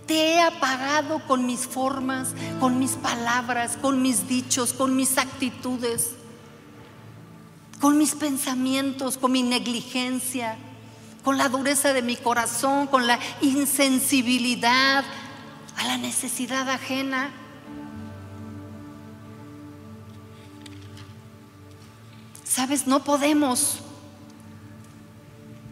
Te 0.07 0.35
he 0.35 0.41
apagado 0.41 1.27
con 1.27 1.45
mis 1.45 1.67
formas, 1.67 2.29
con 2.61 2.79
mis 2.79 2.91
palabras, 2.91 3.75
con 3.81 4.01
mis 4.01 4.29
dichos, 4.29 4.71
con 4.71 4.95
mis 4.95 5.17
actitudes 5.17 6.11
con 7.81 7.97
mis 7.97 8.13
pensamientos, 8.13 9.17
con 9.17 9.31
mi 9.31 9.41
negligencia, 9.41 10.55
con 11.23 11.39
la 11.39 11.49
dureza 11.49 11.93
de 11.93 12.03
mi 12.03 12.15
corazón, 12.15 12.85
con 12.85 13.07
la 13.07 13.19
insensibilidad 13.41 15.03
a 15.77 15.87
la 15.87 15.97
necesidad 15.97 16.69
ajena. 16.69 17.31
Sabes, 22.43 22.85
no 22.85 23.03
podemos 23.03 23.79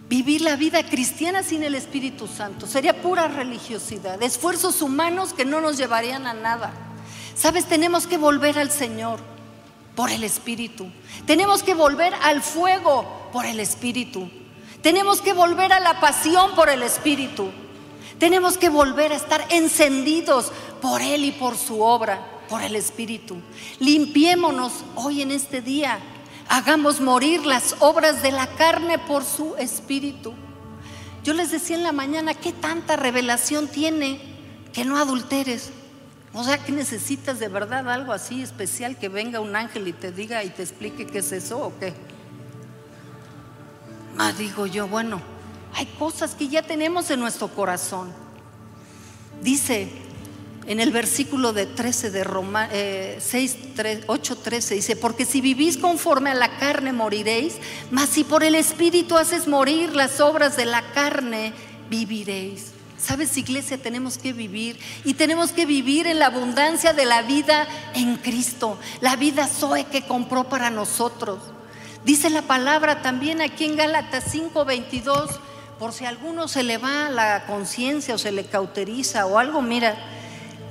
vivir 0.09 0.41
la 0.41 0.55
vida 0.55 0.83
cristiana 0.89 1.43
sin 1.43 1.61
el 1.61 1.75
Espíritu 1.75 2.27
Santo. 2.27 2.65
Sería 2.65 3.03
pura 3.03 3.27
religiosidad, 3.27 4.21
esfuerzos 4.23 4.81
humanos 4.81 5.33
que 5.33 5.45
no 5.45 5.61
nos 5.61 5.77
llevarían 5.77 6.25
a 6.25 6.33
nada. 6.33 6.73
Sabes, 7.35 7.65
tenemos 7.65 8.07
que 8.07 8.17
volver 8.17 8.57
al 8.57 8.71
Señor 8.71 9.19
por 9.99 10.11
el 10.11 10.23
Espíritu. 10.23 10.87
Tenemos 11.25 11.61
que 11.61 11.73
volver 11.73 12.13
al 12.21 12.41
fuego 12.41 13.05
por 13.33 13.45
el 13.45 13.59
Espíritu. 13.59 14.31
Tenemos 14.81 15.21
que 15.21 15.33
volver 15.33 15.73
a 15.73 15.81
la 15.81 15.99
pasión 15.99 16.55
por 16.55 16.69
el 16.69 16.83
Espíritu. 16.83 17.49
Tenemos 18.17 18.57
que 18.57 18.69
volver 18.69 19.11
a 19.11 19.17
estar 19.17 19.45
encendidos 19.49 20.53
por 20.81 21.01
Él 21.01 21.25
y 21.25 21.33
por 21.33 21.57
su 21.57 21.81
obra, 21.81 22.25
por 22.47 22.61
el 22.61 22.77
Espíritu. 22.77 23.41
Limpiémonos 23.79 24.71
hoy 24.95 25.21
en 25.21 25.31
este 25.31 25.61
día. 25.61 25.99
Hagamos 26.47 27.01
morir 27.01 27.45
las 27.45 27.75
obras 27.79 28.23
de 28.23 28.31
la 28.31 28.47
carne 28.47 28.99
por 28.99 29.25
su 29.25 29.57
Espíritu. 29.57 30.33
Yo 31.25 31.33
les 31.33 31.51
decía 31.51 31.75
en 31.75 31.83
la 31.83 31.91
mañana, 31.91 32.35
¿qué 32.35 32.53
tanta 32.53 32.95
revelación 32.95 33.67
tiene 33.67 34.21
que 34.71 34.85
no 34.85 34.97
adulteres? 34.97 35.73
O 36.33 36.43
sea, 36.43 36.57
que 36.63 36.71
necesitas 36.71 37.39
de 37.39 37.47
verdad 37.47 37.89
algo 37.89 38.13
así 38.13 38.43
especial 38.43 38.97
que 38.97 39.09
venga 39.09 39.39
un 39.39 39.55
ángel 39.55 39.87
y 39.87 39.93
te 39.93 40.11
diga 40.11 40.43
y 40.43 40.49
te 40.49 40.61
explique 40.61 41.07
qué 41.07 41.19
es 41.19 41.31
eso 41.31 41.59
o 41.59 41.77
qué. 41.79 41.93
Más 44.15 44.37
digo 44.37 44.67
yo, 44.67 44.87
bueno, 44.87 45.21
hay 45.73 45.85
cosas 45.97 46.35
que 46.35 46.47
ya 46.47 46.61
tenemos 46.61 47.09
en 47.09 47.19
nuestro 47.19 47.47
corazón. 47.47 48.11
Dice 49.41 49.89
en 50.67 50.79
el 50.79 50.91
versículo 50.91 51.51
de 51.51 51.65
13 51.65 52.11
de 52.11 52.23
Roma, 52.23 52.69
eh, 52.71 53.17
6, 53.19 53.57
8, 54.05 54.37
13, 54.37 54.75
dice, 54.75 54.95
porque 54.95 55.25
si 55.25 55.41
vivís 55.41 55.77
conforme 55.77 56.29
a 56.29 56.35
la 56.35 56.59
carne 56.59 56.93
moriréis, 56.93 57.55
mas 57.89 58.09
si 58.09 58.23
por 58.23 58.43
el 58.43 58.53
Espíritu 58.53 59.17
haces 59.17 59.47
morir 59.47 59.95
las 59.95 60.19
obras 60.19 60.55
de 60.57 60.65
la 60.65 60.83
carne, 60.91 61.53
viviréis. 61.89 62.73
Sabes, 63.01 63.37
iglesia, 63.37 63.77
tenemos 63.77 64.17
que 64.17 64.33
vivir 64.33 64.77
y 65.05 65.13
tenemos 65.13 65.51
que 65.51 65.65
vivir 65.65 66.05
en 66.05 66.19
la 66.19 66.25
abundancia 66.27 66.91
de 66.91 67.05
la 67.05 67.21
vida 67.21 67.67
en 67.93 68.17
Cristo, 68.17 68.77
la 68.99 69.15
vida 69.15 69.47
Zoe 69.47 69.85
que 69.85 70.05
compró 70.05 70.49
para 70.49 70.69
nosotros. 70.69 71.39
Dice 72.03 72.29
la 72.29 72.41
palabra 72.41 73.01
también 73.01 73.41
aquí 73.41 73.65
en 73.65 73.77
Gálatas 73.77 74.25
5:22, 74.33 75.39
por 75.79 75.93
si 75.93 76.05
a 76.05 76.09
alguno 76.09 76.49
se 76.49 76.63
le 76.63 76.77
va 76.77 77.09
la 77.09 77.45
conciencia 77.45 78.15
o 78.15 78.17
se 78.17 78.33
le 78.33 78.45
cauteriza 78.45 79.25
o 79.25 79.39
algo, 79.39 79.61
mira, 79.61 79.95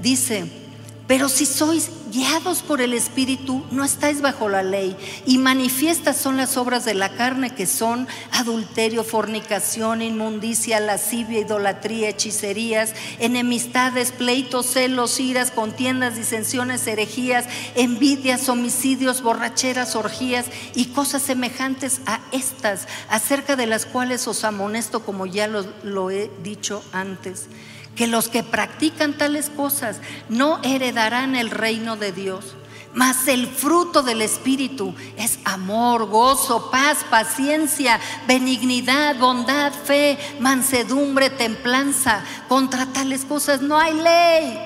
dice, 0.01 0.68
pero 1.09 1.31
si 1.31 1.47
sois 1.47 1.91
guiados 2.13 2.61
por 2.61 2.83
el 2.83 2.93
Espíritu, 2.93 3.65
no 3.71 3.83
estáis 3.83 4.21
bajo 4.21 4.51
la 4.51 4.63
ley. 4.63 4.95
Y 5.25 5.39
manifiestas 5.39 6.19
son 6.19 6.37
las 6.37 6.59
obras 6.59 6.85
de 6.85 6.93
la 6.93 7.15
carne 7.15 7.55
que 7.55 7.67
son 7.67 8.07
adulterio, 8.33 9.03
fornicación, 9.05 10.03
inmundicia, 10.03 10.81
lascivia, 10.81 11.41
idolatría, 11.41 12.11
hechicerías, 12.11 12.93
enemistades, 13.19 14.13
pleitos, 14.13 14.67
celos, 14.67 15.19
iras, 15.19 15.51
contiendas, 15.51 16.15
disensiones, 16.15 16.87
herejías, 16.87 17.47
envidias, 17.75 18.47
homicidios, 18.51 19.23
borracheras, 19.23 19.97
orgías 19.97 20.45
y 20.75 20.87
cosas 20.87 21.23
semejantes 21.23 22.03
a 22.05 22.21
estas, 22.33 22.87
acerca 23.09 23.57
de 23.57 23.67
las 23.67 23.87
cuales 23.87 24.29
os 24.29 24.45
amonesto 24.45 25.01
como 25.01 25.25
ya 25.25 25.49
lo, 25.49 25.65
lo 25.83 26.11
he 26.11 26.31
dicho 26.43 26.83
antes 26.93 27.47
que 27.99 28.07
los 28.07 28.29
que 28.29 28.45
practican 28.45 29.19
tales 29.19 29.51
cosas 29.51 29.97
no 30.29 30.61
heredarán 30.63 31.35
el 31.35 31.51
reino 31.51 31.97
de 31.97 32.13
Dios. 32.13 32.55
Mas 32.95 33.27
el 33.27 33.49
fruto 33.49 34.05
del 34.05 34.23
Espíritu 34.23 34.95
es 35.17 35.41
amor, 35.45 36.07
gozo, 36.07 36.71
paz, 36.71 36.99
paciencia, 37.11 37.99
benignidad, 38.29 39.19
bondad, 39.19 39.73
fe, 39.73 40.17
mansedumbre, 40.39 41.29
templanza. 41.29 42.23
Contra 42.49 42.87
tales 42.87 43.25
cosas 43.25 43.63
no 43.63 43.77
hay 43.77 43.95
ley. 43.95 44.59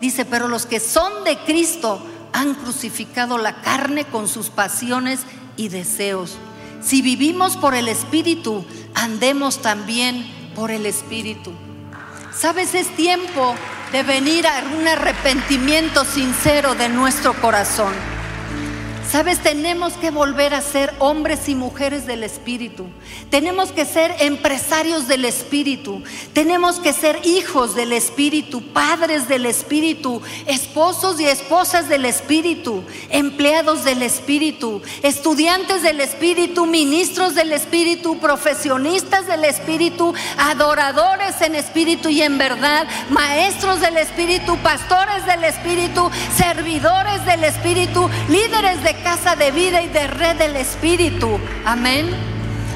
Dice, 0.00 0.24
pero 0.24 0.48
los 0.48 0.64
que 0.64 0.80
son 0.80 1.24
de 1.24 1.36
Cristo 1.40 2.00
han 2.32 2.54
crucificado 2.54 3.36
la 3.36 3.60
carne 3.60 4.06
con 4.06 4.28
sus 4.28 4.48
pasiones 4.48 5.20
y 5.58 5.68
deseos. 5.68 6.38
Si 6.80 7.02
vivimos 7.02 7.58
por 7.58 7.74
el 7.74 7.88
Espíritu, 7.88 8.64
andemos 8.94 9.60
también 9.60 10.26
por 10.54 10.70
el 10.70 10.86
Espíritu. 10.86 11.52
Sabes, 12.38 12.72
es 12.76 12.86
tiempo 12.94 13.56
de 13.90 14.04
venir 14.04 14.46
a 14.46 14.62
un 14.78 14.86
arrepentimiento 14.86 16.04
sincero 16.04 16.76
de 16.76 16.88
nuestro 16.88 17.34
corazón. 17.34 17.92
Sabes, 19.10 19.38
tenemos 19.38 19.94
que 19.94 20.10
volver 20.10 20.52
a 20.52 20.60
ser 20.60 20.92
hombres 20.98 21.48
y 21.48 21.54
mujeres 21.54 22.06
del 22.06 22.22
Espíritu. 22.22 22.84
Tenemos 23.30 23.72
que 23.72 23.86
ser 23.86 24.14
empresarios 24.18 25.08
del 25.08 25.24
Espíritu. 25.24 26.02
Tenemos 26.34 26.78
que 26.78 26.92
ser 26.92 27.18
hijos 27.24 27.74
del 27.74 27.94
Espíritu, 27.94 28.60
padres 28.74 29.26
del 29.26 29.46
Espíritu, 29.46 30.20
esposos 30.46 31.18
y 31.20 31.24
esposas 31.24 31.88
del 31.88 32.04
Espíritu, 32.04 32.84
empleados 33.08 33.82
del 33.82 34.02
Espíritu, 34.02 34.82
estudiantes 35.02 35.82
del 35.82 36.02
Espíritu, 36.02 36.66
ministros 36.66 37.34
del 37.34 37.54
Espíritu, 37.54 38.18
profesionistas 38.18 39.26
del 39.26 39.46
Espíritu, 39.46 40.12
adoradores 40.36 41.40
en 41.40 41.54
Espíritu 41.54 42.10
y 42.10 42.20
en 42.20 42.36
verdad, 42.36 42.86
maestros 43.08 43.80
del 43.80 43.96
Espíritu, 43.96 44.58
pastores 44.58 45.24
del 45.24 45.44
Espíritu, 45.44 46.10
servidores 46.36 47.24
del 47.24 47.44
Espíritu, 47.44 48.06
líderes 48.28 48.82
de 48.82 48.97
casa 49.02 49.36
de 49.36 49.50
vida 49.50 49.82
y 49.82 49.88
de 49.88 50.06
red 50.06 50.36
del 50.36 50.56
Espíritu. 50.56 51.38
Amén. 51.64 52.14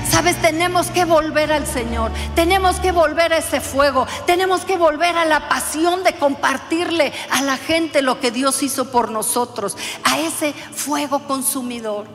Sabes, 0.09 0.41
tenemos 0.43 0.89
que 0.89 1.05
volver 1.05 1.53
al 1.53 1.66
Señor, 1.66 2.11
tenemos 2.35 2.81
que 2.81 2.93
volver 2.93 3.33
a 3.33 3.39
ese 3.39 3.61
fuego, 3.61 4.07
tenemos 4.27 4.64
que 4.64 4.77
volver 4.77 5.16
a 5.16 5.25
la 5.25 5.49
pasión 5.49 6.03
de 6.05 6.14
compartirle 6.14 7.12
a 7.31 7.43
la 7.43 7.57
gente 7.57 8.03
lo 8.03 8.20
que 8.20 8.31
Dios 8.31 8.62
hizo 8.62 8.91
por 8.91 9.11
nosotros, 9.11 9.77
a 10.05 10.18
ese 10.18 10.53
fuego 10.53 11.20
consumidor. 11.20 12.07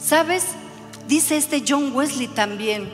¿Sabes? 0.00 0.44
Dice 1.08 1.36
este 1.36 1.64
John 1.66 1.92
Wesley 1.92 2.28
también. 2.28 2.92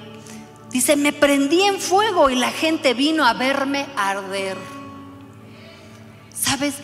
Dice, 0.71 0.97
me 0.97 1.12
prendí 1.12 1.62
en 1.62 1.81
fuego 1.81 2.31
y 2.31 2.35
la 2.35 2.51
gente 2.51 2.95
vino 2.95 3.27
a 3.27 3.35
verme 3.35 3.87
arder. 3.97 4.57
¿Sabes? 6.35 6.75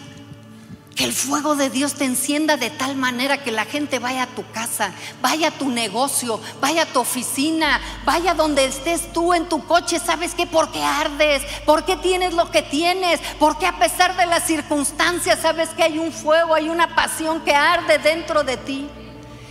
Que 0.97 1.05
el 1.05 1.13
fuego 1.13 1.57
de 1.57 1.71
Dios 1.71 1.95
te 1.95 2.05
encienda 2.05 2.57
de 2.57 2.69
tal 2.69 2.97
manera 2.97 3.43
que 3.43 3.51
la 3.51 3.65
gente 3.65 3.99
vaya 3.99 4.25
a 4.25 4.35
tu 4.35 4.45
casa, 4.51 4.93
vaya 5.23 5.49
a 5.49 5.51
tu 5.51 5.71
negocio, 5.71 6.39
vaya 6.61 6.83
a 6.83 6.87
tu 6.87 7.01
oficina, 7.01 7.81
vaya 8.05 8.35
donde 8.35 8.67
estés 8.67 9.13
tú 9.13 9.33
en 9.33 9.49
tu 9.49 9.65
coche. 9.67 9.99
¿Sabes 9.99 10.35
qué? 10.35 10.47
¿Por 10.47 10.71
qué 10.71 10.83
ardes? 10.83 11.43
¿Por 11.65 11.85
qué 11.85 11.97
tienes 11.97 12.35
lo 12.35 12.51
que 12.51 12.63
tienes? 12.63 13.21
¿Por 13.39 13.59
qué 13.59 13.67
a 13.67 13.79
pesar 13.79 14.17
de 14.17 14.27
las 14.27 14.47
circunstancias 14.47 15.39
sabes 15.41 15.71
que 15.71 15.83
hay 15.83 15.99
un 15.99 16.13
fuego, 16.13 16.55
hay 16.55 16.69
una 16.69 16.95
pasión 16.95 17.41
que 17.41 17.55
arde 17.55 17.99
dentro 17.99 18.45
de 18.45 18.59
ti? 18.59 18.89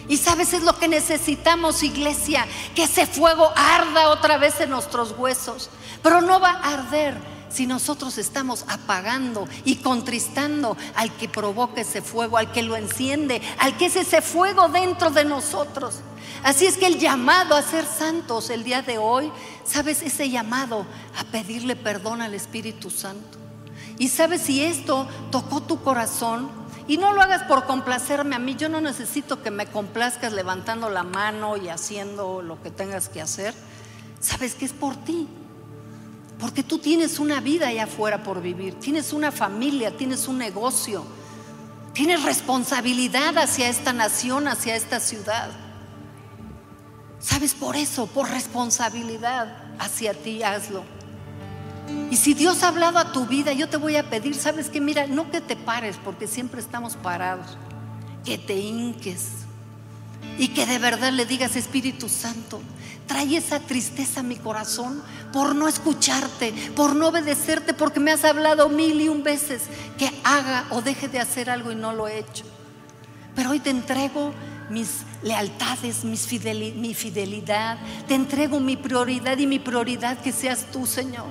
Y 0.08 0.18
sabes, 0.18 0.54
es 0.54 0.64
lo 0.64 0.78
que 0.78 0.88
necesitamos, 0.88 1.84
iglesia, 1.84 2.46
que 2.76 2.84
ese 2.84 3.08
fuego 3.08 3.52
arda 3.56 4.10
otra 4.10 4.38
vez 4.38 4.60
en 4.60 4.70
nuestros 4.70 5.16
huesos. 5.18 5.70
Pero 6.04 6.22
no 6.22 6.39
va 6.39 6.52
a 6.52 6.74
arder 6.74 7.16
si 7.52 7.68
nosotros 7.68 8.18
estamos 8.18 8.66
apagando 8.68 9.47
y 9.66 9.78
contristando 9.78 10.78
al 10.95 11.16
que 11.18 11.30
provoca 11.30 11.82
ese 11.82 12.02
fuego, 12.02 12.38
al 12.38 12.52
que 12.52 12.64
lo 12.64 12.76
enciende, 12.76 13.41
al 13.60 13.78
que 13.78 13.88
es 13.88 13.95
ese 13.95 14.22
fuego 14.22 14.70
dentro 14.70 15.10
de 15.10 15.26
nosotros. 15.26 15.95
Así 16.43 16.66
es 16.66 16.78
que 16.78 16.88
el 16.88 16.99
llamado 16.99 17.56
a 17.56 17.62
ser 17.62 17.86
santos 17.86 18.49
el 18.49 18.64
día 18.64 18.82
de 18.82 18.97
hoy, 18.97 19.32
¿sabes? 19.66 20.02
Ese 20.02 20.30
llamado 20.30 20.86
a 21.18 21.24
pedirle 21.26 21.76
perdón 21.76 22.22
al 22.22 22.34
Espíritu 22.34 22.89
Santo. 22.89 23.38
Y 23.97 24.08
sabes 24.08 24.41
si 24.41 24.64
esto 24.64 25.08
tocó 25.30 25.62
tu 25.62 25.84
corazón, 25.84 26.62
y 26.88 26.97
no 26.97 27.14
lo 27.14 27.22
hagas 27.22 27.43
por 27.43 27.66
complacerme 27.66 28.36
a 28.36 28.39
mí, 28.39 28.56
yo 28.56 28.68
no 28.68 28.82
necesito 28.82 29.41
que 29.41 29.52
me 29.52 29.68
complazcas 29.68 30.34
levantando 30.34 30.89
la 30.89 31.04
mano 31.04 31.56
y 31.56 31.70
haciendo 31.70 32.41
lo 32.41 32.62
que 32.62 32.72
tengas 32.72 33.08
que 33.08 33.22
hacer. 33.22 33.54
Sabes 34.20 34.56
que 34.56 34.66
es 34.66 34.74
por 34.74 34.95
ti. 34.97 35.28
Porque 36.42 36.64
tú 36.64 36.80
tienes 36.80 37.20
una 37.20 37.39
vida 37.39 37.68
allá 37.68 37.84
afuera 37.84 38.24
por 38.24 38.42
vivir, 38.42 38.74
tienes 38.80 39.14
una 39.14 39.32
familia, 39.32 39.96
tienes 39.96 40.28
un 40.28 40.39
negocio, 40.39 41.06
tienes 41.94 42.24
responsabilidad 42.24 43.38
hacia 43.38 43.70
esta 43.70 43.94
nación, 43.94 44.48
hacia 44.48 44.76
esta 44.76 45.00
ciudad. 45.00 45.52
¿Sabes? 47.20 47.54
Por 47.54 47.76
eso, 47.76 48.08
por 48.08 48.28
responsabilidad 48.28 49.56
hacia 49.78 50.16
ti, 50.16 50.42
hazlo. 50.42 50.84
Y 52.10 52.18
si 52.18 52.34
Dios 52.34 52.64
ha 52.64 52.70
hablado 52.70 52.98
a 52.98 53.12
tu 53.12 53.28
vida, 53.28 53.54
yo 53.54 53.70
te 53.70 53.78
voy 53.78 53.98
a 53.98 54.10
pedir, 54.10 54.34
¿sabes 54.34 54.68
que 54.70 54.82
Mira, 54.82 55.06
no 55.06 55.30
que 55.30 55.42
te 55.42 55.56
pares, 55.56 55.98
porque 56.04 56.26
siempre 56.26 56.60
estamos 56.60 56.96
parados, 56.96 57.56
que 58.26 58.39
te 58.39 58.58
hinques 58.58 59.41
y 60.38 60.50
que 60.50 60.66
de 60.66 60.80
verdad 60.80 61.12
le 61.12 61.26
digas, 61.26 61.56
Espíritu 61.56 62.10
Santo, 62.10 62.62
trae 63.08 63.38
esa 63.38 63.60
tristeza 63.60 64.22
a 64.22 64.24
mi 64.24 64.38
corazón 64.38 65.02
por 65.34 65.56
no 65.56 65.68
escucharte, 65.68 66.54
por 66.76 66.96
no 66.96 67.10
obedecerte, 67.10 67.74
porque 67.74 68.00
me 68.00 68.12
has 68.12 68.24
hablado 68.24 68.70
mil 68.70 69.02
y 69.02 69.10
un 69.10 69.24
veces 69.24 69.64
que 69.98 70.12
haga 70.24 70.66
o 70.70 70.82
deje 70.82 71.08
de 71.08 71.20
hacer 71.20 71.50
algo 71.50 71.72
y 71.72 71.76
no 71.76 71.94
lo 71.94 72.08
he 72.08 72.20
hecho. 72.20 72.46
Pero 73.36 73.52
hoy 73.52 73.60
te 73.60 73.70
entrego 73.70 74.34
mis 74.70 75.02
lealtades, 75.24 76.04
mi 76.06 76.16
fidelidad, 76.94 77.78
te 78.08 78.16
entrego 78.16 78.60
mi 78.60 78.78
prioridad 78.78 79.38
y 79.38 79.48
mi 79.48 79.60
prioridad 79.60 80.20
que 80.20 80.32
seas 80.32 80.68
tú, 80.72 80.86
Señor. 80.86 81.28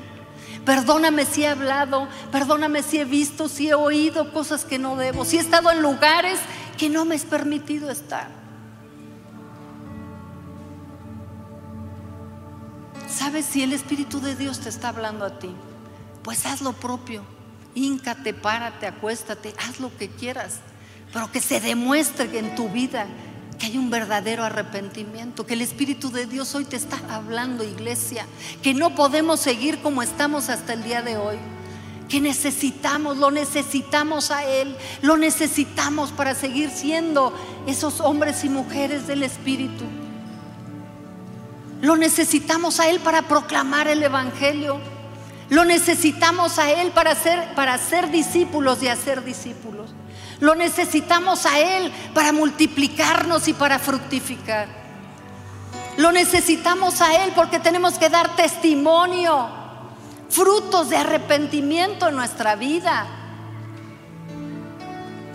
Perdóname 0.64 1.24
si 1.24 1.44
he 1.44 1.48
hablado, 1.48 2.06
perdóname 2.30 2.82
si 2.82 2.98
he 2.98 3.04
visto, 3.04 3.48
si 3.48 3.68
he 3.68 3.74
oído 3.74 4.32
cosas 4.32 4.64
que 4.64 4.78
no 4.78 4.96
debo, 4.96 5.24
si 5.24 5.38
he 5.38 5.40
estado 5.40 5.70
en 5.70 5.80
lugares 5.80 6.38
que 6.76 6.90
no 6.90 7.04
me 7.04 7.14
es 7.14 7.24
permitido 7.24 7.90
estar. 7.90 8.39
¿Sabes 13.20 13.44
si 13.44 13.62
el 13.62 13.74
Espíritu 13.74 14.18
de 14.22 14.34
Dios 14.34 14.60
te 14.60 14.70
está 14.70 14.88
hablando 14.88 15.26
a 15.26 15.38
ti? 15.38 15.50
Pues 16.22 16.46
haz 16.46 16.62
lo 16.62 16.72
propio. 16.72 17.22
Híncate, 17.74 18.32
párate, 18.32 18.86
acuéstate, 18.86 19.54
haz 19.58 19.78
lo 19.78 19.94
que 19.94 20.08
quieras. 20.08 20.60
Pero 21.12 21.30
que 21.30 21.42
se 21.42 21.60
demuestre 21.60 22.38
en 22.38 22.54
tu 22.54 22.70
vida 22.70 23.06
que 23.58 23.66
hay 23.66 23.76
un 23.76 23.90
verdadero 23.90 24.42
arrepentimiento, 24.42 25.44
que 25.44 25.52
el 25.52 25.60
Espíritu 25.60 26.10
de 26.10 26.24
Dios 26.24 26.54
hoy 26.54 26.64
te 26.64 26.76
está 26.76 26.98
hablando, 27.10 27.62
iglesia, 27.62 28.24
que 28.62 28.72
no 28.72 28.94
podemos 28.94 29.38
seguir 29.38 29.82
como 29.82 30.00
estamos 30.00 30.48
hasta 30.48 30.72
el 30.72 30.82
día 30.82 31.02
de 31.02 31.18
hoy, 31.18 31.36
que 32.08 32.22
necesitamos, 32.22 33.18
lo 33.18 33.30
necesitamos 33.30 34.30
a 34.30 34.46
Él, 34.46 34.74
lo 35.02 35.18
necesitamos 35.18 36.10
para 36.10 36.34
seguir 36.34 36.70
siendo 36.70 37.34
esos 37.66 38.00
hombres 38.00 38.44
y 38.44 38.48
mujeres 38.48 39.06
del 39.06 39.24
Espíritu. 39.24 39.84
Lo 41.80 41.96
necesitamos 41.96 42.78
a 42.78 42.88
Él 42.88 43.00
para 43.00 43.22
proclamar 43.22 43.88
el 43.88 44.02
Evangelio. 44.02 44.80
Lo 45.48 45.64
necesitamos 45.64 46.58
a 46.58 46.70
Él 46.70 46.92
para 46.92 47.14
ser, 47.14 47.54
para 47.54 47.76
ser 47.78 48.10
discípulos 48.10 48.82
y 48.82 48.88
hacer 48.88 49.24
discípulos. 49.24 49.90
Lo 50.40 50.54
necesitamos 50.54 51.44
a 51.46 51.58
Él 51.58 51.92
para 52.14 52.32
multiplicarnos 52.32 53.48
y 53.48 53.52
para 53.52 53.78
fructificar. 53.78 54.68
Lo 55.96 56.12
necesitamos 56.12 57.00
a 57.00 57.24
Él 57.24 57.32
porque 57.34 57.58
tenemos 57.58 57.98
que 57.98 58.08
dar 58.08 58.36
testimonio, 58.36 59.48
frutos 60.28 60.88
de 60.90 60.98
arrepentimiento 60.98 62.08
en 62.08 62.16
nuestra 62.16 62.56
vida. 62.56 63.06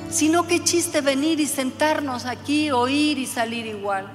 Sino 0.10 0.48
qué 0.48 0.64
chiste 0.64 1.02
venir 1.02 1.40
y 1.40 1.48
sentarnos 1.48 2.26
aquí, 2.26 2.72
oír 2.72 3.18
y 3.18 3.26
salir 3.26 3.66
igual. 3.66 4.10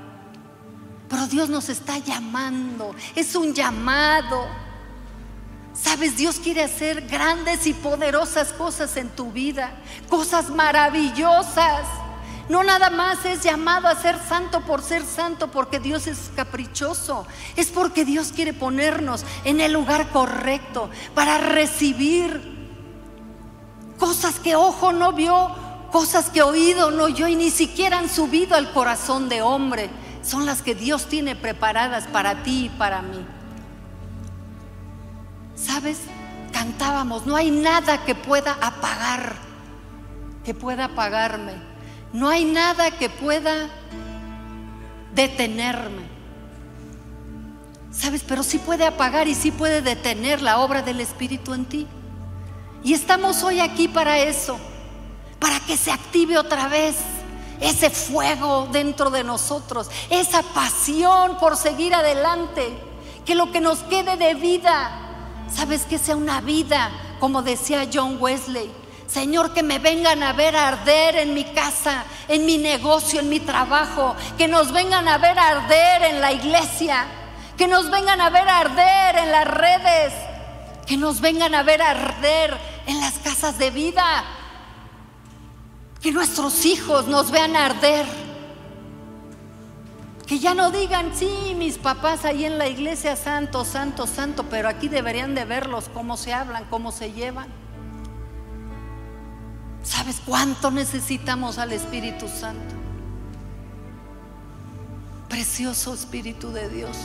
Pero 1.11 1.27
Dios 1.27 1.49
nos 1.51 1.69
está 1.69 1.99
llamando, 1.99 2.95
es 3.17 3.35
un 3.35 3.53
llamado. 3.53 4.47
Sabes, 5.75 6.17
Dios 6.17 6.39
quiere 6.39 6.63
hacer 6.63 7.09
grandes 7.09 7.67
y 7.67 7.75
poderosas 7.75 8.53
cosas 8.53 8.97
en 8.97 9.09
tu 9.09 9.33
vida, 9.33 9.73
cosas 10.09 10.51
maravillosas. 10.51 11.85
No 12.49 12.63
nada 12.63 12.91
más 12.91 13.25
es 13.25 13.43
llamado 13.43 13.89
a 13.89 14.01
ser 14.01 14.19
santo 14.29 14.61
por 14.61 14.83
ser 14.83 15.05
santo, 15.05 15.51
porque 15.51 15.81
Dios 15.81 16.07
es 16.07 16.31
caprichoso. 16.37 17.27
Es 17.57 17.69
porque 17.69 18.05
Dios 18.05 18.31
quiere 18.33 18.53
ponernos 18.53 19.25
en 19.45 19.61
el 19.61 19.73
lugar 19.73 20.11
correcto 20.11 20.91
para 21.15 21.39
recibir 21.39 22.71
cosas 23.99 24.39
que 24.39 24.55
ojo 24.55 24.93
no 24.93 25.13
vio, 25.13 25.51
cosas 25.91 26.31
que 26.31 26.43
oído 26.43 26.93
no 26.93 27.05
oyó 27.05 27.27
y 27.27 27.35
ni 27.35 27.51
siquiera 27.51 27.99
han 27.99 28.09
subido 28.09 28.55
al 28.55 28.73
corazón 28.73 29.29
de 29.29 29.43
hombre 29.43 29.91
son 30.31 30.47
las 30.47 30.62
que 30.62 30.76
Dios 30.76 31.07
tiene 31.07 31.35
preparadas 31.35 32.07
para 32.07 32.45
ti 32.45 32.66
y 32.66 32.68
para 32.68 33.03
mí. 33.03 33.18
¿Sabes? 35.57 35.99
Cantábamos, 36.53 37.26
no 37.26 37.35
hay 37.35 37.51
nada 37.51 38.05
que 38.05 38.14
pueda 38.14 38.57
apagar, 38.61 39.35
que 40.45 40.55
pueda 40.55 40.85
apagarme. 40.85 41.55
No 42.12 42.28
hay 42.28 42.45
nada 42.45 42.93
que 42.93 43.11
pueda 43.11 43.70
detenerme. 45.16 46.03
¿Sabes? 47.91 48.22
Pero 48.26 48.45
sí 48.45 48.59
puede 48.59 48.87
apagar 48.87 49.26
y 49.26 49.35
sí 49.35 49.51
puede 49.51 49.83
detener 49.83 50.43
la 50.43 50.61
obra 50.61 50.83
del 50.83 51.01
Espíritu 51.01 51.55
en 51.55 51.64
ti. 51.64 51.89
Y 52.85 52.93
estamos 52.93 53.43
hoy 53.43 53.59
aquí 53.59 53.89
para 53.89 54.20
eso, 54.20 54.61
para 55.41 55.59
que 55.59 55.76
se 55.76 55.91
active 55.91 56.39
otra 56.39 56.68
vez 56.68 56.95
ese 57.61 57.91
fuego 57.91 58.69
dentro 58.73 59.11
de 59.11 59.25
nosotros, 59.25 59.89
esa 60.09 60.43
pasión 60.43 61.39
por 61.39 61.57
seguir 61.57 61.95
adelante, 61.95 62.77
que 63.25 63.35
lo 63.35 63.53
que 63.53 63.61
nos 63.61 63.79
quede 63.81 64.17
de 64.17 64.35
vida 64.35 65.07
Sabes 65.55 65.85
que 65.85 65.99
sea 65.99 66.17
una 66.17 66.41
vida, 66.41 66.91
como 67.19 67.43
decía 67.43 67.89
John 67.93 68.17
Wesley. 68.21 68.71
Señor, 69.07 69.53
que 69.53 69.65
me 69.65 69.81
vengan 69.81 70.23
a 70.23 70.33
ver 70.33 70.55
arder 70.55 71.17
en 71.17 71.35
mi 71.35 71.45
casa, 71.45 72.05
en 72.29 72.47
mi 72.47 72.59
negocio, 72.59 73.21
en 73.21 73.29
mi 73.29 73.41
trabajo. 73.41 74.15
Que 74.39 74.47
nos 74.47 74.73
vengan 74.73 75.09
a 75.09 75.19
ver 75.19 75.37
arder 75.39 76.03
en 76.03 76.21
la 76.21 76.33
iglesia. 76.33 77.07
Que 77.59 77.67
nos 77.67 77.91
vengan 77.91 78.21
a 78.21 78.31
ver 78.31 78.49
arder 78.49 79.17
en 79.17 79.33
las 79.33 79.47
redes. 79.47 80.13
Que 80.87 80.97
nos 80.97 81.21
vengan 81.21 81.55
a 81.55 81.65
ver 81.65 81.83
arder 81.83 82.57
en 82.87 83.01
las 83.01 83.15
casas 83.19 83.59
de 83.59 83.71
vida. 83.73 84.25
Que 86.01 86.13
nuestros 86.13 86.65
hijos 86.65 87.07
nos 87.07 87.31
vean 87.31 87.57
arder. 87.57 88.07
Que 90.27 90.39
ya 90.39 90.55
no 90.55 90.71
digan, 90.71 91.11
sí, 91.15 91.55
mis 91.57 91.77
papás 91.77 92.25
ahí 92.25 92.45
en 92.45 92.57
la 92.57 92.69
iglesia, 92.69 93.17
santo, 93.17 93.65
santo, 93.65 94.07
santo, 94.07 94.45
pero 94.49 94.69
aquí 94.69 94.89
deberían 94.89 95.35
de 95.35 95.45
verlos 95.45 95.91
cómo 95.93 96.17
se 96.17 96.33
hablan, 96.33 96.67
cómo 96.71 96.93
se 96.93 97.13
llevan. 97.13 97.49
¿Sabes 99.83 100.21
cuánto 100.25 100.71
necesitamos 100.71 101.59
al 101.59 101.73
Espíritu 101.73 102.29
Santo? 102.29 102.75
Precioso 105.29 105.95
Espíritu 105.95 106.53
de 106.53 106.69
Dios. 106.69 106.97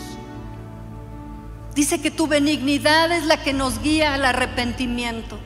Dice 1.74 2.02
que 2.02 2.12
tu 2.12 2.28
benignidad 2.28 3.12
es 3.12 3.26
la 3.26 3.44
que 3.44 3.54
nos 3.54 3.82
guía 3.82 4.14
al 4.14 4.24
arrepentimiento. 4.26 5.38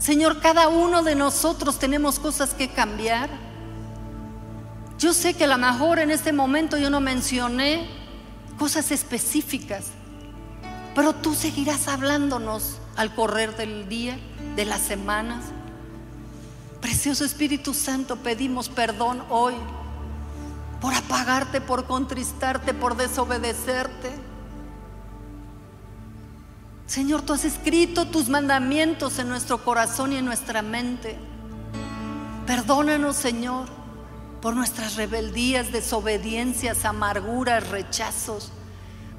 Señor, 0.00 0.40
cada 0.40 0.68
uno 0.68 1.02
de 1.02 1.14
nosotros 1.14 1.78
tenemos 1.78 2.18
cosas 2.18 2.54
que 2.54 2.70
cambiar. 2.70 3.28
Yo 4.98 5.12
sé 5.12 5.34
que 5.34 5.44
a 5.44 5.46
lo 5.46 5.58
mejor 5.58 5.98
en 5.98 6.10
este 6.10 6.32
momento 6.32 6.78
yo 6.78 6.88
no 6.88 7.00
mencioné 7.00 7.86
cosas 8.58 8.92
específicas, 8.92 9.88
pero 10.94 11.12
tú 11.12 11.34
seguirás 11.34 11.86
hablándonos 11.86 12.78
al 12.96 13.14
correr 13.14 13.54
del 13.56 13.90
día, 13.90 14.18
de 14.56 14.64
las 14.64 14.80
semanas. 14.80 15.44
Precioso 16.80 17.26
Espíritu 17.26 17.74
Santo, 17.74 18.16
pedimos 18.16 18.70
perdón 18.70 19.22
hoy 19.28 19.54
por 20.80 20.94
apagarte, 20.94 21.60
por 21.60 21.84
contristarte, 21.84 22.72
por 22.72 22.96
desobedecerte. 22.96 24.29
Señor, 26.90 27.22
tú 27.22 27.34
has 27.34 27.44
escrito 27.44 28.08
tus 28.08 28.28
mandamientos 28.28 29.20
en 29.20 29.28
nuestro 29.28 29.62
corazón 29.62 30.12
y 30.12 30.16
en 30.16 30.24
nuestra 30.24 30.60
mente. 30.60 31.16
Perdónanos, 32.48 33.14
Señor, 33.14 33.68
por 34.42 34.56
nuestras 34.56 34.96
rebeldías, 34.96 35.70
desobediencias, 35.70 36.84
amarguras, 36.84 37.68
rechazos. 37.68 38.50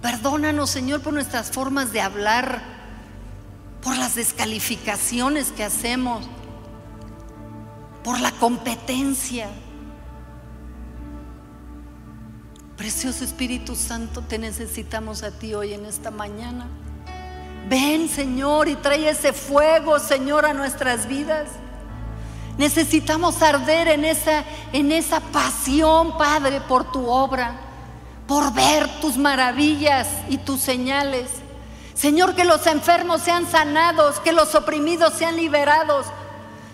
Perdónanos, 0.02 0.70
Señor, 0.70 1.00
por 1.00 1.14
nuestras 1.14 1.52
formas 1.52 1.94
de 1.94 2.02
hablar, 2.02 2.62
por 3.82 3.98
las 3.98 4.16
descalificaciones 4.16 5.54
que 5.54 5.64
hacemos, 5.64 6.28
por 8.04 8.20
la 8.20 8.34
competencia. 8.34 9.48
Precioso 12.76 13.24
Espíritu 13.24 13.78
Santo, 13.78 14.20
te 14.20 14.38
necesitamos 14.40 15.24
a 15.24 15.32
ti 15.32 15.54
hoy 15.54 15.72
en 15.74 15.86
esta 15.86 16.12
mañana. 16.12 16.68
Ven, 17.68 18.10
Señor, 18.10 18.68
y 18.68 18.76
trae 18.76 19.10
ese 19.10 19.34
fuego, 19.34 20.00
Señor, 20.00 20.46
a 20.46 20.54
nuestras 20.54 21.08
vidas. 21.08 21.50
Necesitamos 22.58 23.42
arder 23.42 23.88
en 23.88 24.06
esa, 24.06 24.44
en 24.74 24.92
esa 24.92 25.20
pasión, 25.20 26.18
Padre, 26.18 26.62
por 26.62 26.92
tu 26.92 27.08
obra, 27.08 27.56
por 28.28 28.54
ver 28.54 28.88
tus 29.00 29.18
maravillas 29.18 30.08
y 30.30 30.38
tus 30.38 30.62
señales. 30.62 31.30
Señor, 31.94 32.36
que 32.36 32.46
los 32.46 32.66
enfermos 32.68 33.22
sean 33.22 33.50
sanados, 33.50 34.20
que 34.20 34.32
los 34.32 34.54
oprimidos 34.56 35.14
sean 35.14 35.38
liberados, 35.38 36.08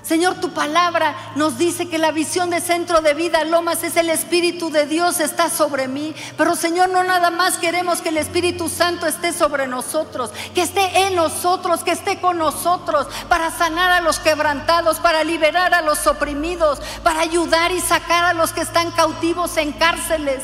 Señor, 0.08 0.36
tu 0.36 0.52
palabra 0.52 1.34
nos 1.36 1.58
dice 1.58 1.90
que 1.90 1.98
la 1.98 2.12
visión 2.14 2.50
de 2.50 2.62
centro 2.62 3.02
de 3.02 3.14
vida 3.14 3.44
Lomas 3.44 3.84
es 3.84 3.98
el 3.98 4.10
Espíritu 4.10 4.70
de 4.70 4.86
Dios 4.86 5.20
está 5.20 5.50
sobre 5.50 5.90
mí. 5.90 6.16
Pero 6.38 6.56
Señor, 6.56 6.88
no 6.88 7.04
nada 7.04 7.30
más 7.30 7.58
queremos 7.58 8.00
que 8.00 8.08
el 8.08 8.18
Espíritu 8.18 8.70
Santo 8.70 9.06
esté 9.06 9.34
sobre 9.34 9.68
nosotros, 9.68 10.32
que 10.56 10.62
esté 10.62 11.08
en 11.08 11.16
nosotros, 11.16 11.84
que 11.84 11.92
esté 11.92 12.22
con 12.22 12.38
nosotros 12.38 13.06
para 13.28 13.52
sanar 13.52 13.92
a 13.92 14.00
los 14.00 14.20
quebrantados, 14.20 15.00
para 15.00 15.26
liberar 15.26 15.74
a 15.74 15.82
los 15.82 16.08
oprimidos, 16.08 16.80
para 17.04 17.20
ayudar 17.20 17.74
y 17.74 17.82
sacar 17.82 18.24
a 18.24 18.34
los 18.34 18.54
que 18.54 18.62
están 18.62 18.92
cautivos 18.92 19.58
en 19.58 19.74
cárceles, 19.74 20.42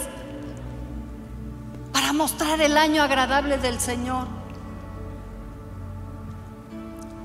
para 1.93 2.11
mostrar 2.11 2.59
el 2.59 2.77
año 2.77 3.01
agradable 3.01 3.57
del 3.59 3.79
Señor 3.79 4.42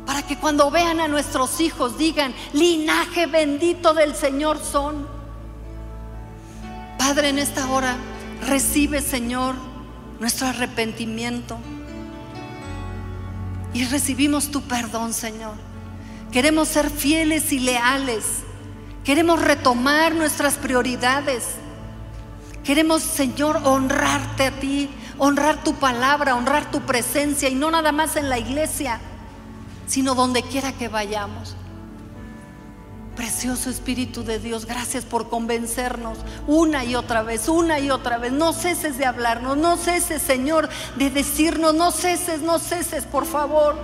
para 0.08 0.22
que 0.22 0.38
cuando 0.38 0.70
vean 0.70 1.00
a 1.00 1.06
nuestros 1.06 1.60
hijos 1.60 1.98
digan, 1.98 2.32
linaje 2.54 3.26
bendito 3.26 3.92
del 3.92 4.14
Señor 4.14 4.58
son. 4.58 5.06
Padre, 6.96 7.28
en 7.28 7.38
esta 7.38 7.70
hora 7.70 7.94
recibe, 8.46 9.02
Señor, 9.02 9.54
nuestro 10.18 10.46
arrepentimiento. 10.46 11.58
Y 13.74 13.84
recibimos 13.84 14.50
tu 14.50 14.62
perdón, 14.62 15.12
Señor. 15.12 15.52
Queremos 16.32 16.68
ser 16.68 16.88
fieles 16.88 17.52
y 17.52 17.58
leales. 17.58 18.24
Queremos 19.04 19.42
retomar 19.42 20.14
nuestras 20.14 20.54
prioridades. 20.54 21.44
Queremos, 22.64 23.02
Señor, 23.02 23.60
honrarte 23.62 24.46
a 24.46 24.58
ti, 24.58 24.88
honrar 25.18 25.62
tu 25.62 25.74
palabra, 25.74 26.34
honrar 26.34 26.70
tu 26.70 26.80
presencia 26.80 27.50
y 27.50 27.54
no 27.54 27.70
nada 27.70 27.92
más 27.92 28.16
en 28.16 28.30
la 28.30 28.38
iglesia, 28.38 29.02
sino 29.88 30.14
donde 30.14 30.42
quiera 30.42 30.72
que 30.72 30.86
vayamos. 30.88 31.56
Precioso 33.16 33.68
Espíritu 33.68 34.22
de 34.22 34.38
Dios, 34.38 34.64
gracias 34.64 35.04
por 35.04 35.28
convencernos 35.28 36.18
una 36.46 36.84
y 36.84 36.94
otra 36.94 37.24
vez, 37.24 37.48
una 37.48 37.80
y 37.80 37.90
otra 37.90 38.16
vez. 38.16 38.30
No 38.30 38.52
ceses 38.52 38.96
de 38.96 39.06
hablarnos, 39.06 39.56
no 39.56 39.76
ceses, 39.76 40.22
Señor, 40.22 40.68
de 40.96 41.10
decirnos, 41.10 41.74
no 41.74 41.90
ceses, 41.90 42.42
no 42.42 42.60
ceses, 42.60 43.06
por 43.06 43.26
favor. 43.26 43.74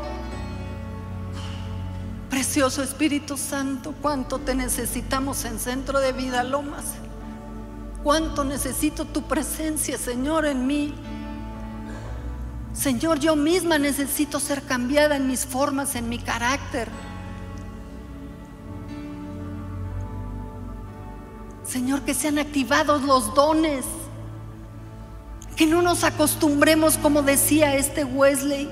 Precioso 2.30 2.80
Espíritu 2.82 3.36
Santo, 3.36 3.92
cuánto 4.00 4.38
te 4.38 4.54
necesitamos 4.54 5.44
en 5.44 5.58
Centro 5.58 5.98
de 5.98 6.12
Vida 6.12 6.44
Lomas. 6.44 6.84
Cuánto 8.04 8.44
necesito 8.44 9.04
tu 9.04 9.22
presencia, 9.22 9.98
Señor, 9.98 10.46
en 10.46 10.66
mí. 10.66 10.94
Señor, 12.74 13.20
yo 13.20 13.36
misma 13.36 13.78
necesito 13.78 14.40
ser 14.40 14.62
cambiada 14.62 15.16
en 15.16 15.28
mis 15.28 15.46
formas, 15.46 15.94
en 15.94 16.08
mi 16.08 16.18
carácter. 16.18 16.88
Señor, 21.64 22.02
que 22.02 22.14
sean 22.14 22.38
activados 22.38 23.02
los 23.02 23.32
dones. 23.34 23.84
Que 25.56 25.66
no 25.66 25.82
nos 25.82 26.02
acostumbremos, 26.02 26.98
como 26.98 27.22
decía 27.22 27.76
este 27.76 28.04
Wesley, 28.04 28.68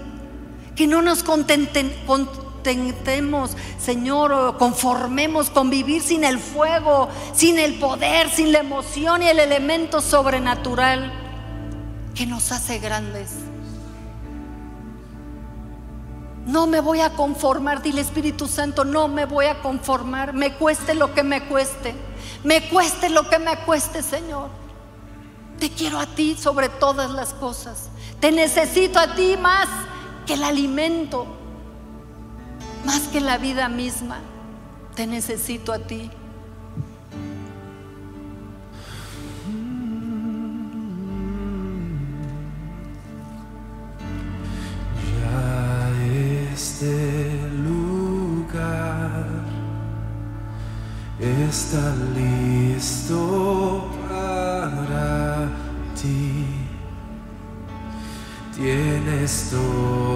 que 0.74 0.88
no 0.88 1.00
nos 1.00 1.22
contentemos, 1.22 3.56
Señor, 3.78 4.32
o 4.32 4.58
conformemos 4.58 5.48
con 5.48 5.70
vivir 5.70 6.02
sin 6.02 6.24
el 6.24 6.40
fuego, 6.40 7.08
sin 7.34 7.60
el 7.60 7.78
poder, 7.78 8.30
sin 8.30 8.50
la 8.50 8.58
emoción 8.58 9.22
y 9.22 9.28
el 9.28 9.38
elemento 9.38 10.00
sobrenatural 10.00 11.12
que 12.16 12.26
nos 12.26 12.50
hace 12.50 12.80
grandes. 12.80 13.30
No 16.46 16.66
me 16.66 16.80
voy 16.80 17.00
a 17.00 17.10
conformar, 17.10 17.82
dile 17.82 18.00
Espíritu 18.00 18.48
Santo, 18.48 18.84
no 18.84 19.08
me 19.08 19.26
voy 19.26 19.46
a 19.46 19.60
conformar, 19.62 20.32
me 20.32 20.54
cueste 20.54 20.94
lo 20.94 21.14
que 21.14 21.22
me 21.22 21.44
cueste, 21.46 21.94
me 22.42 22.68
cueste 22.68 23.10
lo 23.10 23.28
que 23.28 23.38
me 23.38 23.56
cueste, 23.58 24.02
Señor. 24.02 24.48
Te 25.58 25.70
quiero 25.70 26.00
a 26.00 26.06
ti 26.06 26.36
sobre 26.36 26.68
todas 26.68 27.12
las 27.12 27.34
cosas. 27.34 27.88
Te 28.18 28.32
necesito 28.32 28.98
a 28.98 29.14
ti 29.14 29.36
más 29.36 29.68
que 30.26 30.34
el 30.34 30.42
alimento, 30.42 31.26
más 32.84 33.02
que 33.02 33.20
la 33.20 33.38
vida 33.38 33.68
misma. 33.68 34.18
Te 34.96 35.06
necesito 35.06 35.72
a 35.72 35.78
ti. 35.78 36.10
Está 51.48 51.94
listo 52.14 53.90
para 54.08 55.48
ti. 55.94 56.46
Tienes 58.54 59.48
toda 59.50 60.11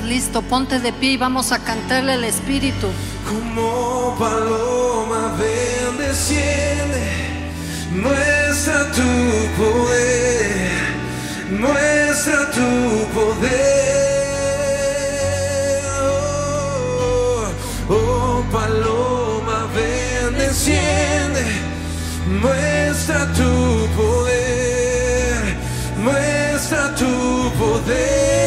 listo, 0.00 0.40
ponte 0.42 0.78
de 0.78 0.92
pie 0.92 1.12
y 1.12 1.16
vamos 1.16 1.52
a 1.52 1.58
cantarle 1.58 2.12
al 2.14 2.24
Espíritu. 2.24 2.88
Como 3.28 4.16
paloma 4.18 5.34
ven, 5.38 5.98
desciende, 5.98 7.02
muestra 7.90 8.90
tu 8.92 9.02
poder, 9.60 10.70
muestra 11.50 12.50
tu 12.50 13.06
poder. 13.12 13.52
Oh, 16.00 17.44
oh, 17.90 18.44
paloma 18.50 19.68
ven, 19.74 20.38
desciende, 20.38 21.44
muestra 22.40 23.30
tu 23.34 23.88
poder, 23.96 25.56
muestra 25.98 26.94
tu 26.94 27.52
poder. 27.58 28.41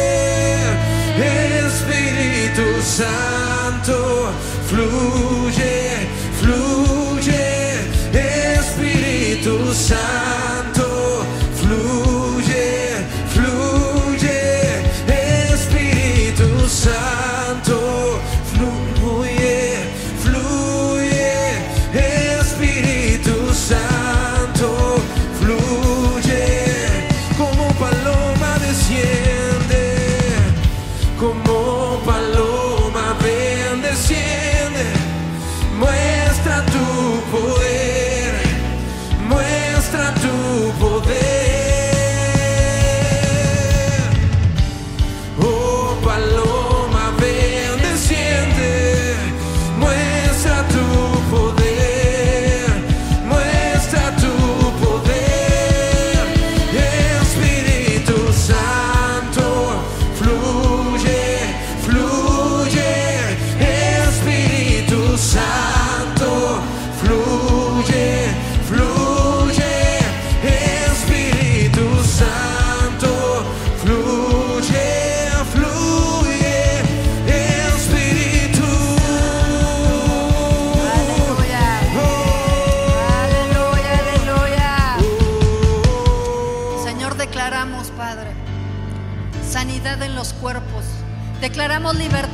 Santo, 2.96 4.32
fluye, 4.68 6.08
fluye, 6.40 7.76
Espíritu 8.58 9.74
Santo, 9.74 10.35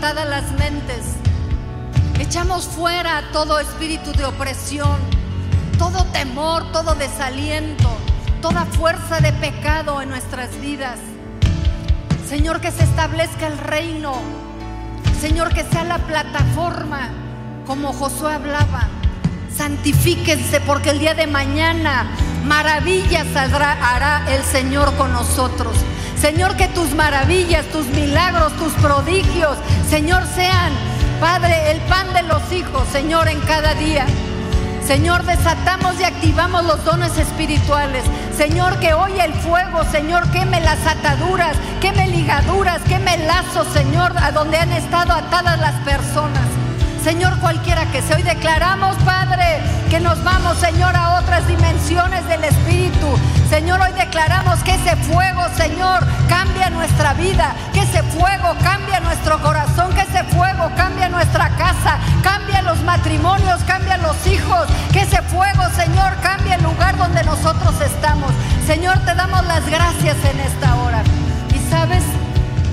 Las 0.03 0.51
mentes. 0.59 1.15
Echamos 2.19 2.65
fuera 2.65 3.23
todo 3.33 3.61
espíritu 3.61 4.11
de 4.11 4.25
opresión, 4.25 4.99
todo 5.79 6.05
temor, 6.07 6.73
todo 6.73 6.97
desaliento, 6.97 7.89
toda 8.41 8.65
fuerza 8.65 9.21
de 9.21 9.33
pecado 9.33 10.03
en 10.03 10.09
nuestras 10.09 10.61
vidas. 10.61 10.99
Señor, 12.29 12.61
que 12.61 12.73
se 12.73 12.83
establezca 12.83 13.47
el 13.47 13.57
reino. 13.59 14.15
Señor, 15.21 15.55
que 15.55 15.63
sea 15.63 15.85
la 15.85 15.99
plataforma 15.99 17.11
como 17.65 17.93
Josué 17.93 18.35
hablaba. 18.35 18.89
Santifíquense 19.57 20.61
porque 20.63 20.91
el 20.91 20.99
día 20.99 21.15
de 21.15 21.29
mañana 21.29 22.11
maravillas 22.45 23.29
hará 23.37 24.25
el 24.29 24.43
Señor 24.43 24.93
con 24.97 25.13
nosotros. 25.13 25.77
Señor, 26.23 26.55
que 26.55 26.69
tus 26.69 26.95
maravillas, 26.95 27.67
tus 27.73 27.85
milagros, 27.89 28.53
tus 28.53 28.73
prodigios, 28.75 29.59
Señor, 29.91 30.23
sean, 30.37 30.73
Padre, 31.21 31.73
el 31.73 31.81
pan 31.81 32.15
de 32.15 32.23
los 32.23 32.53
hijos, 32.53 32.87
Señor, 32.93 33.27
en 33.27 33.41
cada 33.41 33.75
día. 33.75 34.07
Señor, 34.87 35.25
desatamos 35.25 35.99
y 35.99 36.05
activamos 36.05 36.65
los 36.65 36.85
dones 36.85 37.19
espirituales. 37.19 38.05
Señor, 38.37 38.79
que 38.79 38.95
hoy 38.95 39.19
el 39.19 39.35
fuego, 39.35 39.83
Señor, 39.91 40.31
queme 40.31 40.61
las 40.61 40.87
ataduras, 40.87 41.57
queme 41.81 42.07
ligaduras, 42.07 42.81
queme 42.83 43.19
lazos, 43.27 43.67
Señor, 43.73 44.13
a 44.17 44.31
donde 44.31 44.59
han 44.59 44.71
estado 44.71 45.15
atadas 45.15 45.59
las 45.59 45.75
personas. 45.81 46.62
Señor, 47.03 47.37
cualquiera 47.41 47.85
que 47.91 48.01
sea, 48.01 48.17
hoy 48.17 48.23
declaramos, 48.23 48.95
Padre, 49.05 49.61
que 49.91 49.99
nos 49.99 50.23
vamos, 50.23 50.57
Señor, 50.59 50.95
a 50.95 51.15
otras 51.19 51.47
dimensiones 51.49 52.27
del 52.29 52.45
Espíritu. 52.45 53.09
Señor, 53.51 53.81
hoy 53.81 53.93
declaramos 53.93 54.63
que 54.63 54.75
ese 54.75 54.95
fuego, 54.95 55.43
Señor, 55.57 56.07
cambia 56.29 56.71
nuestra 56.71 57.13
vida, 57.15 57.55
que 57.73 57.81
ese 57.81 58.05
fuego 58.05 58.55
cambia 58.63 59.01
nuestro 59.01 59.43
corazón, 59.43 59.93
que 59.95 60.03
ese 60.03 60.23
fuego 60.33 60.71
cambia 60.77 61.09
nuestra 61.09 61.49
casa, 61.57 61.99
cambia 62.23 62.63
los 62.63 62.81
matrimonios, 62.85 63.61
cambia 63.65 63.97
los 63.99 64.25
hijos, 64.29 64.69
que 64.93 65.01
ese 65.01 65.21
fuego, 65.23 65.65
Señor, 65.75 66.15
cambia 66.23 66.55
el 66.55 66.63
lugar 66.63 66.97
donde 66.97 67.25
nosotros 67.25 67.81
estamos. 67.81 68.31
Señor, 68.65 68.97
te 69.01 69.15
damos 69.17 69.45
las 69.47 69.67
gracias 69.67 70.17
en 70.25 70.39
esta 70.39 70.77
hora. 70.77 71.03
Y 71.53 71.69
sabes, 71.69 72.05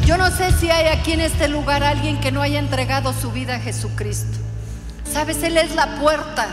yo 0.10 0.18
no 0.18 0.32
sé 0.32 0.52
si 0.54 0.72
hay 0.72 0.88
aquí 0.88 1.12
en 1.12 1.22
este 1.22 1.48
lugar 1.48 1.84
alguien 1.84 2.20
que 2.20 2.32
no 2.32 2.42
haya 2.42 2.58
entregado 2.58 3.14
su 3.14 3.32
vida 3.32 3.58
a 3.58 3.60
Jesucristo. 3.60 4.40
Sabes, 5.06 5.44
Él 5.44 5.56
es 5.56 5.76
la 5.76 5.98
puerta. 6.00 6.48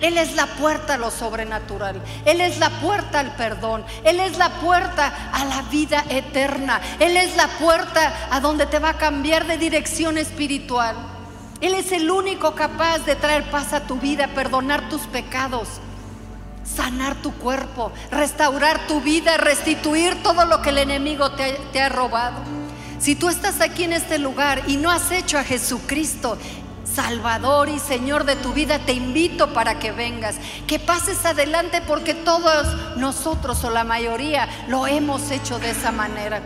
Él 0.00 0.16
es 0.16 0.36
la 0.36 0.46
puerta 0.46 0.94
a 0.94 0.96
lo 0.96 1.10
sobrenatural. 1.10 2.00
Él 2.24 2.40
es 2.40 2.58
la 2.60 2.70
puerta 2.70 3.18
al 3.18 3.34
perdón. 3.34 3.84
Él 4.04 4.20
es 4.20 4.38
la 4.38 4.50
puerta 4.60 5.12
a 5.32 5.44
la 5.46 5.62
vida 5.62 6.04
eterna. 6.08 6.80
Él 7.00 7.16
es 7.16 7.34
la 7.34 7.48
puerta 7.48 8.14
a 8.30 8.38
donde 8.38 8.66
te 8.66 8.78
va 8.78 8.90
a 8.90 8.96
cambiar 8.96 9.48
de 9.48 9.58
dirección 9.58 10.16
espiritual. 10.16 10.94
Él 11.60 11.74
es 11.74 11.90
el 11.90 12.08
único 12.08 12.54
capaz 12.54 12.98
de 13.00 13.16
traer 13.16 13.50
paz 13.50 13.72
a 13.72 13.80
tu 13.88 13.96
vida, 13.96 14.28
perdonar 14.36 14.88
tus 14.88 15.02
pecados, 15.08 15.66
sanar 16.64 17.16
tu 17.16 17.32
cuerpo, 17.32 17.90
restaurar 18.12 18.86
tu 18.86 19.00
vida, 19.00 19.36
restituir 19.36 20.22
todo 20.22 20.44
lo 20.44 20.62
que 20.62 20.68
el 20.70 20.78
enemigo 20.78 21.32
te, 21.32 21.42
ha- 21.42 21.72
te 21.72 21.80
ha 21.82 21.88
robado. 21.88 22.36
Si 22.98 23.14
tú 23.14 23.28
estás 23.28 23.60
aquí 23.60 23.84
en 23.84 23.92
este 23.92 24.18
lugar 24.18 24.62
y 24.66 24.76
no 24.76 24.90
has 24.90 25.12
hecho 25.12 25.38
a 25.38 25.44
Jesucristo 25.44 26.36
Salvador 26.84 27.68
y 27.68 27.78
Señor 27.78 28.24
de 28.24 28.34
tu 28.34 28.52
vida, 28.52 28.80
te 28.80 28.92
invito 28.92 29.52
para 29.52 29.78
que 29.78 29.92
vengas, 29.92 30.36
que 30.66 30.80
pases 30.80 31.24
adelante 31.24 31.80
porque 31.86 32.14
todos 32.14 32.96
nosotros 32.96 33.62
o 33.62 33.70
la 33.70 33.84
mayoría 33.84 34.48
lo 34.66 34.86
hemos 34.86 35.30
hecho 35.30 35.60
de 35.60 35.70
esa 35.70 35.92
manera. 35.92 36.42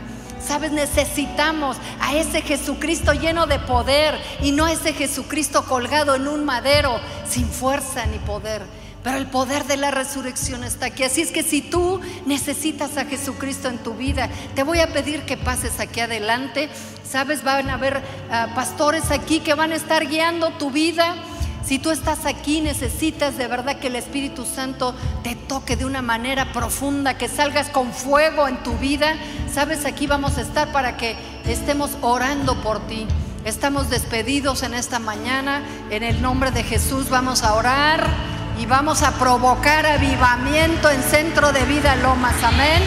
Sabes, 0.46 0.72
necesitamos 0.72 1.78
a 2.00 2.16
ese 2.16 2.42
Jesucristo 2.42 3.12
lleno 3.14 3.46
de 3.46 3.60
poder 3.60 4.20
y 4.42 4.52
no 4.52 4.66
a 4.66 4.72
ese 4.72 4.92
Jesucristo 4.92 5.64
colgado 5.64 6.16
en 6.16 6.28
un 6.28 6.44
madero 6.44 7.00
sin 7.26 7.48
fuerza 7.48 8.04
ni 8.06 8.18
poder. 8.18 8.62
Pero 9.02 9.18
el 9.18 9.26
poder 9.26 9.64
de 9.64 9.76
la 9.76 9.90
resurrección 9.90 10.62
está 10.62 10.86
aquí. 10.86 11.02
Así 11.02 11.22
es 11.22 11.32
que 11.32 11.42
si 11.42 11.60
tú 11.60 12.00
necesitas 12.24 12.96
a 12.96 13.04
Jesucristo 13.04 13.68
en 13.68 13.78
tu 13.78 13.94
vida, 13.94 14.28
te 14.54 14.62
voy 14.62 14.78
a 14.78 14.92
pedir 14.92 15.22
que 15.22 15.36
pases 15.36 15.80
aquí 15.80 16.00
adelante. 16.00 16.68
Sabes, 17.08 17.42
van 17.42 17.68
a 17.68 17.74
haber 17.74 18.00
ah, 18.30 18.52
pastores 18.54 19.10
aquí 19.10 19.40
que 19.40 19.54
van 19.54 19.72
a 19.72 19.76
estar 19.76 20.06
guiando 20.06 20.50
tu 20.50 20.70
vida. 20.70 21.16
Si 21.64 21.78
tú 21.78 21.90
estás 21.90 22.26
aquí, 22.26 22.60
necesitas 22.60 23.36
de 23.38 23.48
verdad 23.48 23.78
que 23.78 23.88
el 23.88 23.96
Espíritu 23.96 24.44
Santo 24.44 24.94
te 25.22 25.34
toque 25.34 25.76
de 25.76 25.84
una 25.84 26.02
manera 26.02 26.52
profunda, 26.52 27.18
que 27.18 27.28
salgas 27.28 27.70
con 27.70 27.92
fuego 27.92 28.46
en 28.46 28.62
tu 28.62 28.74
vida. 28.78 29.16
Sabes, 29.52 29.84
aquí 29.84 30.06
vamos 30.06 30.38
a 30.38 30.42
estar 30.42 30.70
para 30.70 30.96
que 30.96 31.16
estemos 31.46 31.90
orando 32.02 32.60
por 32.62 32.86
ti. 32.86 33.06
Estamos 33.44 33.90
despedidos 33.90 34.62
en 34.62 34.74
esta 34.74 35.00
mañana. 35.00 35.62
En 35.90 36.04
el 36.04 36.22
nombre 36.22 36.52
de 36.52 36.62
Jesús 36.62 37.08
vamos 37.10 37.42
a 37.42 37.54
orar 37.54 38.31
y 38.58 38.66
vamos 38.66 39.02
a 39.02 39.12
provocar 39.12 39.86
avivamiento 39.86 40.90
en 40.90 41.02
Centro 41.02 41.52
de 41.52 41.64
Vida 41.64 41.96
Lomas. 41.96 42.34
Amén. 42.42 42.82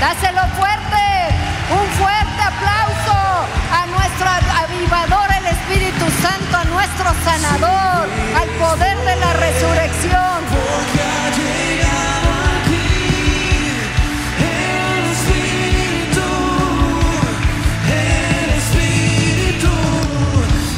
Dáselo 0.00 0.42
fuerte, 0.56 1.04
un 1.70 1.86
fuerte 1.98 2.42
aplauso 2.42 3.16
a 3.72 3.86
nuestro 3.86 4.28
avivador, 4.64 5.28
el 5.38 5.46
Espíritu 5.46 6.04
Santo, 6.20 6.56
a 6.56 6.64
nuestro 6.64 7.12
sanador, 7.24 8.08
al 8.36 8.48
poder 8.58 8.98
de 8.98 9.16
la 9.16 9.32
resurrección. 9.34 10.22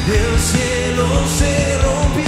El 0.07 0.39
cielo 0.39 1.07
se 1.27 1.79
rompió, 1.81 2.24